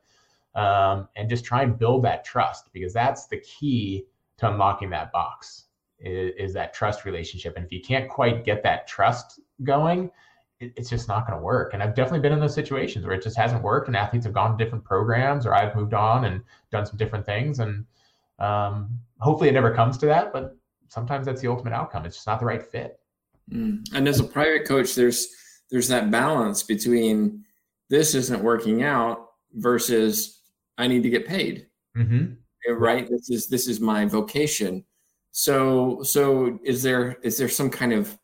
um, 0.56 1.08
and 1.16 1.30
just 1.30 1.46
try 1.46 1.64
and 1.64 1.78
build 1.78 2.04
that 2.04 2.26
trust 2.26 2.70
because 2.74 2.94
that's 2.94 3.28
the 3.28 3.38
key 3.38 4.06
to 4.38 4.50
unlocking 4.50 4.90
that 4.90 5.12
box 5.12 5.66
is, 6.00 6.34
is 6.38 6.54
that 6.54 6.74
trust 6.74 7.06
relationship. 7.06 7.56
And 7.56 7.66
if 7.66 7.72
you 7.72 7.82
can't 7.82 8.10
quite 8.10 8.46
get 8.46 8.64
that 8.64 8.88
trust 8.88 9.40
going, 9.64 10.12
it, 10.60 10.74
it's 10.76 10.90
just 10.90 11.08
not 11.08 11.28
going 11.28 11.38
to 11.38 11.44
work. 11.44 11.74
And 11.74 11.82
I've 11.82 11.96
definitely 11.96 12.22
been 12.22 12.34
in 12.34 12.40
those 12.40 12.54
situations 12.54 13.06
where 13.06 13.16
it 13.16 13.24
just 13.24 13.38
hasn't 13.38 13.64
worked, 13.64 13.88
and 13.88 13.96
athletes 13.96 14.26
have 14.26 14.34
gone 14.34 14.58
to 14.58 14.64
different 14.64 14.84
programs, 14.84 15.46
or 15.46 15.54
I've 15.54 15.76
moved 15.76 15.94
on 15.94 16.26
and 16.26 16.42
done 16.72 16.86
some 16.86 16.98
different 16.98 17.26
things. 17.26 17.60
And 17.60 17.86
um, 18.40 19.00
hopefully, 19.20 19.50
it 19.50 19.54
never 19.54 19.74
comes 19.74 19.98
to 20.00 20.06
that. 20.08 20.34
But 20.34 20.58
sometimes 20.88 21.26
that's 21.26 21.42
the 21.42 21.50
ultimate 21.50 21.74
outcome. 21.74 22.06
It's 22.06 22.18
just 22.18 22.28
not 22.28 22.40
the 22.40 22.46
right 22.46 22.64
fit. 22.64 23.00
Mm. 23.52 23.84
And 23.94 24.08
as 24.08 24.20
a 24.20 24.24
private 24.24 24.68
coach, 24.68 24.96
there's 24.96 25.28
there's 25.72 25.88
that 25.88 26.12
balance 26.12 26.64
between 26.64 27.46
this 27.90 28.16
isn't 28.16 28.44
working 28.44 28.84
out 28.84 29.30
versus 29.54 30.42
I 30.78 30.88
need 30.88 31.04
to 31.04 31.10
get 31.10 31.28
paid. 31.28 31.68
Mm-hmm. 31.98 32.34
Right. 32.74 33.08
This 33.10 33.30
is 33.30 33.48
this 33.48 33.68
is 33.68 33.80
my 33.80 34.06
vocation. 34.06 34.84
So 35.32 36.02
so 36.04 36.60
is 36.64 36.84
there 36.84 37.18
is 37.24 37.38
there 37.38 37.50
some 37.50 37.70
kind 37.70 37.94
of 37.94 38.18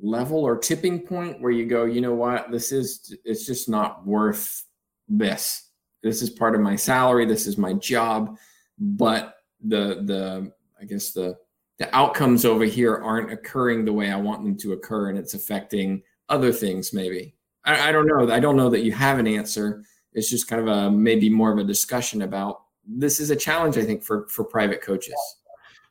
level 0.00 0.38
or 0.38 0.58
tipping 0.58 1.00
point 1.00 1.40
where 1.40 1.52
you 1.52 1.66
go, 1.66 1.84
you 1.84 2.00
know 2.00 2.14
what, 2.14 2.50
this 2.50 2.72
is 2.72 3.16
it's 3.24 3.46
just 3.46 3.68
not 3.68 4.06
worth 4.06 4.64
this. 5.08 5.70
This 6.02 6.20
is 6.22 6.30
part 6.30 6.54
of 6.54 6.60
my 6.60 6.76
salary. 6.76 7.26
This 7.26 7.46
is 7.46 7.56
my 7.56 7.74
job, 7.74 8.36
but 8.78 9.36
the 9.64 10.02
the 10.04 10.52
I 10.80 10.84
guess 10.84 11.12
the 11.12 11.36
the 11.78 11.94
outcomes 11.94 12.44
over 12.44 12.64
here 12.64 12.96
aren't 12.96 13.32
occurring 13.32 13.84
the 13.84 13.92
way 13.92 14.10
I 14.10 14.16
want 14.16 14.44
them 14.44 14.56
to 14.58 14.72
occur, 14.72 15.08
and 15.10 15.18
it's 15.18 15.34
affecting 15.34 16.02
other 16.28 16.52
things. 16.52 16.92
Maybe 16.92 17.36
I, 17.64 17.88
I 17.88 17.92
don't 17.92 18.06
know. 18.06 18.32
I 18.32 18.40
don't 18.40 18.56
know 18.56 18.70
that 18.70 18.82
you 18.82 18.92
have 18.92 19.18
an 19.18 19.28
answer. 19.28 19.84
It's 20.12 20.28
just 20.28 20.48
kind 20.48 20.60
of 20.60 20.68
a 20.68 20.90
maybe 20.90 21.30
more 21.30 21.52
of 21.52 21.58
a 21.58 21.64
discussion 21.64 22.22
about 22.22 22.62
this 22.86 23.20
is 23.20 23.30
a 23.30 23.36
challenge. 23.36 23.78
I 23.78 23.84
think 23.84 24.02
for 24.02 24.26
for 24.28 24.44
private 24.44 24.82
coaches. 24.82 25.14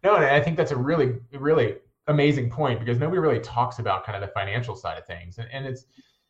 No, 0.03 0.15
and 0.15 0.25
I 0.25 0.41
think 0.41 0.57
that's 0.57 0.71
a 0.71 0.77
really 0.77 1.15
really 1.33 1.75
amazing 2.07 2.49
point 2.49 2.79
because 2.79 2.97
nobody 2.97 3.19
really 3.19 3.39
talks 3.39 3.79
about 3.79 4.05
kind 4.05 4.21
of 4.21 4.27
the 4.27 4.33
financial 4.33 4.75
side 4.75 4.97
of 4.97 5.05
things. 5.05 5.37
And, 5.37 5.47
and 5.51 5.65
it's 5.65 5.85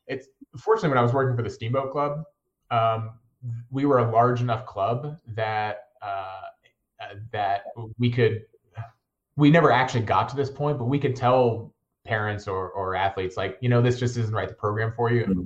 it's 0.07 0.27
fortunately 0.57 0.89
when 0.89 0.97
I 0.97 1.03
was 1.03 1.13
working 1.13 1.35
for 1.35 1.43
the 1.43 1.49
Steamboat 1.49 1.91
Club, 1.91 2.23
um, 2.69 3.11
we 3.69 3.85
were 3.85 3.99
a 3.99 4.11
large 4.11 4.41
enough 4.41 4.65
club 4.65 5.17
that 5.27 5.87
uh, 6.01 6.41
uh, 7.01 7.15
that 7.31 7.65
we 7.97 8.11
could 8.11 8.43
we 9.37 9.49
never 9.49 9.71
actually 9.71 10.01
got 10.01 10.29
to 10.29 10.35
this 10.35 10.49
point, 10.49 10.77
but 10.77 10.85
we 10.85 10.99
could 10.99 11.15
tell 11.15 11.73
parents 12.05 12.47
or, 12.47 12.71
or 12.71 12.95
athletes 12.95 13.37
like 13.37 13.57
you 13.61 13.69
know 13.69 13.81
this 13.81 13.99
just 13.99 14.17
isn't 14.17 14.33
right 14.33 14.49
the 14.49 14.55
program 14.55 14.91
for 14.95 15.11
you 15.11 15.23
mm-hmm. 15.23 15.41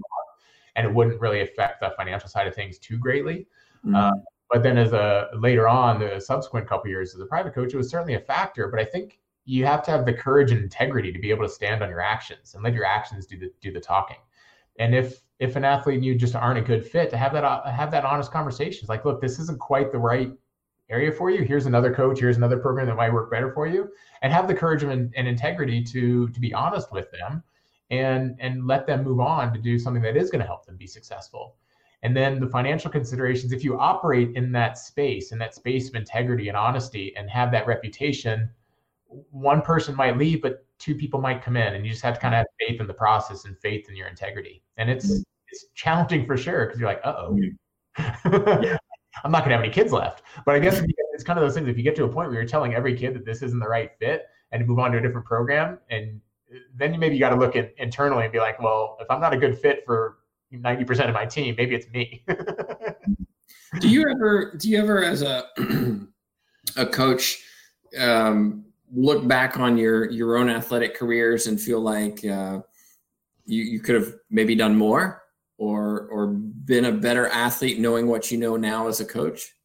and 0.76 0.88
it 0.88 0.94
wouldn't 0.94 1.20
really 1.20 1.42
affect 1.42 1.82
the 1.82 1.94
financial 1.98 2.30
side 2.30 2.48
of 2.48 2.56
things 2.56 2.80
too 2.80 2.98
greatly 2.98 3.46
mm-hmm. 3.86 3.96
uh, 3.96 4.12
but 4.52 4.64
then 4.64 4.78
as 4.78 4.94
a 4.94 5.28
later 5.40 5.68
on 5.68 6.00
the 6.00 6.20
subsequent 6.20 6.68
couple 6.68 6.90
years 6.90 7.14
as 7.14 7.22
a 7.22 7.26
private 7.26 7.54
coach 7.54 7.74
it 7.74 7.78
was 7.78 7.90
certainly 7.90 8.16
a 8.16 8.20
factor 8.20 8.68
but 8.68 8.80
i 8.80 8.86
think 8.86 9.20
you 9.46 9.66
have 9.66 9.84
to 9.84 9.92
have 9.92 10.06
the 10.06 10.14
courage 10.14 10.52
and 10.52 10.62
integrity 10.62 11.12
to 11.12 11.20
be 11.20 11.30
able 11.30 11.46
to 11.46 11.50
stand 11.50 11.84
on 11.84 11.90
your 11.90 12.02
actions 12.02 12.56
and 12.56 12.64
let 12.64 12.74
your 12.74 12.86
actions 12.86 13.28
do 13.28 13.38
the 13.38 13.52
do 13.62 13.72
the 13.72 13.80
talking. 13.80 14.18
And 14.80 14.94
if 14.94 15.22
if 15.40 15.56
an 15.56 15.64
athlete 15.64 15.98
and 15.98 16.06
you 16.06 16.16
just 16.16 16.36
aren't 16.36 16.60
a 16.60 16.62
good 16.62 16.86
fit, 16.86 17.10
to 17.12 17.18
have 17.18 17.32
that 17.34 17.66
have 17.72 17.92
that 17.92 18.04
honest 18.04 18.32
conversation. 18.32 18.80
It's 18.82 18.90
like, 18.90 19.06
look, 19.06 19.22
this 19.22 19.40
isn't 19.40 19.60
quite 19.60 19.92
the 19.92 20.00
right 20.00 20.32
area 20.90 21.12
for 21.12 21.30
you. 21.30 21.44
Here's 21.44 21.68
another 21.68 21.94
coach. 21.94 22.20
Here's 22.20 22.38
another 22.38 22.58
program 22.58 22.88
that 22.88 22.96
might 22.96 23.14
work 23.14 23.32
better 23.32 23.52
for 23.52 23.68
you. 23.68 23.90
And 24.22 24.34
have 24.34 24.48
the 24.48 24.56
courage 24.56 24.84
and, 24.84 25.14
and 25.16 25.28
integrity 25.28 25.84
to 25.84 26.28
to 26.28 26.40
be 26.40 26.54
honest 26.54 26.92
with 26.92 27.10
them, 27.12 27.44
and 27.92 28.36
and 28.40 28.66
let 28.66 28.88
them 28.88 29.04
move 29.04 29.20
on 29.20 29.54
to 29.54 29.60
do 29.60 29.78
something 29.78 30.02
that 30.02 30.18
is 30.18 30.32
going 30.32 30.42
to 30.42 30.48
help 30.48 30.66
them 30.66 30.76
be 30.76 30.88
successful. 30.88 31.56
And 32.06 32.16
then 32.16 32.40
the 32.40 32.46
financial 32.48 32.92
considerations, 32.92 33.52
if 33.52 33.64
you 33.64 33.80
operate 33.80 34.36
in 34.36 34.52
that 34.52 34.78
space, 34.78 35.32
in 35.32 35.40
that 35.40 35.56
space 35.56 35.90
of 35.90 35.96
integrity 35.96 36.50
and 36.50 36.56
honesty, 36.56 37.12
and 37.18 37.28
have 37.32 37.52
that 37.52 37.66
reputation 37.66 38.48
one 39.32 39.64
person 39.64 39.96
might 39.96 40.16
leave, 40.16 40.44
but 40.44 40.64
two 40.78 40.94
people 40.94 41.20
might 41.20 41.42
come 41.42 41.58
in, 41.58 41.74
and 41.74 41.84
you 41.84 41.92
just 41.92 42.04
have 42.04 42.14
to 42.14 42.20
kind 42.20 42.36
of 42.36 42.40
have 42.40 42.48
faith 42.60 42.80
in 42.80 42.86
the 42.86 42.94
process 42.94 43.46
and 43.46 43.58
faith 43.58 43.90
in 43.90 43.96
your 43.96 44.08
integrity. 44.08 44.62
And 44.78 44.88
it's 44.88 45.08
mm-hmm. 45.08 45.22
it's 45.50 45.66
challenging 45.74 46.28
for 46.28 46.38
sure 46.38 46.68
because 46.68 46.80
you're 46.80 46.90
like, 46.90 47.02
uh 47.04 47.16
oh, 47.18 47.40
yeah. 47.40 48.78
I'm 49.24 49.32
not 49.32 49.44
gonna 49.44 49.56
have 49.56 49.64
any 49.64 49.74
kids 49.74 49.92
left. 49.92 50.22
But 50.46 50.54
I 50.54 50.60
guess 50.60 50.84
it's 51.14 51.24
kind 51.24 51.40
of 51.40 51.44
those 51.44 51.56
things. 51.56 51.68
If 51.68 51.76
you 51.76 51.84
get 51.84 51.96
to 51.96 52.04
a 52.04 52.08
point 52.08 52.30
where 52.30 52.40
you're 52.40 52.48
telling 52.48 52.76
every 52.76 52.96
kid 52.96 53.16
that 53.16 53.26
this 53.26 53.42
isn't 53.42 53.60
the 53.60 53.68
right 53.68 53.90
fit 53.98 54.28
and 54.52 54.60
to 54.60 54.66
move 54.68 54.78
on 54.78 54.92
to 54.92 55.00
a 55.00 55.02
different 55.02 55.26
program, 55.26 55.80
and 55.90 56.22
then 56.76 56.94
you 56.94 57.00
maybe 57.00 57.18
got 57.18 57.30
to 57.30 57.36
look 57.36 57.56
at 57.56 57.74
internally 57.80 58.26
and 58.26 58.32
be 58.32 58.40
like, 58.40 58.62
well, 58.62 58.96
if 59.00 59.10
I'm 59.10 59.22
not 59.22 59.34
a 59.34 59.38
good 59.38 59.58
fit 59.58 59.84
for 59.88 60.20
90% 60.54 61.08
of 61.08 61.14
my 61.14 61.26
team, 61.26 61.56
maybe 61.58 61.76
it's 61.76 61.90
me. 61.90 62.24
do 63.80 63.90
you 63.90 64.06
ever, 64.10 64.56
do 64.58 64.70
you 64.70 64.78
ever, 64.78 65.04
as 65.04 65.22
a 65.22 65.46
a 66.78 66.86
coach, 66.86 67.42
um, 67.98 68.66
look 68.94 69.28
back 69.28 69.60
on 69.60 69.78
your 69.78 70.10
your 70.12 70.38
own 70.38 70.50
athletic 70.50 70.96
careers 70.96 71.48
and 71.48 71.60
feel 71.60 71.80
like 71.80 72.24
uh, 72.26 72.60
you 73.46 73.64
you 73.64 73.80
could 73.80 73.96
have 73.96 74.14
maybe 74.30 74.56
done 74.56 74.76
more 74.76 75.24
or 75.58 76.08
or 76.12 76.28
been 76.28 76.86
a 76.86 76.92
better 76.92 77.28
athlete 77.28 77.80
knowing 77.80 78.08
what 78.08 78.32
you 78.32 78.38
know 78.38 78.56
now 78.56 78.88
as 78.88 79.00
a 79.00 79.06
coach? 79.06 79.56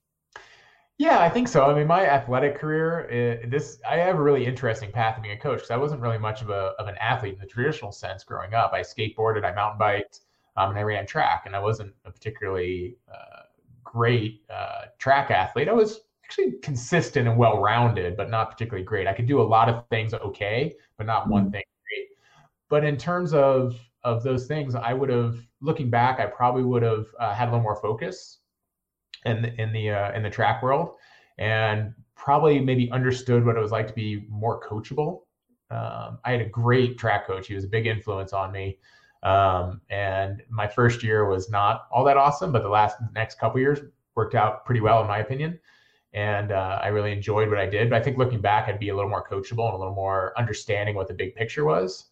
Yeah, 0.98 1.20
I 1.20 1.30
think 1.30 1.48
so. 1.48 1.64
I 1.64 1.74
mean, 1.74 1.86
my 1.86 2.06
athletic 2.06 2.58
career, 2.58 3.08
eh, 3.10 3.46
this 3.48 3.80
I 3.88 3.96
have 3.96 4.16
a 4.16 4.22
really 4.22 4.44
interesting 4.44 4.92
path 4.92 5.16
to 5.16 5.22
being 5.22 5.36
a 5.36 5.40
coach 5.40 5.58
because 5.60 5.70
I 5.70 5.78
wasn't 5.78 6.02
really 6.02 6.18
much 6.18 6.42
of 6.42 6.50
a 6.50 6.74
of 6.78 6.88
an 6.88 6.96
athlete 7.00 7.34
in 7.34 7.40
the 7.40 7.46
traditional 7.46 7.90
sense 7.90 8.22
growing 8.22 8.54
up. 8.54 8.72
I 8.72 8.80
skateboarded, 8.80 9.44
I 9.44 9.52
mountain 9.54 9.78
biked, 9.78 10.20
um, 10.56 10.70
and 10.70 10.78
I 10.78 10.82
ran 10.82 11.06
track, 11.06 11.42
and 11.46 11.54
I 11.54 11.60
wasn't 11.60 11.94
a 12.04 12.10
particularly 12.10 12.96
uh, 13.12 13.42
great 13.84 14.42
uh, 14.52 14.86
track 14.98 15.30
athlete. 15.30 15.68
I 15.68 15.72
was 15.72 16.00
actually 16.24 16.52
consistent 16.62 17.26
and 17.26 17.36
well 17.36 17.60
rounded, 17.60 18.16
but 18.16 18.30
not 18.30 18.50
particularly 18.50 18.84
great. 18.84 19.06
I 19.06 19.12
could 19.12 19.26
do 19.26 19.40
a 19.40 19.42
lot 19.42 19.68
of 19.68 19.86
things 19.88 20.14
okay, 20.14 20.74
but 20.96 21.06
not 21.06 21.28
one 21.28 21.44
mm-hmm. 21.44 21.52
thing 21.52 21.64
great. 21.86 22.08
But 22.68 22.84
in 22.84 22.96
terms 22.96 23.32
of 23.34 23.78
of 24.02 24.22
those 24.22 24.46
things, 24.46 24.74
I 24.74 24.92
would 24.92 25.10
have 25.10 25.36
looking 25.60 25.90
back, 25.90 26.20
I 26.20 26.26
probably 26.26 26.62
would 26.62 26.82
have 26.82 27.06
uh, 27.18 27.34
had 27.34 27.48
a 27.48 27.50
little 27.50 27.62
more 27.62 27.76
focus 27.76 28.38
in 29.24 29.42
the, 29.42 29.60
in 29.60 29.72
the 29.72 29.90
uh, 29.90 30.12
in 30.12 30.22
the 30.22 30.30
track 30.30 30.62
world, 30.62 30.94
and 31.38 31.92
probably 32.16 32.60
maybe 32.60 32.90
understood 32.92 33.44
what 33.44 33.56
it 33.56 33.60
was 33.60 33.72
like 33.72 33.86
to 33.88 33.94
be 33.94 34.26
more 34.28 34.60
coachable. 34.60 35.22
Um, 35.70 36.18
I 36.24 36.32
had 36.32 36.40
a 36.40 36.48
great 36.48 36.98
track 36.98 37.26
coach; 37.26 37.46
he 37.46 37.54
was 37.54 37.64
a 37.64 37.68
big 37.68 37.86
influence 37.86 38.32
on 38.32 38.52
me. 38.52 38.78
Um, 39.22 39.80
and 39.90 40.42
my 40.48 40.66
first 40.66 41.02
year 41.02 41.28
was 41.28 41.50
not 41.50 41.88
all 41.92 42.04
that 42.04 42.16
awesome, 42.16 42.52
but 42.52 42.62
the 42.62 42.68
last 42.68 42.96
next 43.14 43.38
couple 43.38 43.60
years 43.60 43.80
worked 44.14 44.34
out 44.34 44.64
pretty 44.64 44.80
well, 44.80 45.00
in 45.00 45.06
my 45.06 45.18
opinion 45.18 45.58
and 46.12 46.50
uh, 46.50 46.80
I 46.82 46.88
really 46.88 47.12
enjoyed 47.12 47.48
what 47.48 47.58
I 47.58 47.66
did. 47.66 47.90
But 47.90 48.00
I 48.00 48.04
think 48.04 48.18
looking 48.18 48.40
back, 48.40 48.68
I'd 48.68 48.80
be 48.80 48.88
a 48.88 48.94
little 48.94 49.10
more 49.10 49.26
coachable 49.26 49.66
and 49.66 49.74
a 49.74 49.78
little 49.78 49.94
more 49.94 50.32
understanding 50.36 50.96
what 50.96 51.08
the 51.08 51.14
big 51.14 51.34
picture 51.34 51.64
was. 51.64 52.06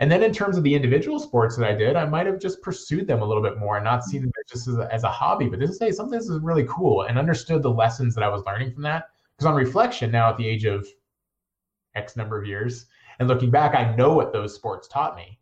And 0.00 0.10
then 0.10 0.22
in 0.22 0.32
terms 0.32 0.58
of 0.58 0.62
the 0.62 0.74
individual 0.74 1.18
sports 1.18 1.56
that 1.56 1.66
I 1.66 1.74
did, 1.74 1.96
I 1.96 2.04
might 2.04 2.26
have 2.26 2.38
just 2.38 2.60
pursued 2.60 3.06
them 3.06 3.22
a 3.22 3.24
little 3.24 3.42
bit 3.42 3.56
more 3.56 3.76
and 3.76 3.84
not 3.84 4.04
seen 4.04 4.22
them 4.22 4.32
just 4.48 4.68
as 4.68 4.76
a, 4.76 4.92
as 4.92 5.04
a 5.04 5.08
hobby, 5.08 5.48
but 5.48 5.58
this 5.58 5.70
is 5.70 5.78
hey, 5.78 5.92
something 5.92 6.18
this 6.18 6.28
is 6.28 6.40
really 6.40 6.66
cool 6.68 7.02
and 7.02 7.18
understood 7.18 7.62
the 7.62 7.70
lessons 7.70 8.14
that 8.14 8.24
I 8.24 8.28
was 8.28 8.42
learning 8.44 8.72
from 8.72 8.82
that. 8.82 9.08
Because 9.36 9.46
on 9.46 9.54
reflection, 9.54 10.10
now 10.10 10.28
at 10.28 10.36
the 10.36 10.46
age 10.46 10.64
of 10.64 10.86
X 11.94 12.16
number 12.16 12.38
of 12.38 12.46
years, 12.46 12.86
and 13.18 13.28
looking 13.28 13.50
back, 13.50 13.74
I 13.74 13.94
know 13.94 14.12
what 14.12 14.32
those 14.32 14.54
sports 14.54 14.86
taught 14.86 15.16
me. 15.16 15.38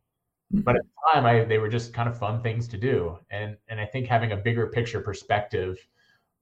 But 0.63 0.77
at 0.77 0.83
the 0.83 1.13
time, 1.13 1.27
I 1.27 1.45
they 1.45 1.59
were 1.59 1.69
just 1.69 1.93
kind 1.93 2.09
of 2.09 2.19
fun 2.19 2.43
things 2.43 2.69
to 2.69 2.79
do, 2.79 3.19
and 3.31 3.57
and 3.69 3.81
I 3.81 3.87
think 3.87 4.07
having 4.07 4.33
a 4.33 4.37
bigger 4.37 4.69
picture 4.69 5.01
perspective 5.01 5.79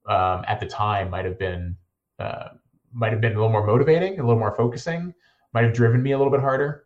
um, 0.07 0.43
at 0.47 0.59
the 0.59 0.67
time 0.67 1.09
might 1.09 1.25
have 1.25 1.39
been 1.39 1.75
uh, 2.19 2.49
might 2.91 3.11
have 3.11 3.21
been 3.21 3.31
a 3.31 3.35
little 3.35 3.51
more 3.51 3.65
motivating, 3.65 4.19
a 4.19 4.23
little 4.23 4.39
more 4.39 4.55
focusing, 4.55 5.13
might 5.53 5.63
have 5.63 5.73
driven 5.73 6.03
me 6.03 6.11
a 6.11 6.17
little 6.17 6.31
bit 6.31 6.41
harder. 6.41 6.85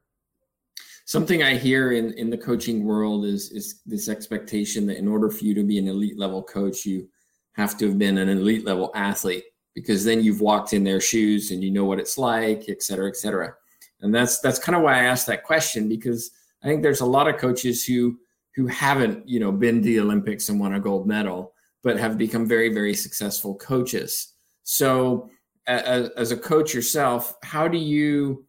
Something 1.06 1.44
I 1.44 1.56
hear 1.56 1.92
in 1.92 2.14
in 2.14 2.30
the 2.30 2.38
coaching 2.38 2.86
world 2.86 3.26
is 3.26 3.52
is 3.52 3.82
this 3.86 4.10
expectation 4.10 4.86
that 4.88 4.98
in 4.98 5.08
order 5.08 5.30
for 5.30 5.44
you 5.44 5.54
to 5.56 5.64
be 5.64 5.78
an 5.80 5.88
elite 5.88 6.18
level 6.18 6.44
coach, 6.44 6.86
you 6.86 7.10
have 7.54 7.78
to 7.80 7.88
have 7.88 7.98
been 7.98 8.18
an 8.18 8.30
elite 8.30 8.66
level 8.66 8.92
athlete 8.94 9.46
because 9.74 10.04
then 10.04 10.24
you've 10.24 10.42
walked 10.42 10.74
in 10.74 10.84
their 10.84 11.02
shoes 11.02 11.52
and 11.52 11.64
you 11.64 11.72
know 11.72 11.86
what 11.86 12.00
it's 12.00 12.18
like, 12.18 12.68
et 12.68 12.82
cetera, 12.84 13.08
et 13.08 13.16
cetera. 13.16 13.54
And 14.02 14.14
that's 14.14 14.40
that's 14.40 14.60
kind 14.60 14.76
of 14.76 14.84
why 14.84 15.00
I 15.00 15.04
asked 15.04 15.28
that 15.28 15.44
question 15.44 15.90
because 15.90 16.32
I 16.64 16.68
think 16.68 16.84
there's 16.84 17.02
a 17.02 17.06
lot 17.06 17.28
of 17.28 17.38
coaches 17.38 17.86
who 17.86 18.20
who 18.56 18.68
haven't 18.68 19.28
you 19.28 19.40
know 19.40 19.52
been 19.52 19.78
to 19.78 19.82
the 19.82 20.00
Olympics 20.00 20.50
and 20.50 20.60
won 20.60 20.74
a 20.74 20.80
gold 20.80 21.08
medal 21.08 21.54
but 21.88 21.98
have 21.98 22.18
become 22.18 22.46
very, 22.46 22.68
very 22.68 22.94
successful 22.94 23.56
coaches. 23.56 24.34
So, 24.64 25.30
as, 25.68 26.10
as 26.18 26.32
a 26.32 26.38
coach 26.38 26.74
yourself, 26.74 27.36
how 27.44 27.68
do 27.68 27.78
you 27.78 28.46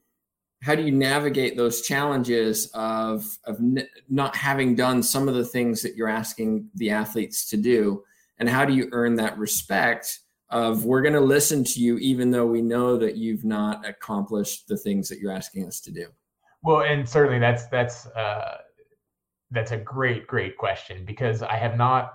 how 0.61 0.75
do 0.75 0.83
you 0.83 0.91
navigate 0.91 1.57
those 1.57 1.83
challenges 1.83 2.69
of 2.75 3.25
of 3.45 3.57
n- 3.61 3.87
not 4.09 4.35
having 4.35 4.75
done 4.75 5.05
some 5.05 5.29
of 5.29 5.37
the 5.37 5.45
things 5.45 5.83
that 5.83 5.95
you're 5.95 6.09
asking 6.09 6.69
the 6.75 6.91
athletes 6.91 7.49
to 7.51 7.57
do, 7.57 8.03
and 8.39 8.49
how 8.49 8.65
do 8.65 8.75
you 8.75 8.89
earn 8.91 9.15
that 9.17 9.39
respect? 9.39 10.21
Of 10.51 10.85
we're 10.85 11.03
going 11.03 11.15
to 11.15 11.21
listen 11.21 11.63
to 11.63 11.81
you 11.81 11.99
even 11.99 12.31
though 12.31 12.47
we 12.47 12.63
know 12.63 12.97
that 12.97 13.17
you've 13.17 13.45
not 13.45 13.87
accomplished 13.87 14.67
the 14.67 14.79
things 14.79 15.09
that 15.11 15.19
you're 15.19 15.31
asking 15.31 15.67
us 15.67 15.79
to 15.83 15.93
do. 15.93 16.07
Well, 16.63 16.83
and 16.83 17.09
certainly 17.09 17.39
that's 17.39 17.67
that's 17.67 18.07
uh, 18.07 18.59
that's 19.51 19.73
a 19.73 19.77
great 19.77 20.27
great 20.27 20.57
question 20.57 21.05
because 21.05 21.43
I 21.43 21.57
have 21.57 21.77
not 21.77 22.15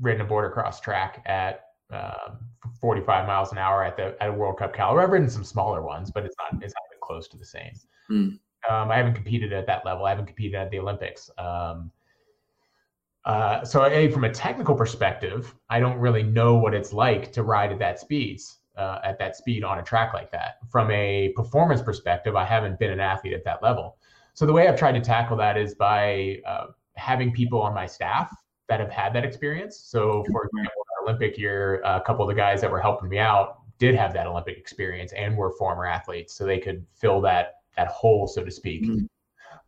ridden 0.00 0.22
a 0.22 0.24
boarder 0.24 0.50
cross 0.50 0.80
track 0.80 1.22
at 1.26 1.62
um, 1.92 2.38
45 2.80 3.26
miles 3.26 3.52
an 3.52 3.58
hour 3.58 3.84
at 3.84 3.96
the 3.96 4.16
at 4.20 4.30
a 4.30 4.32
World 4.32 4.58
Cup 4.58 4.74
caliber. 4.74 5.00
I've 5.00 5.10
ridden 5.10 5.30
some 5.30 5.44
smaller 5.44 5.82
ones, 5.82 6.10
but 6.10 6.24
it's 6.24 6.36
not 6.38 6.62
it's 6.62 6.74
not 6.74 6.82
even 6.90 7.00
close 7.02 7.28
to 7.28 7.36
the 7.36 7.44
same. 7.44 7.72
Mm. 8.10 8.38
Um, 8.68 8.90
I 8.90 8.96
haven't 8.96 9.14
competed 9.14 9.52
at 9.52 9.66
that 9.66 9.84
level. 9.84 10.06
I 10.06 10.10
haven't 10.10 10.26
competed 10.26 10.56
at 10.56 10.70
the 10.70 10.78
Olympics. 10.78 11.30
Um, 11.38 11.92
uh, 13.24 13.64
so, 13.64 13.84
a, 13.84 14.08
from 14.10 14.24
a 14.24 14.32
technical 14.32 14.74
perspective, 14.74 15.54
I 15.68 15.80
don't 15.80 15.98
really 15.98 16.22
know 16.22 16.54
what 16.56 16.74
it's 16.74 16.92
like 16.92 17.32
to 17.32 17.42
ride 17.42 17.72
at 17.72 17.78
that 17.80 17.98
speeds 17.98 18.58
uh, 18.76 19.00
at 19.04 19.18
that 19.18 19.36
speed 19.36 19.64
on 19.64 19.78
a 19.78 19.82
track 19.82 20.12
like 20.14 20.30
that. 20.32 20.58
From 20.70 20.90
a 20.90 21.32
performance 21.34 21.82
perspective, 21.82 22.36
I 22.36 22.44
haven't 22.44 22.78
been 22.78 22.90
an 22.90 23.00
athlete 23.00 23.32
at 23.32 23.44
that 23.44 23.62
level. 23.62 23.96
So 24.34 24.44
the 24.44 24.52
way 24.52 24.68
I've 24.68 24.78
tried 24.78 24.92
to 24.92 25.00
tackle 25.00 25.36
that 25.38 25.56
is 25.56 25.74
by 25.74 26.40
uh, 26.46 26.66
having 26.94 27.32
people 27.32 27.60
on 27.60 27.74
my 27.74 27.86
staff 27.86 28.30
that 28.68 28.80
have 28.80 28.90
had 28.90 29.14
that 29.14 29.24
experience. 29.24 29.78
So, 29.78 30.24
for 30.30 30.44
example, 30.44 30.82
Olympic 31.06 31.38
year, 31.38 31.80
a 31.84 32.00
couple 32.00 32.28
of 32.28 32.34
the 32.34 32.38
guys 32.38 32.60
that 32.60 32.70
were 32.70 32.80
helping 32.80 33.08
me 33.08 33.18
out 33.18 33.60
did 33.78 33.94
have 33.94 34.12
that 34.14 34.26
Olympic 34.26 34.58
experience 34.58 35.12
and 35.12 35.36
were 35.36 35.52
former 35.52 35.86
athletes, 35.86 36.34
so 36.34 36.44
they 36.44 36.58
could 36.58 36.84
fill 36.94 37.20
that 37.22 37.54
that 37.76 37.88
hole, 37.88 38.26
so 38.26 38.42
to 38.42 38.50
speak. 38.50 38.84
Mm-hmm. 38.84 39.04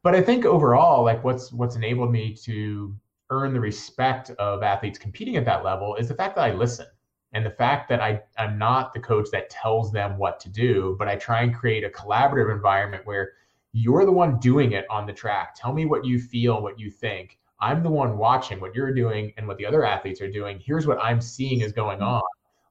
But 0.03 0.14
I 0.14 0.23
think 0.23 0.44
overall, 0.44 1.05
like 1.05 1.23
what's 1.23 1.53
what's 1.53 1.77
enabled 1.77 2.11
me 2.11 2.35
to 2.44 2.94
earn 3.31 3.53
the 3.53 3.61
respect 3.61 4.31
of 4.38 4.62
athletes 4.62 4.99
competing 4.99 5.37
at 5.37 5.44
that 5.44 5.62
level 5.64 5.94
is 5.97 6.09
the 6.09 6.14
fact 6.14 6.37
that 6.37 6.42
I 6.42 6.55
listen 6.55 6.87
and 7.33 7.45
the 7.45 7.51
fact 7.51 7.88
that 7.91 8.01
I, 8.01 8.23
I'm 8.38 8.59
not 8.59 8.95
the 8.95 9.01
coach 9.01 9.29
that 9.33 9.51
tells 9.51 9.93
them 9.93 10.17
what 10.17 10.41
to 10.41 10.49
do, 10.49 10.97
but 10.99 11.09
I 11.09 11.17
try 11.17 11.43
and 11.43 11.55
create 11.55 11.85
a 11.85 11.91
collaborative 11.91 12.53
environment 12.53 13.07
where 13.07 13.33
you're 13.73 14.07
the 14.07 14.12
one 14.12 14.38
doing 14.38 14.73
it 14.73 14.87
on 14.91 15.07
the 15.07 15.12
track. 15.12 15.55
Tell 15.55 15.73
me 15.73 15.85
what 15.85 16.05
you 16.05 16.19
feel, 16.19 16.62
what 16.62 16.81
you 16.81 16.91
think. 16.91 17.38
I'm 17.61 17.83
the 17.83 17.91
one 17.91 18.17
watching 18.17 18.61
what 18.61 18.75
you're 18.75 18.95
doing 18.95 19.33
and 19.37 19.47
what 19.47 19.59
the 19.59 19.67
other 19.67 19.85
athletes 19.85 20.21
are 20.21 20.31
doing. 20.31 20.61
Here's 20.64 20.87
what 20.87 20.99
I'm 21.03 21.21
seeing 21.21 21.61
is 21.61 21.73
going 21.73 22.01
on. 22.01 22.23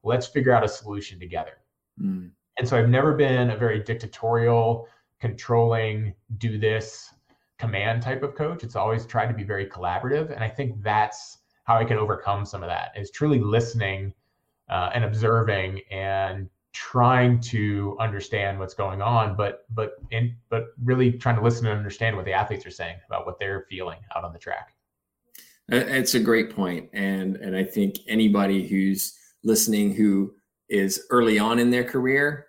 Let's 0.03 0.27
figure 0.27 0.53
out 0.53 0.63
a 0.63 0.67
solution 0.67 1.19
together. 1.19 1.59
Mm. 2.01 2.31
And 2.57 2.67
so 2.67 2.77
I've 2.77 2.89
never 2.89 3.13
been 3.13 3.51
a 3.51 3.57
very 3.57 3.83
dictatorial, 3.83 4.87
controlling, 5.19 6.15
do 6.37 6.57
this 6.57 7.13
command 7.59 8.01
type 8.01 8.23
of 8.23 8.33
coach. 8.33 8.63
It's 8.63 8.75
always 8.75 9.05
tried 9.05 9.27
to 9.27 9.33
be 9.33 9.43
very 9.43 9.67
collaborative. 9.67 10.31
And 10.33 10.43
I 10.43 10.49
think 10.49 10.81
that's 10.81 11.39
how 11.65 11.75
I 11.75 11.85
can 11.85 11.97
overcome 11.97 12.45
some 12.45 12.63
of 12.63 12.69
that 12.69 12.91
is 12.95 13.11
truly 13.11 13.39
listening 13.39 14.13
uh, 14.69 14.91
and 14.93 15.03
observing 15.03 15.81
and 15.91 16.49
trying 16.73 17.39
to 17.39 17.97
understand 17.99 18.59
what's 18.59 18.73
going 18.73 19.01
on, 19.01 19.35
but 19.35 19.65
but 19.73 19.93
in 20.11 20.35
but 20.49 20.67
really 20.83 21.11
trying 21.11 21.35
to 21.35 21.41
listen 21.41 21.65
and 21.67 21.77
understand 21.77 22.15
what 22.15 22.25
the 22.25 22.33
athletes 22.33 22.65
are 22.65 22.71
saying 22.71 22.97
about 23.07 23.25
what 23.25 23.39
they're 23.39 23.65
feeling 23.69 23.99
out 24.15 24.23
on 24.23 24.33
the 24.33 24.39
track. 24.39 24.73
It's 25.69 26.13
a 26.13 26.19
great 26.19 26.55
point, 26.55 26.89
and 26.93 27.35
and 27.37 27.55
I 27.55 27.63
think 27.63 27.97
anybody 28.07 28.67
who's 28.67 29.17
listening 29.43 29.93
who 29.95 30.33
is 30.69 31.05
early 31.09 31.39
on 31.39 31.59
in 31.59 31.71
their 31.71 31.83
career 31.83 32.47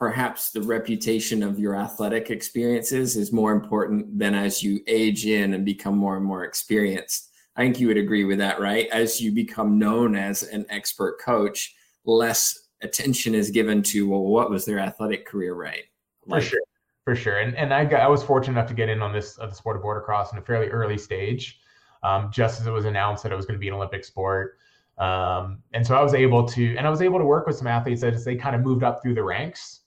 perhaps 0.00 0.50
the 0.50 0.62
reputation 0.62 1.42
of 1.42 1.58
your 1.58 1.76
athletic 1.76 2.30
experiences 2.30 3.16
is 3.16 3.32
more 3.32 3.52
important 3.52 4.18
than 4.18 4.34
as 4.34 4.62
you 4.62 4.80
age 4.86 5.26
in 5.26 5.52
and 5.52 5.62
become 5.62 5.96
more 5.96 6.16
and 6.16 6.24
more 6.24 6.42
experienced. 6.42 7.29
I 7.60 7.64
think 7.64 7.78
you 7.78 7.88
would 7.88 7.98
agree 7.98 8.24
with 8.24 8.38
that, 8.38 8.58
right? 8.58 8.88
As 8.90 9.20
you 9.20 9.32
become 9.32 9.78
known 9.78 10.16
as 10.16 10.44
an 10.44 10.64
expert 10.70 11.20
coach, 11.20 11.74
less 12.06 12.68
attention 12.80 13.34
is 13.34 13.50
given 13.50 13.82
to 13.82 14.08
well, 14.08 14.22
what 14.22 14.48
was 14.48 14.64
their 14.64 14.78
athletic 14.78 15.26
career, 15.26 15.52
right? 15.52 15.84
Like, 16.24 16.42
for 16.42 16.48
sure, 16.48 16.60
for 17.04 17.14
sure. 17.14 17.40
And 17.40 17.54
and 17.56 17.74
I 17.74 17.84
got, 17.84 18.00
I 18.00 18.08
was 18.08 18.22
fortunate 18.22 18.54
enough 18.54 18.68
to 18.68 18.74
get 18.74 18.88
in 18.88 19.02
on 19.02 19.12
this 19.12 19.38
uh, 19.38 19.46
the 19.46 19.54
sport 19.54 19.76
of 19.76 19.82
boarder 19.82 20.00
cross 20.00 20.32
in 20.32 20.38
a 20.38 20.42
fairly 20.42 20.68
early 20.68 20.96
stage, 20.96 21.60
um, 22.02 22.30
just 22.32 22.62
as 22.62 22.66
it 22.66 22.70
was 22.70 22.86
announced 22.86 23.22
that 23.24 23.30
it 23.30 23.36
was 23.36 23.44
going 23.44 23.58
to 23.58 23.60
be 23.60 23.68
an 23.68 23.74
Olympic 23.74 24.06
sport. 24.06 24.56
Um, 24.96 25.62
and 25.74 25.86
so 25.86 25.94
I 25.94 26.02
was 26.02 26.14
able 26.14 26.48
to, 26.48 26.76
and 26.78 26.86
I 26.86 26.90
was 26.90 27.02
able 27.02 27.18
to 27.18 27.26
work 27.26 27.46
with 27.46 27.56
some 27.56 27.66
athletes 27.66 28.02
as 28.02 28.24
they 28.24 28.36
kind 28.36 28.56
of 28.56 28.62
moved 28.62 28.84
up 28.84 29.02
through 29.02 29.16
the 29.16 29.22
ranks 29.22 29.80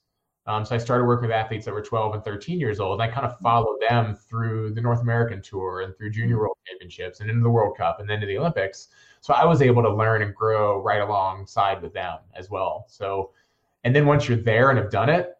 um, 0.45 0.65
so 0.65 0.75
I 0.75 0.77
started 0.77 1.05
working 1.05 1.27
with 1.27 1.35
athletes 1.35 1.65
that 1.65 1.73
were 1.73 1.81
12 1.81 2.15
and 2.15 2.23
13 2.23 2.59
years 2.59 2.79
old. 2.79 2.99
And 2.99 3.09
I 3.09 3.13
kind 3.13 3.25
of 3.25 3.39
followed 3.39 3.77
them 3.87 4.15
through 4.15 4.73
the 4.73 4.81
North 4.81 5.01
American 5.01 5.41
Tour 5.41 5.81
and 5.81 5.95
through 5.95 6.11
Junior 6.11 6.37
World 6.37 6.57
Championships 6.67 7.21
and 7.21 7.29
into 7.29 7.43
the 7.43 7.49
World 7.49 7.77
Cup 7.77 7.99
and 7.99 8.09
then 8.09 8.19
to 8.19 8.27
the 8.27 8.37
Olympics. 8.37 8.89
So 9.21 9.33
I 9.33 9.45
was 9.45 9.61
able 9.61 9.81
to 9.83 9.93
learn 9.93 10.21
and 10.21 10.35
grow 10.35 10.81
right 10.81 11.01
alongside 11.01 11.81
with 11.81 11.93
them 11.93 12.19
as 12.35 12.49
well. 12.49 12.85
So, 12.89 13.31
and 13.85 13.95
then 13.95 14.05
once 14.05 14.27
you're 14.27 14.37
there 14.37 14.69
and 14.69 14.77
have 14.77 14.91
done 14.91 15.09
it, 15.09 15.37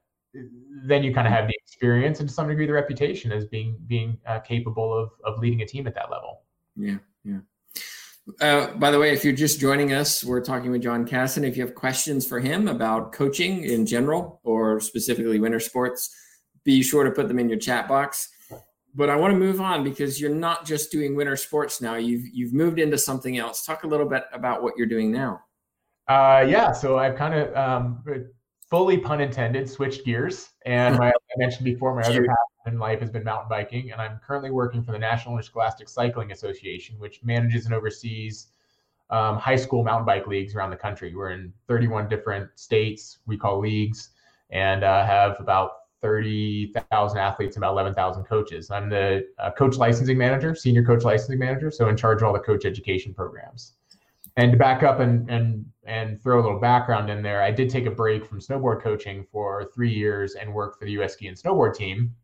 then 0.86 1.04
you 1.04 1.14
kind 1.14 1.28
of 1.28 1.34
have 1.34 1.48
the 1.48 1.56
experience 1.64 2.20
and 2.22 2.30
to 2.30 2.34
some 2.34 2.48
degree 2.48 2.66
the 2.66 2.74
reputation 2.74 3.32
as 3.32 3.46
being 3.46 3.78
being 3.88 4.18
uh, 4.26 4.40
capable 4.40 4.98
of 4.98 5.12
of 5.24 5.38
leading 5.40 5.62
a 5.62 5.66
team 5.66 5.86
at 5.86 5.94
that 5.96 6.10
level. 6.10 6.42
Yeah, 6.76 6.98
yeah. 7.24 7.40
Uh, 8.40 8.68
by 8.76 8.90
the 8.90 9.00
way, 9.00 9.12
if 9.12 9.24
you're 9.24 9.34
just 9.34 9.60
joining 9.60 9.92
us, 9.92 10.24
we're 10.24 10.44
talking 10.44 10.72
with 10.72 10.82
John 10.82 11.06
Casson. 11.06 11.44
If 11.44 11.58
you 11.58 11.66
have 11.66 11.76
questions 11.76 12.26
for 12.26 12.40
him 12.40 12.68
about 12.68 13.12
coaching 13.12 13.64
in 13.66 13.86
general 13.86 14.40
or 14.44 14.80
specifically 14.80 15.40
winter 15.40 15.60
sports, 15.60 16.16
be 16.64 16.82
sure 16.82 17.04
to 17.04 17.12
put 17.12 17.28
them 17.28 17.38
in 17.38 17.50
your 17.50 17.60
chat 17.60 17.88
box. 17.88 18.30
But 18.96 19.10
I 19.10 19.16
want 19.16 19.34
to 19.34 19.38
move 19.38 19.60
on 19.60 19.84
because 19.84 20.22
you're 20.22 20.34
not 20.34 20.66
just 20.66 20.92
doing 20.92 21.16
winter 21.16 21.36
sports 21.36 21.82
now. 21.82 21.96
You've 21.96 22.28
you've 22.28 22.54
moved 22.54 22.80
into 22.80 22.98
something 22.98 23.38
else. 23.38 23.66
Talk 23.66 23.84
a 23.84 23.88
little 23.88 24.08
bit 24.08 24.24
about 24.32 24.64
what 24.64 24.76
you're 24.78 24.88
doing 24.88 25.12
now. 25.12 25.42
Uh, 26.08 26.46
yeah, 26.48 26.72
so 26.72 26.98
I've 26.98 27.16
kind 27.16 27.34
of 27.34 27.56
um, 27.56 28.04
fully 28.70 28.98
pun 28.98 29.20
intended 29.20 29.70
switched 29.70 30.06
gears, 30.06 30.50
and 30.66 30.98
my, 30.98 31.10
I 31.10 31.14
mentioned 31.38 31.66
before 31.66 31.96
my 31.96 32.02
other 32.02 32.26
path 32.26 32.38
in 32.66 32.80
life 32.80 33.00
has 33.00 33.10
been 33.10 33.24
mountain 33.24 33.50
biking, 33.50 33.92
and 33.92 34.02
I'm 34.02 34.20
currently 34.26 34.52
working 34.52 34.84
for 34.84 34.92
the 34.92 35.00
National 35.00 35.36
Interscholastic 35.36 35.90
Cycling 35.90 36.32
Association, 36.32 36.96
which 36.98 37.24
manages 37.24 37.66
and 37.66 37.74
oversees 37.74 38.48
um, 39.10 39.38
high 39.38 39.56
school 39.56 39.84
mountain 39.84 40.06
bike 40.06 40.28
leagues 40.28 40.56
around 40.56 40.70
the 40.70 40.78
country. 40.78 41.14
We're 41.14 41.32
in 41.32 41.54
31 41.68 42.10
different 42.10 42.50
states, 42.56 43.20
we 43.26 43.38
call 43.38 43.60
leagues, 43.60 44.10
and 44.50 44.84
uh, 44.84 45.06
have 45.06 45.40
about 45.40 45.72
30,000 46.02 47.18
athletes 47.18 47.56
and 47.56 47.64
about 47.64 47.74
11,000 47.74 48.24
coaches. 48.24 48.72
I'm 48.72 48.90
the 48.90 49.26
uh, 49.40 49.52
coach 49.52 49.78
licensing 49.78 50.18
manager, 50.18 50.56
senior 50.56 50.84
coach 50.84 51.04
licensing 51.04 51.40
manager, 51.40 51.72
so 51.72 51.90
in 51.90 51.98
charge 51.98 52.22
of 52.22 52.28
all 52.28 52.34
the 52.34 52.40
coach 52.40 52.66
education 52.66 53.14
programs. 53.14 53.74
And 54.36 54.52
to 54.52 54.58
back 54.58 54.82
up 54.82 55.00
and 55.00 55.30
and 55.30 55.64
and 55.86 56.22
throw 56.22 56.42
a 56.42 56.44
little 56.44 56.60
background 56.60 57.10
in 57.12 57.22
there, 57.22 57.44
I 57.44 57.52
did 57.52 57.70
take 57.70 57.86
a 57.86 57.92
break 57.92 58.26
from 58.26 58.40
snowboard 58.40 58.82
coaching 58.82 59.26
for 59.32 59.70
three 59.76 59.94
years 59.94 60.34
and 60.34 60.52
work 60.52 60.80
for 60.80 60.86
the 60.86 60.92
US 60.94 61.14
ski 61.14 61.28
and 61.28 61.38
snowboard 61.38 61.76
team 61.76 62.16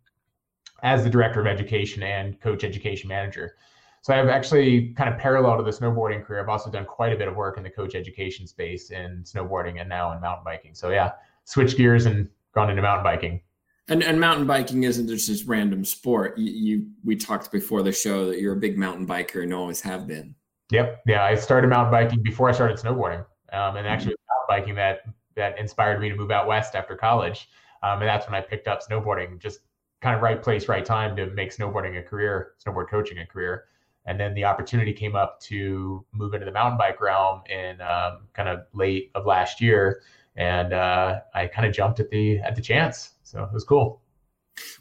as 0.84 1.04
the 1.04 1.10
director 1.10 1.40
of 1.40 1.48
education 1.48 2.04
and 2.04 2.40
coach 2.42 2.64
education 2.64 3.08
manager. 3.08 3.56
So 4.02 4.14
I've 4.14 4.30
actually 4.30 4.94
kind 4.94 5.14
of 5.14 5.20
parallel 5.20 5.58
to 5.58 5.64
the 5.64 5.72
snowboarding 5.72 6.24
career. 6.24 6.42
I've 6.42 6.50
also 6.50 6.72
done 6.72 6.86
quite 6.86 7.12
a 7.12 7.18
bit 7.18 7.28
of 7.28 7.36
work 7.36 7.58
in 7.58 7.64
the 7.64 7.70
coach 7.70 7.96
education 7.96 8.48
space 8.48 8.92
in 8.92 9.24
snowboarding 9.24 9.80
and 9.80 9.90
now 9.90 10.14
in 10.14 10.22
mountain 10.22 10.44
biking. 10.46 10.74
So 10.74 10.90
yeah, 10.90 11.12
switch 11.44 11.76
gears 11.76 12.06
and 12.06 12.30
gone 12.54 12.70
into 12.70 12.82
mountain 12.82 13.04
biking. 13.04 13.42
And, 13.90 14.04
and 14.04 14.20
mountain 14.20 14.46
biking 14.46 14.84
isn't 14.84 15.08
just 15.08 15.28
this 15.28 15.44
random 15.44 15.84
sport. 15.84 16.38
You, 16.38 16.52
you 16.52 16.88
we 17.04 17.16
talked 17.16 17.52
before 17.52 17.82
the 17.82 17.92
show 17.92 18.28
that 18.28 18.40
you're 18.40 18.54
a 18.54 18.60
big 18.60 18.78
mountain 18.78 19.08
biker 19.08 19.44
and 19.44 19.54
always 19.54 19.82
have 19.82 20.08
been. 20.08 20.36
Yep. 20.72 21.02
Yeah, 21.08 21.24
I 21.24 21.36
started 21.36 21.70
mountain 21.70 21.92
biking 21.92 22.22
before 22.22 22.48
I 22.48 22.52
started 22.52 22.78
snowboarding, 22.78 23.26
um, 23.52 23.76
and 23.76 23.88
actually 23.88 24.14
mm-hmm. 24.14 24.54
mountain 24.54 24.66
biking 24.66 24.76
that 24.76 25.00
that 25.36 25.58
inspired 25.58 26.00
me 26.00 26.10
to 26.10 26.16
move 26.16 26.30
out 26.30 26.48
west 26.48 26.76
after 26.76 26.96
college. 26.96 27.50
Um, 27.82 28.00
and 28.00 28.08
that's 28.08 28.28
when 28.28 28.36
I 28.36 28.42
picked 28.42 28.68
up 28.68 28.82
snowboarding. 28.88 29.40
Just 29.40 29.62
kind 30.02 30.16
of 30.16 30.22
right 30.22 30.42
place, 30.42 30.68
right 30.68 30.86
time 30.86 31.16
to 31.16 31.28
make 31.28 31.56
snowboarding 31.56 32.00
a 32.00 32.04
career, 32.04 32.54
snowboard 32.66 32.90
coaching 32.90 33.20
a 33.20 33.26
career. 33.26 33.66
And 34.06 34.20
then 34.20 34.34
the 34.34 34.46
opportunity 34.46 34.94
came 34.94 35.16
up 35.16 35.40
to 35.42 36.06
move 36.14 36.34
into 36.34 36.46
the 36.46 36.52
mountain 36.52 36.78
bike 36.78 37.02
realm 37.02 37.42
in 37.50 37.80
um, 37.82 38.28
kind 38.34 38.50
of 38.50 38.62
late 38.74 39.12
of 39.14 39.26
last 39.26 39.62
year, 39.62 40.02
and 40.36 40.74
uh, 40.74 41.20
I 41.36 41.48
kind 41.48 41.68
of 41.68 41.74
jumped 41.74 42.00
at 42.00 42.10
the 42.10 42.40
at 42.40 42.56
the 42.56 42.62
chance. 42.62 43.12
So 43.24 43.44
it 43.44 43.54
was 43.54 43.64
cool. 43.64 44.02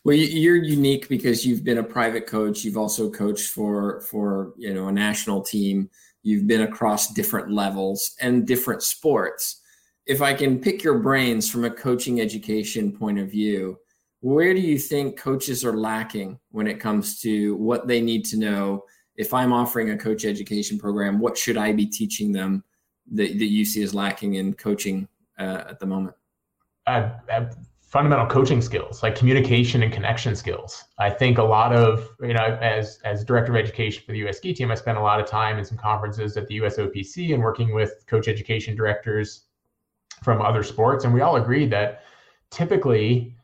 Well, 0.05 0.17
you're 0.17 0.57
unique 0.57 1.09
because 1.09 1.45
you've 1.45 1.65
been 1.65 1.79
a 1.79 1.83
private 1.83 2.27
coach. 2.27 2.65
You've 2.65 2.77
also 2.77 3.11
coached 3.11 3.51
for 3.51 4.01
for 4.03 4.55
you 4.57 4.73
know 4.73 4.89
a 4.89 4.93
national 4.93 5.43
team. 5.43 5.91
You've 6.23 6.47
been 6.47 6.63
across 6.63 7.13
different 7.13 7.51
levels 7.51 8.17
and 8.21 8.47
different 8.47 8.83
sports. 8.83 9.61
If 10.07 10.23
I 10.23 10.33
can 10.33 10.59
pick 10.59 10.83
your 10.83 10.99
brains 10.99 11.51
from 11.51 11.65
a 11.65 11.71
coaching 11.71 12.21
education 12.21 12.93
point 12.93 13.19
of 13.19 13.31
view, 13.31 13.79
where 14.21 14.53
do 14.53 14.61
you 14.61 14.79
think 14.79 15.19
coaches 15.19 15.65
are 15.65 15.77
lacking 15.77 16.39
when 16.51 16.67
it 16.67 16.81
comes 16.81 17.21
to 17.21 17.55
what 17.57 17.87
they 17.87 18.01
need 18.01 18.25
to 18.27 18.39
know? 18.39 18.85
If 19.17 19.35
i'm 19.35 19.53
offering 19.53 19.91
a 19.91 19.99
coach 19.99 20.25
education 20.25 20.79
program 20.79 21.19
what 21.19 21.37
should 21.37 21.57
i 21.57 21.73
be 21.73 21.87
teaching 21.87 22.31
them 22.31 22.63
that, 23.11 23.39
that 23.39 23.47
you 23.47 23.65
see 23.65 23.83
as 23.83 23.95
lacking 23.95 24.35
in 24.35 24.55
coaching 24.55 25.09
uh, 25.39 25.65
at 25.69 25.81
the 25.81 25.87
moment? 25.87 26.15
Uh, 26.87 27.11
uh, 27.31 27.47
fundamental 27.81 28.27
coaching 28.27 28.61
skills 28.61 29.03
like 29.03 29.17
communication 29.17 29.83
and 29.83 29.93
connection 29.93 30.37
skills. 30.37 30.85
I 30.99 31.11
think 31.11 31.39
a 31.39 31.43
lot 31.43 31.75
of 31.75 32.09
you 32.21 32.35
know 32.35 32.59
as 32.61 33.01
as 33.05 33.25
director 33.25 33.53
of 33.53 33.57
education 33.57 34.03
for 34.07 34.13
the 34.13 34.29
us 34.29 34.37
ski 34.37 34.53
team 34.55 34.71
i 34.71 34.75
spent 34.75 34.99
a 34.99 35.03
lot 35.03 35.21
of 35.21 35.27
time 35.27 35.59
in 35.59 35.65
some 35.65 35.79
conferences 35.79 36.37
at 36.37 36.47
the 36.49 36.59
USOPC 36.59 37.35
and 37.35 37.43
working 37.43 37.75
with 37.75 38.05
coach 38.07 38.29
education 38.29 38.77
directors 38.77 39.45
from 40.23 40.43
other 40.43 40.63
sports. 40.63 41.05
And 41.05 41.15
we 41.15 41.21
all 41.21 41.37
agreed 41.37 41.71
that 41.71 42.03
typically 42.51 43.35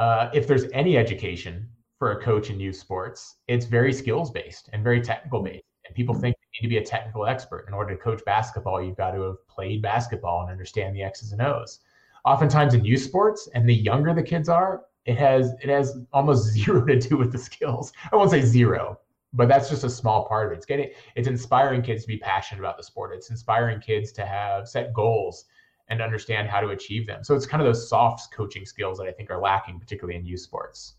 uh, 0.00 0.30
if 0.32 0.48
there's 0.48 0.64
any 0.72 0.96
education 0.96 1.68
for 1.98 2.12
a 2.12 2.22
coach 2.22 2.48
in 2.48 2.58
youth 2.58 2.76
sports, 2.76 3.36
it's 3.48 3.66
very 3.66 3.92
skills 3.92 4.30
based 4.30 4.70
and 4.72 4.82
very 4.82 5.02
technical 5.02 5.42
based. 5.42 5.62
And 5.86 5.94
people 5.94 6.14
think 6.14 6.34
you 6.40 6.62
need 6.62 6.68
to 6.68 6.80
be 6.80 6.82
a 6.82 6.86
technical 6.86 7.26
expert. 7.26 7.66
In 7.68 7.74
order 7.74 7.94
to 7.94 8.02
coach 8.02 8.22
basketball, 8.24 8.82
you've 8.82 8.96
got 8.96 9.10
to 9.10 9.20
have 9.20 9.46
played 9.46 9.82
basketball 9.82 10.40
and 10.40 10.50
understand 10.50 10.96
the 10.96 11.02
X's 11.02 11.32
and 11.32 11.42
O's. 11.42 11.80
Oftentimes 12.24 12.72
in 12.72 12.82
youth 12.82 13.02
sports, 13.02 13.50
and 13.54 13.68
the 13.68 13.74
younger 13.74 14.14
the 14.14 14.22
kids 14.22 14.48
are, 14.48 14.84
it 15.04 15.18
has 15.18 15.52
it 15.62 15.68
has 15.68 15.98
almost 16.14 16.44
zero 16.54 16.86
to 16.86 16.98
do 16.98 17.18
with 17.18 17.30
the 17.30 17.38
skills. 17.38 17.92
I 18.10 18.16
won't 18.16 18.30
say 18.30 18.40
zero, 18.40 18.98
but 19.34 19.48
that's 19.48 19.68
just 19.68 19.84
a 19.84 19.90
small 19.90 20.26
part 20.26 20.46
of 20.46 20.52
it. 20.52 20.56
It's 20.56 20.66
getting 20.66 20.90
it's 21.14 21.28
inspiring 21.28 21.82
kids 21.82 22.04
to 22.04 22.08
be 22.08 22.16
passionate 22.16 22.60
about 22.60 22.78
the 22.78 22.84
sport. 22.84 23.12
It's 23.14 23.28
inspiring 23.28 23.80
kids 23.80 24.12
to 24.12 24.24
have 24.24 24.66
set 24.66 24.94
goals 24.94 25.44
and 25.90 26.00
understand 26.00 26.48
how 26.48 26.60
to 26.60 26.68
achieve 26.68 27.06
them. 27.06 27.22
So 27.22 27.34
it's 27.34 27.46
kind 27.46 27.60
of 27.60 27.66
those 27.66 27.88
soft 27.88 28.32
coaching 28.32 28.64
skills 28.64 28.96
that 28.98 29.08
I 29.08 29.12
think 29.12 29.30
are 29.30 29.40
lacking, 29.40 29.78
particularly 29.78 30.18
in 30.18 30.24
youth 30.24 30.40
sports. 30.40 30.94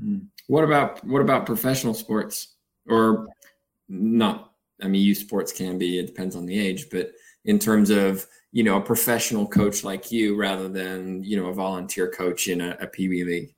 Hmm. 0.00 0.18
What 0.46 0.64
about 0.64 1.04
what 1.04 1.22
about 1.22 1.46
professional 1.46 1.94
sports 1.94 2.54
or 2.88 3.26
not? 3.88 4.52
I 4.80 4.86
mean, 4.86 5.02
youth 5.02 5.18
sports 5.18 5.52
can 5.52 5.78
be. 5.78 5.98
It 5.98 6.06
depends 6.06 6.36
on 6.36 6.46
the 6.46 6.58
age, 6.58 6.88
but 6.90 7.12
in 7.46 7.58
terms 7.58 7.90
of 7.90 8.26
you 8.52 8.62
know 8.62 8.76
a 8.76 8.80
professional 8.80 9.46
coach 9.46 9.82
like 9.82 10.12
you 10.12 10.36
rather 10.36 10.68
than 10.68 11.24
you 11.24 11.40
know 11.40 11.48
a 11.48 11.52
volunteer 11.52 12.10
coach 12.10 12.46
in 12.48 12.60
a, 12.60 12.76
a 12.80 12.86
PB 12.86 13.26
league. 13.26 13.54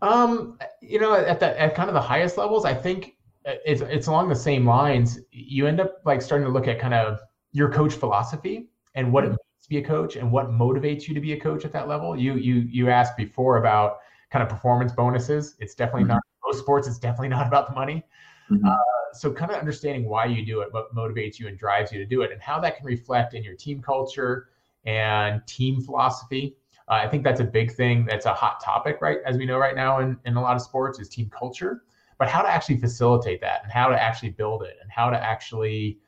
Um, 0.00 0.58
you 0.80 0.98
know, 0.98 1.14
at 1.14 1.40
the 1.40 1.60
at 1.60 1.74
kind 1.74 1.88
of 1.88 1.94
the 1.94 2.00
highest 2.00 2.36
levels, 2.38 2.64
I 2.64 2.74
think 2.74 3.16
it's 3.44 3.82
it's 3.82 4.06
along 4.06 4.28
the 4.28 4.36
same 4.36 4.66
lines. 4.66 5.20
You 5.30 5.66
end 5.66 5.80
up 5.80 6.00
like 6.04 6.22
starting 6.22 6.46
to 6.46 6.52
look 6.52 6.68
at 6.68 6.80
kind 6.80 6.94
of 6.94 7.20
your 7.52 7.70
coach 7.70 7.94
philosophy 7.94 8.68
and 8.94 9.12
what 9.12 9.24
it 9.24 9.28
means 9.28 9.37
to 9.68 9.74
be 9.74 9.84
a 9.84 9.86
coach 9.86 10.16
and 10.16 10.30
what 10.30 10.50
motivates 10.50 11.08
you 11.08 11.14
to 11.14 11.20
be 11.20 11.32
a 11.32 11.40
coach 11.40 11.64
at 11.64 11.72
that 11.72 11.88
level. 11.88 12.16
You 12.16 12.34
you 12.34 12.54
you 12.70 12.90
asked 12.90 13.16
before 13.16 13.58
about 13.58 13.98
kind 14.30 14.42
of 14.42 14.48
performance 14.48 14.92
bonuses. 14.92 15.56
It's 15.58 15.74
definitely 15.74 16.02
mm-hmm. 16.02 16.14
not 16.14 16.22
most 16.46 16.60
sports. 16.60 16.88
It's 16.88 16.98
definitely 16.98 17.28
not 17.36 17.46
about 17.46 17.68
the 17.68 17.74
money. 17.74 18.04
Mm-hmm. 18.50 18.66
Uh, 18.66 18.76
so 19.12 19.32
kind 19.32 19.50
of 19.50 19.58
understanding 19.58 20.08
why 20.08 20.26
you 20.26 20.44
do 20.44 20.60
it, 20.60 20.72
what 20.72 20.94
motivates 20.94 21.38
you 21.38 21.48
and 21.48 21.58
drives 21.58 21.92
you 21.92 21.98
to 21.98 22.06
do 22.06 22.22
it, 22.22 22.32
and 22.32 22.40
how 22.40 22.58
that 22.60 22.76
can 22.76 22.86
reflect 22.86 23.34
in 23.34 23.42
your 23.42 23.54
team 23.54 23.82
culture 23.82 24.48
and 24.84 25.46
team 25.46 25.80
philosophy. 25.80 26.56
Uh, 26.88 26.94
I 26.94 27.08
think 27.08 27.22
that's 27.22 27.40
a 27.40 27.44
big 27.44 27.72
thing. 27.72 28.06
That's 28.06 28.26
a 28.26 28.32
hot 28.32 28.62
topic, 28.62 28.98
right? 29.02 29.18
As 29.26 29.36
we 29.36 29.44
know 29.44 29.58
right 29.58 29.76
now 29.76 30.00
in, 30.00 30.16
in 30.24 30.36
a 30.36 30.40
lot 30.40 30.56
of 30.56 30.62
sports 30.62 30.98
is 30.98 31.08
team 31.08 31.30
culture, 31.30 31.82
but 32.18 32.28
how 32.28 32.40
to 32.40 32.48
actually 32.48 32.78
facilitate 32.78 33.40
that 33.42 33.62
and 33.62 33.70
how 33.70 33.88
to 33.88 34.02
actually 34.02 34.30
build 34.30 34.62
it 34.62 34.76
and 34.80 34.90
how 34.90 35.10
to 35.10 35.22
actually 35.22 35.98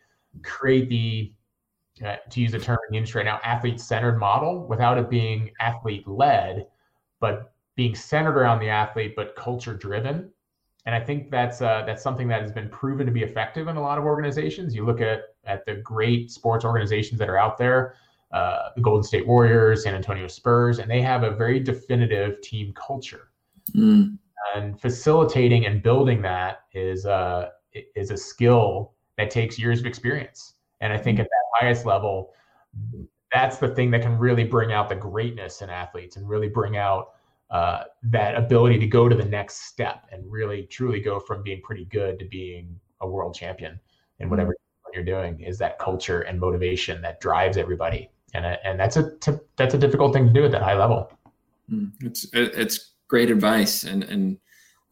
create 0.43 0.89
the, 0.89 1.33
uh, 2.05 2.17
to 2.31 2.41
use 2.41 2.55
a 2.55 2.59
term 2.59 2.79
in 2.89 2.93
the 2.93 2.97
industry 2.99 3.21
right 3.21 3.27
now, 3.27 3.41
athlete 3.45 3.81
centered 3.81 4.19
model 4.19 4.67
without 4.67 4.99
it 4.99 5.11
being 5.11 5.51
athlete 5.61 6.07
led, 6.09 6.67
but 7.21 7.53
being 7.77 7.95
centered 7.95 8.37
around 8.37 8.61
the 8.61 8.69
athlete, 8.69 9.15
but 9.17 9.37
culture 9.37 9.75
driven. 9.75 10.31
And 10.87 10.95
I 10.95 11.01
think 11.01 11.31
that's 11.31 11.61
uh, 11.61 11.85
that's 11.87 12.03
something 12.03 12.27
that 12.29 12.41
has 12.41 12.53
been 12.53 12.69
proven 12.71 13.07
to 13.07 13.13
be 13.13 13.23
effective 13.23 13.69
in 13.69 13.77
a 13.77 13.81
lot 13.81 13.99
of 13.99 14.05
organizations. 14.05 14.75
You 14.75 14.87
look 14.87 15.01
at 15.01 15.21
at 15.45 15.65
the 15.67 15.75
great 15.75 16.31
sports 16.31 16.65
organizations 16.65 17.19
that 17.19 17.29
are 17.29 17.39
out 17.39 17.59
there, 17.59 17.97
uh, 18.33 18.71
the 18.75 18.81
Golden 18.81 19.03
State 19.03 19.27
Warriors, 19.27 19.83
San 19.83 19.95
Antonio 19.95 20.27
Spurs, 20.27 20.79
and 20.79 20.91
they 20.91 21.03
have 21.03 21.23
a 21.23 21.31
very 21.31 21.61
definitive 21.61 22.41
team 22.41 22.73
culture. 22.75 23.31
Mm. 23.75 24.19
And 24.55 24.81
facilitating 24.81 25.67
and 25.67 25.83
building 25.83 26.23
that 26.23 26.63
is 26.73 27.05
uh, 27.05 27.51
is 27.73 28.11
a 28.11 28.17
skill 28.17 28.95
that 29.19 29.31
takes 29.31 29.59
years 29.59 29.81
of 29.81 29.87
experience. 29.87 30.55
And 30.81 30.93
I 30.93 30.99
think 30.99 31.19
at 31.21 31.27
that 31.27 31.40
highest 31.59 31.87
level, 31.87 32.33
that's 33.33 33.59
the 33.59 33.69
thing 33.69 33.91
that 33.93 34.03
can 34.03 34.19
really 34.19 34.45
bring 34.45 34.73
out 34.73 34.89
the 34.89 34.95
greatness 34.95 35.63
in 35.63 35.71
athletes 35.71 36.17
and 36.17 36.29
really 36.29 36.49
bring 36.49 36.77
out 36.77 37.11
uh, 37.51 37.85
that 38.03 38.37
ability 38.37 38.79
to 38.79 38.87
go 38.87 39.09
to 39.09 39.17
the 39.17 39.25
next 39.25 39.67
step 39.67 40.07
and 40.13 40.31
really 40.31 40.65
truly 40.65 41.01
go 41.01 41.19
from 41.19 41.43
being 41.43 41.61
pretty 41.63 41.85
good 41.87 42.19
to 42.19 42.25
being 42.27 42.79
a 43.01 43.09
world 43.09 43.35
champion 43.35 43.79
in 44.19 44.25
mm-hmm. 44.25 44.31
whatever 44.31 44.55
you're 44.95 45.05
doing 45.05 45.41
is 45.41 45.59
that 45.59 45.79
culture 45.79 46.23
and 46.23 46.39
motivation 46.39 47.01
that 47.03 47.21
drives 47.21 47.57
everybody. 47.57 48.11
And 48.35 48.45
uh, 48.45 48.57
and 48.65 48.79
that's 48.79 48.97
a 48.97 49.13
that's 49.57 49.75
a 49.75 49.79
difficult 49.79 50.13
thing 50.13 50.27
to 50.27 50.33
do 50.33 50.45
at 50.45 50.53
that 50.53 50.63
high 50.63 50.77
level. 50.77 51.13
Mm, 51.71 51.93
it's 52.01 52.27
it's 52.33 52.93
great 53.09 53.31
advice 53.31 53.83
and 53.85 54.05
and 54.05 54.39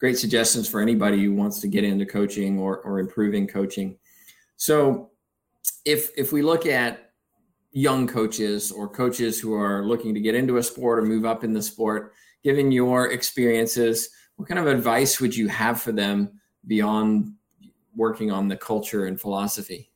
great 0.00 0.18
suggestions 0.18 0.68
for 0.68 0.80
anybody 0.80 1.22
who 1.22 1.34
wants 1.34 1.60
to 1.60 1.68
get 1.68 1.84
into 1.84 2.04
coaching 2.04 2.58
or 2.58 2.78
or 2.78 2.98
improving 2.98 3.46
coaching. 3.46 3.96
So 4.56 5.10
if 5.88 6.10
if 6.18 6.32
we 6.32 6.42
look 6.42 6.66
at 6.66 7.12
young 7.72 8.06
coaches 8.06 8.70
or 8.70 8.88
coaches 8.88 9.40
who 9.40 9.54
are 9.54 9.86
looking 9.86 10.12
to 10.12 10.20
get 10.20 10.34
into 10.34 10.58
a 10.58 10.62
sport 10.62 10.98
or 10.98 11.02
move 11.02 11.24
up 11.24 11.44
in 11.44 11.52
the 11.54 11.62
sport 11.62 12.12
given 12.44 12.70
your 12.70 13.10
experiences, 13.10 14.10
what 14.36 14.48
kind 14.48 14.58
of 14.58 14.66
advice 14.66 15.20
would 15.20 15.34
you 15.34 15.48
have 15.48 15.80
for 15.80 15.92
them 15.92 16.30
beyond 16.66 17.32
working 17.96 18.30
on 18.30 18.48
the 18.48 18.56
culture 18.56 19.06
and 19.06 19.20
philosophy? 19.20 19.90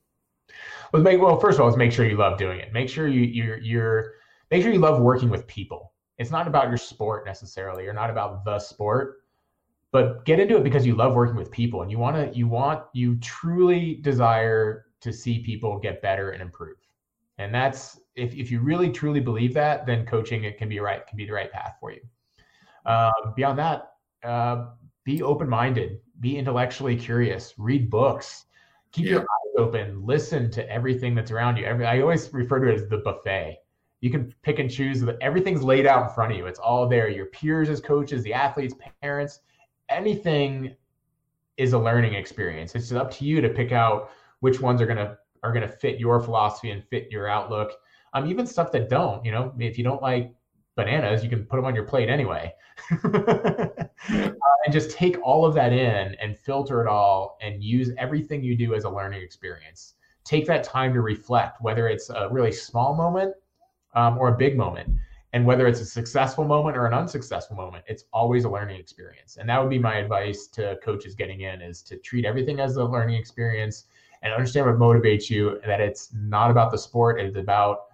Well, 0.93 1.03
make, 1.03 1.21
well, 1.21 1.39
first 1.39 1.57
of 1.57 1.61
all, 1.61 1.67
let's 1.69 1.79
make 1.79 1.93
sure 1.93 2.07
you 2.07 2.17
love 2.17 2.39
doing 2.39 2.59
it. 2.59 2.73
Make 2.73 2.89
sure 2.89 3.07
you 3.07 3.23
you're 3.23 3.59
you're 3.59 4.13
make 4.51 4.63
sure 4.63 4.73
you 4.73 4.79
love 4.81 5.01
working 5.03 5.29
with 5.29 5.47
people. 5.47 5.93
It's 6.17 6.31
not 6.31 6.47
about 6.47 6.69
your 6.69 6.79
sport 6.79 7.27
necessarily. 7.27 7.85
You're 7.85 7.93
not 7.93 8.09
about 8.09 8.45
the 8.47 8.59
sport, 8.59 9.25
but 9.91 10.25
get 10.25 10.41
into 10.41 10.57
it 10.57 10.65
because 10.65 10.87
you 10.87 10.95
love 10.95 11.15
working 11.15 11.37
with 11.37 11.51
people 11.51 11.83
and 11.83 11.91
you 11.91 11.99
want 11.99 12.17
to 12.17 12.39
you 12.39 12.49
want 12.49 12.85
you 12.95 13.17
truly 13.17 13.97
desire 13.97 14.87
to 15.03 15.13
see 15.13 15.41
people 15.41 15.79
get 15.79 16.01
better 16.01 16.31
and 16.31 16.41
improve. 16.41 16.77
And 17.39 17.55
that's 17.55 18.01
if, 18.15 18.35
if 18.35 18.51
you 18.51 18.61
really 18.61 18.91
truly 18.91 19.21
believe 19.21 19.55
that, 19.55 19.87
then 19.87 20.07
coaching 20.07 20.45
it 20.45 20.59
can 20.59 20.69
be 20.69 20.79
right 20.81 21.07
can 21.07 21.17
be 21.17 21.27
the 21.27 21.33
right 21.33 21.51
path 21.51 21.77
for 21.81 21.93
you. 21.93 22.01
Uh, 22.87 23.11
beyond 23.37 23.59
that, 23.59 23.95
uh, 24.25 24.67
be 25.05 25.23
open 25.23 25.49
minded, 25.49 26.01
be 26.21 26.37
intellectually 26.37 26.97
curious, 26.97 27.55
read 27.59 27.91
books, 27.91 28.45
keep 28.93 29.07
yeah. 29.07 29.13
your 29.13 29.21
eyes 29.21 29.55
open, 29.59 30.05
listen 30.05 30.51
to 30.51 30.69
everything 30.71 31.15
that's 31.15 31.31
around 31.31 31.57
you. 31.57 31.65
Every, 31.65 31.87
I 31.87 32.01
always 32.01 32.33
refer 32.33 32.61
to 32.61 32.71
it 32.71 32.75
as 32.75 32.89
the 32.89 32.99
buffet. 32.99 33.59
You 34.01 34.11
can 34.11 34.35
pick 34.43 34.59
and 34.59 34.71
choose. 34.71 35.05
Everything's 35.21 35.63
laid 35.63 35.87
out 35.87 36.09
in 36.09 36.15
front 36.15 36.33
of 36.33 36.39
you. 36.39 36.47
It's 36.47 36.59
all 36.59 36.89
there. 36.89 37.09
Your 37.09 37.27
peers 37.27 37.69
as 37.69 37.81
coaches, 37.81 38.25
the 38.25 38.35
athletes, 38.35 38.75
parents, 39.01 39.41
anything 39.89 40.75
is 41.57 41.73
a 41.73 41.79
learning 41.79 42.15
experience. 42.15 42.75
It's 42.75 42.91
up 42.93 43.13
to 43.13 43.25
you 43.25 43.41
to 43.41 43.49
pick 43.49 43.71
out 43.71 44.11
which 44.43 44.61
ones 44.61 44.83
are 44.83 44.87
gonna 44.87 45.17
are 45.45 45.53
gonna 45.53 45.69
fit 45.69 45.99
your 45.99 46.21
philosophy 46.21 46.71
and 46.71 46.85
fit 46.85 47.09
your 47.11 47.29
outlook. 47.29 47.73
Um, 48.13 48.29
even 48.29 48.47
stuff 48.47 48.73
that 48.73 48.91
don't. 48.91 49.25
You 49.25 49.31
know, 49.31 49.55
if 49.59 49.79
you 49.79 49.85
don't 49.85 50.03
like 50.03 50.35
bananas, 50.75 51.23
you 51.23 51.31
can 51.31 51.45
put 51.45 51.57
them 51.57 51.65
on 51.65 51.75
your 51.77 51.85
plate 51.85 52.09
anyway. 52.09 52.53
uh, 53.05 53.87
and 54.65 54.73
just 54.73 54.91
take 54.91 55.17
all 55.23 55.47
of 55.47 55.55
that 55.55 55.73
in 55.73 56.17
and 56.17 56.37
filter 56.37 56.81
it 56.83 56.89
all 56.89 57.39
and 57.41 57.63
use 57.63 57.91
everything 57.99 58.43
you 58.43 58.57
do 58.57 58.75
as 58.75 58.83
a 58.83 58.91
learning 58.91 59.23
experience. 59.23 59.95
Take 60.25 60.47
that 60.47 60.65
time 60.65 60.93
to 60.95 61.01
reflect, 61.01 61.63
whether 61.63 61.89
it's 61.89 62.11
a 62.11 62.29
really 62.31 62.53
small 62.53 62.95
moment 62.95 63.35
um, 63.95 64.19
or 64.19 64.35
a 64.35 64.37
big 64.37 64.57
moment. 64.57 64.89
And 65.35 65.47
whether 65.47 65.67
it's 65.67 65.81
a 65.81 65.87
successful 65.87 66.45
moment 66.45 66.77
or 66.77 66.87
an 66.87 66.95
unsuccessful 66.95 67.57
moment, 67.57 67.85
it's 67.87 68.05
always 68.13 68.45
a 68.45 68.51
learning 68.51 68.79
experience. 68.79 69.37
And 69.37 69.49
that 69.49 69.61
would 69.61 69.71
be 69.71 69.79
my 69.79 69.97
advice 69.97 70.49
to 70.49 70.79
coaches 70.83 71.15
getting 71.15 71.43
in 71.43 71.63
is 71.63 71.81
to 71.83 71.97
treat 71.97 72.25
everything 72.25 72.61
as 72.61 72.77
a 72.77 72.85
learning 72.85 73.17
experience 73.17 73.85
and 74.23 74.33
understand 74.33 74.67
what 74.67 74.77
motivates 74.77 75.29
you, 75.29 75.51
and 75.61 75.71
that 75.71 75.81
it's 75.81 76.13
not 76.15 76.51
about 76.51 76.71
the 76.71 76.79
sport, 76.79 77.21
it's 77.21 77.37
about 77.37 77.85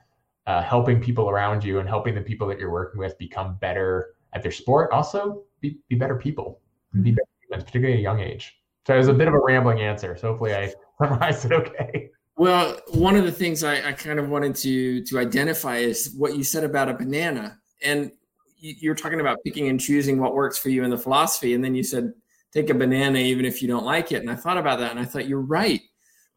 uh, 0.47 0.63
helping 0.63 1.01
people 1.01 1.29
around 1.29 1.63
you 1.63 1.79
and 1.79 1.89
helping 1.89 2.15
the 2.15 2.21
people 2.21 2.47
that 2.49 2.59
you're 2.59 2.71
working 2.71 2.99
with 2.99 3.17
become 3.19 3.57
better 3.61 4.15
at 4.33 4.43
their 4.43 4.53
sport. 4.53 4.91
Also, 4.93 5.43
be, 5.61 5.79
be 5.89 5.97
better 5.97 6.17
people, 6.17 6.61
be 6.93 6.99
mm-hmm. 6.99 7.11
better 7.11 7.29
humans, 7.43 7.65
particularly 7.65 7.95
at 7.95 8.01
a 8.01 8.03
young 8.03 8.21
age. 8.21 8.55
So 8.87 8.95
it 8.95 8.99
was 8.99 9.09
a 9.09 9.15
bit 9.15 9.29
of 9.29 9.35
a 9.35 9.41
rambling 9.41 9.81
answer. 9.81 10.17
So 10.17 10.29
hopefully 10.29 10.55
I 10.55 10.73
summarized 10.99 11.45
it 11.45 11.53
okay. 11.53 12.11
Well, 12.39 12.79
one 12.93 13.17
of 13.17 13.25
the 13.25 13.33
things 13.33 13.65
I, 13.65 13.89
I 13.89 13.93
kind 13.93 14.19
of 14.19 14.29
wanted 14.29 14.55
to 14.57 15.05
to 15.05 15.19
identify 15.19 15.79
is 15.79 16.15
what 16.17 16.37
you 16.37 16.45
said 16.45 16.63
about 16.63 16.89
a 16.89 16.95
banana, 16.95 17.59
and 17.83 18.13
you're 18.57 18.95
talking 18.95 19.21
about 19.21 19.39
picking 19.45 19.69
and 19.69 19.81
choosing 19.81 20.21
what 20.21 20.35
works 20.35 20.57
for 20.57 20.69
you 20.69 20.85
in 20.85 20.91
the 20.91 20.97
philosophy, 20.97 21.55
and 21.55 21.63
then 21.63 21.75
you 21.75 21.83
said 21.83 22.13
take 22.53 22.71
a 22.71 22.75
banana 22.75 23.19
even 23.19 23.45
if 23.45 23.61
you 23.61 23.69
don't 23.69 23.85
like 23.85 24.13
it. 24.13 24.23
And 24.23 24.31
I 24.31 24.37
thought 24.37 24.57
about 24.57 24.79
that, 24.79 24.93
and 24.93 25.01
I 25.01 25.05
thought 25.05 25.29
you're 25.29 25.41
right. 25.41 25.81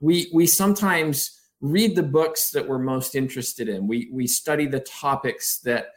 We 0.02 0.30
we 0.34 0.46
sometimes 0.46 1.40
read 1.62 1.96
the 1.96 2.04
books 2.04 2.50
that 2.52 2.68
we're 2.68 2.80
most 2.80 3.16
interested 3.16 3.70
in. 3.70 3.88
We 3.88 4.10
we 4.12 4.28
study 4.28 4.66
the 4.66 4.82
topics 4.82 5.60
that 5.60 5.92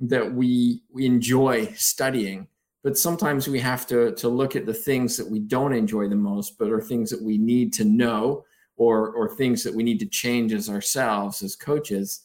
that 0.00 0.32
we, 0.32 0.82
we 0.90 1.04
enjoy 1.04 1.66
studying. 1.76 2.48
But 2.82 2.96
sometimes 2.96 3.46
we 3.46 3.60
have 3.60 3.86
to 3.88 4.12
to 4.12 4.28
look 4.28 4.56
at 4.56 4.64
the 4.64 4.74
things 4.74 5.18
that 5.18 5.30
we 5.30 5.38
don't 5.38 5.74
enjoy 5.74 6.08
the 6.08 6.16
most, 6.16 6.58
but 6.58 6.70
are 6.70 6.80
things 6.80 7.10
that 7.10 7.22
we 7.22 7.36
need 7.36 7.74
to 7.74 7.84
know 7.84 8.44
or 8.76 9.10
or 9.10 9.36
things 9.36 9.62
that 9.64 9.74
we 9.74 9.82
need 9.82 10.00
to 10.00 10.06
change 10.06 10.54
as 10.54 10.70
ourselves 10.70 11.42
as 11.42 11.54
coaches. 11.54 12.22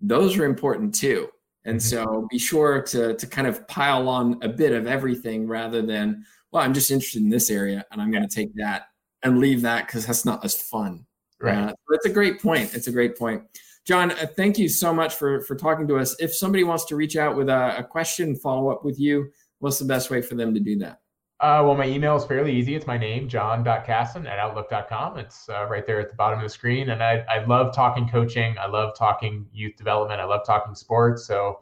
Those 0.00 0.36
are 0.36 0.44
important 0.44 0.92
too. 0.92 1.28
And 1.64 1.78
mm-hmm. 1.78 2.04
so 2.04 2.26
be 2.28 2.38
sure 2.40 2.82
to 2.82 3.14
to 3.14 3.26
kind 3.28 3.46
of 3.46 3.66
pile 3.68 4.08
on 4.08 4.40
a 4.42 4.48
bit 4.48 4.72
of 4.72 4.88
everything 4.88 5.46
rather 5.46 5.82
than, 5.82 6.24
well, 6.50 6.64
I'm 6.64 6.74
just 6.74 6.90
interested 6.90 7.22
in 7.22 7.30
this 7.30 7.48
area 7.48 7.86
and 7.92 8.02
I'm 8.02 8.10
going 8.10 8.28
to 8.28 8.34
take 8.34 8.52
that 8.56 8.88
and 9.22 9.38
leave 9.38 9.62
that 9.62 9.86
because 9.86 10.06
that's 10.06 10.24
not 10.24 10.44
as 10.44 10.54
fun. 10.54 11.06
Right. 11.40 11.56
Uh, 11.56 11.74
that's 11.90 12.06
a 12.06 12.10
great 12.10 12.40
point. 12.40 12.74
It's 12.74 12.86
a 12.86 12.92
great 12.92 13.18
point. 13.18 13.42
John, 13.84 14.12
uh, 14.12 14.26
thank 14.36 14.58
you 14.58 14.68
so 14.68 14.94
much 14.94 15.16
for 15.16 15.40
for 15.40 15.56
talking 15.56 15.88
to 15.88 15.98
us. 15.98 16.14
If 16.20 16.34
somebody 16.34 16.64
wants 16.64 16.84
to 16.86 16.96
reach 16.96 17.16
out 17.16 17.36
with 17.36 17.48
a, 17.48 17.78
a 17.78 17.84
question, 17.84 18.36
follow 18.36 18.70
up 18.70 18.84
with 18.84 19.00
you, 19.00 19.30
what's 19.58 19.78
the 19.78 19.84
best 19.84 20.10
way 20.10 20.22
for 20.22 20.34
them 20.36 20.54
to 20.54 20.60
do 20.60 20.78
that? 20.78 21.00
Uh, 21.42 21.60
well, 21.64 21.74
my 21.74 21.86
email 21.86 22.14
is 22.14 22.24
fairly 22.24 22.54
easy. 22.54 22.76
It's 22.76 22.86
my 22.86 22.96
name, 22.96 23.28
john.casson 23.28 24.28
at 24.28 24.38
outlook.com. 24.38 25.18
It's 25.18 25.48
uh, 25.48 25.66
right 25.68 25.84
there 25.84 25.98
at 25.98 26.08
the 26.08 26.14
bottom 26.14 26.38
of 26.38 26.44
the 26.44 26.48
screen. 26.48 26.90
And 26.90 27.02
I, 27.02 27.24
I 27.28 27.44
love 27.46 27.74
talking 27.74 28.08
coaching. 28.08 28.54
I 28.60 28.68
love 28.68 28.96
talking 28.96 29.44
youth 29.52 29.74
development. 29.76 30.20
I 30.20 30.24
love 30.24 30.46
talking 30.46 30.76
sports. 30.76 31.26
So 31.26 31.58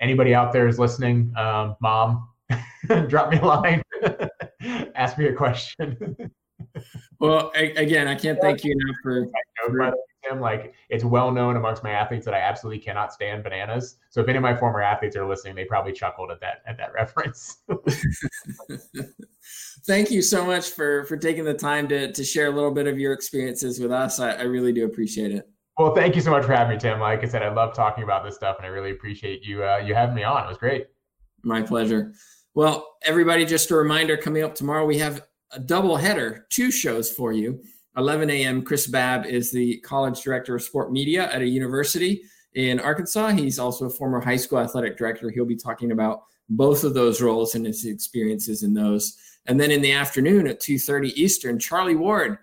anybody 0.00 0.34
out 0.34 0.52
there 0.52 0.66
is 0.66 0.80
listening, 0.80 1.32
um, 1.36 1.76
mom, 1.80 2.30
drop 3.06 3.30
me 3.30 3.38
a 3.38 3.44
line, 3.44 3.80
ask 4.96 5.16
me 5.16 5.26
a 5.26 5.32
question. 5.32 6.16
well, 7.18 7.52
a- 7.54 7.74
again, 7.74 8.08
I 8.08 8.14
can't 8.14 8.40
thank 8.40 8.64
you 8.64 8.72
enough 8.72 8.96
for. 9.02 9.26
for 9.66 9.94
Tim, 10.28 10.40
like 10.40 10.74
it's 10.88 11.04
well 11.04 11.30
known 11.30 11.56
amongst 11.56 11.82
my 11.82 11.90
athletes 11.90 12.24
that 12.24 12.34
I 12.34 12.38
absolutely 12.38 12.78
cannot 12.78 13.12
stand 13.12 13.42
bananas. 13.42 13.96
So 14.10 14.20
if 14.20 14.28
any 14.28 14.36
of 14.36 14.42
my 14.42 14.56
former 14.56 14.80
athletes 14.80 15.16
are 15.16 15.26
listening, 15.26 15.54
they 15.54 15.64
probably 15.64 15.92
chuckled 15.92 16.30
at 16.30 16.40
that 16.40 16.62
at 16.66 16.78
that 16.78 16.92
reference. 16.94 17.58
Thank 19.86 20.10
you 20.10 20.22
so 20.22 20.44
much 20.44 20.70
for 20.70 21.04
for 21.04 21.16
taking 21.16 21.44
the 21.44 21.54
time 21.54 21.88
to 21.88 22.12
to 22.12 22.24
share 22.24 22.46
a 22.46 22.50
little 22.50 22.70
bit 22.70 22.86
of 22.86 22.98
your 22.98 23.12
experiences 23.12 23.80
with 23.80 23.90
us. 23.90 24.20
I, 24.20 24.32
I 24.32 24.42
really 24.42 24.72
do 24.72 24.84
appreciate 24.84 25.32
it. 25.32 25.48
Well, 25.78 25.94
thank 25.94 26.14
you 26.14 26.20
so 26.20 26.30
much 26.30 26.44
for 26.44 26.52
having 26.52 26.76
me, 26.76 26.80
Tim. 26.80 27.00
Like 27.00 27.24
I 27.24 27.26
said, 27.26 27.42
I 27.42 27.52
love 27.52 27.74
talking 27.74 28.04
about 28.04 28.24
this 28.24 28.34
stuff, 28.34 28.56
and 28.58 28.66
I 28.66 28.68
really 28.68 28.90
appreciate 28.90 29.42
you 29.42 29.64
uh, 29.64 29.78
you 29.78 29.94
having 29.94 30.14
me 30.14 30.22
on. 30.22 30.44
It 30.44 30.48
was 30.48 30.58
great. 30.58 30.86
My 31.42 31.62
pleasure. 31.62 32.12
Well, 32.54 32.96
everybody, 33.04 33.44
just 33.44 33.70
a 33.70 33.74
reminder: 33.74 34.16
coming 34.16 34.44
up 34.44 34.54
tomorrow, 34.54 34.84
we 34.84 34.98
have 34.98 35.26
a 35.52 35.60
double 35.60 35.96
header, 35.96 36.46
two 36.50 36.70
shows 36.70 37.10
for 37.10 37.32
you. 37.32 37.62
11 37.96 38.30
a.m. 38.30 38.62
Chris 38.62 38.86
Babb 38.86 39.26
is 39.26 39.52
the 39.52 39.78
college 39.80 40.22
director 40.22 40.56
of 40.56 40.62
sport 40.62 40.92
media 40.92 41.30
at 41.30 41.42
a 41.42 41.46
university 41.46 42.22
in 42.54 42.80
Arkansas. 42.80 43.30
He's 43.30 43.58
also 43.58 43.86
a 43.86 43.90
former 43.90 44.20
high 44.20 44.36
school 44.36 44.58
athletic 44.58 44.96
director. 44.96 45.30
He'll 45.30 45.44
be 45.44 45.56
talking 45.56 45.92
about 45.92 46.22
both 46.48 46.84
of 46.84 46.94
those 46.94 47.20
roles 47.20 47.54
and 47.54 47.66
his 47.66 47.84
experiences 47.84 48.62
in 48.62 48.72
those. 48.72 49.18
And 49.46 49.60
then 49.60 49.70
in 49.70 49.82
the 49.82 49.92
afternoon 49.92 50.46
at 50.46 50.60
2:30 50.60 51.12
Eastern, 51.16 51.58
Charlie 51.58 51.96
Ward, 51.96 52.38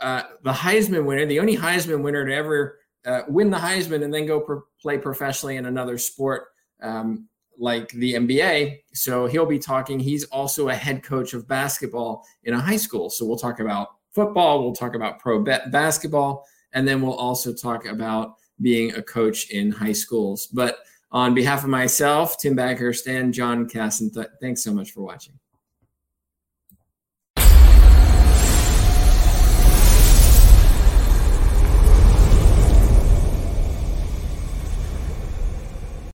uh, 0.00 0.22
the 0.42 0.52
Heisman 0.52 1.04
winner, 1.04 1.26
the 1.26 1.40
only 1.40 1.56
Heisman 1.56 2.02
winner 2.02 2.24
to 2.26 2.34
ever 2.34 2.78
uh, 3.04 3.22
win 3.28 3.50
the 3.50 3.58
Heisman 3.58 4.02
and 4.02 4.12
then 4.12 4.26
go 4.26 4.40
pro- 4.40 4.62
play 4.80 4.98
professionally 4.98 5.56
in 5.56 5.66
another 5.66 5.98
sport 5.98 6.48
um, 6.82 7.28
like 7.58 7.90
the 7.90 8.14
NBA. 8.14 8.80
So 8.92 9.26
he'll 9.26 9.46
be 9.46 9.58
talking. 9.58 9.98
He's 9.98 10.24
also 10.24 10.68
a 10.68 10.74
head 10.74 11.02
coach 11.02 11.34
of 11.34 11.48
basketball 11.48 12.24
in 12.44 12.54
a 12.54 12.60
high 12.60 12.76
school. 12.76 13.10
So 13.10 13.24
we'll 13.24 13.38
talk 13.38 13.60
about 13.60 13.88
football, 14.10 14.62
we'll 14.62 14.74
talk 14.74 14.94
about 14.94 15.18
pro 15.18 15.42
basketball, 15.42 16.46
and 16.72 16.88
then 16.88 17.02
we'll 17.02 17.14
also 17.14 17.52
talk 17.52 17.86
about 17.86 18.36
being 18.60 18.94
a 18.94 19.02
coach 19.02 19.50
in 19.50 19.70
high 19.70 19.92
schools. 19.92 20.46
But 20.46 20.78
on 21.12 21.34
behalf 21.34 21.64
of 21.64 21.70
myself, 21.70 22.38
Tim 22.38 22.56
Backhurst, 22.56 23.06
and 23.06 23.32
John 23.32 23.68
Casson, 23.68 24.10
th- 24.12 24.26
thanks 24.40 24.62
so 24.64 24.72
much 24.72 24.92
for 24.92 25.02
watching. 25.02 25.38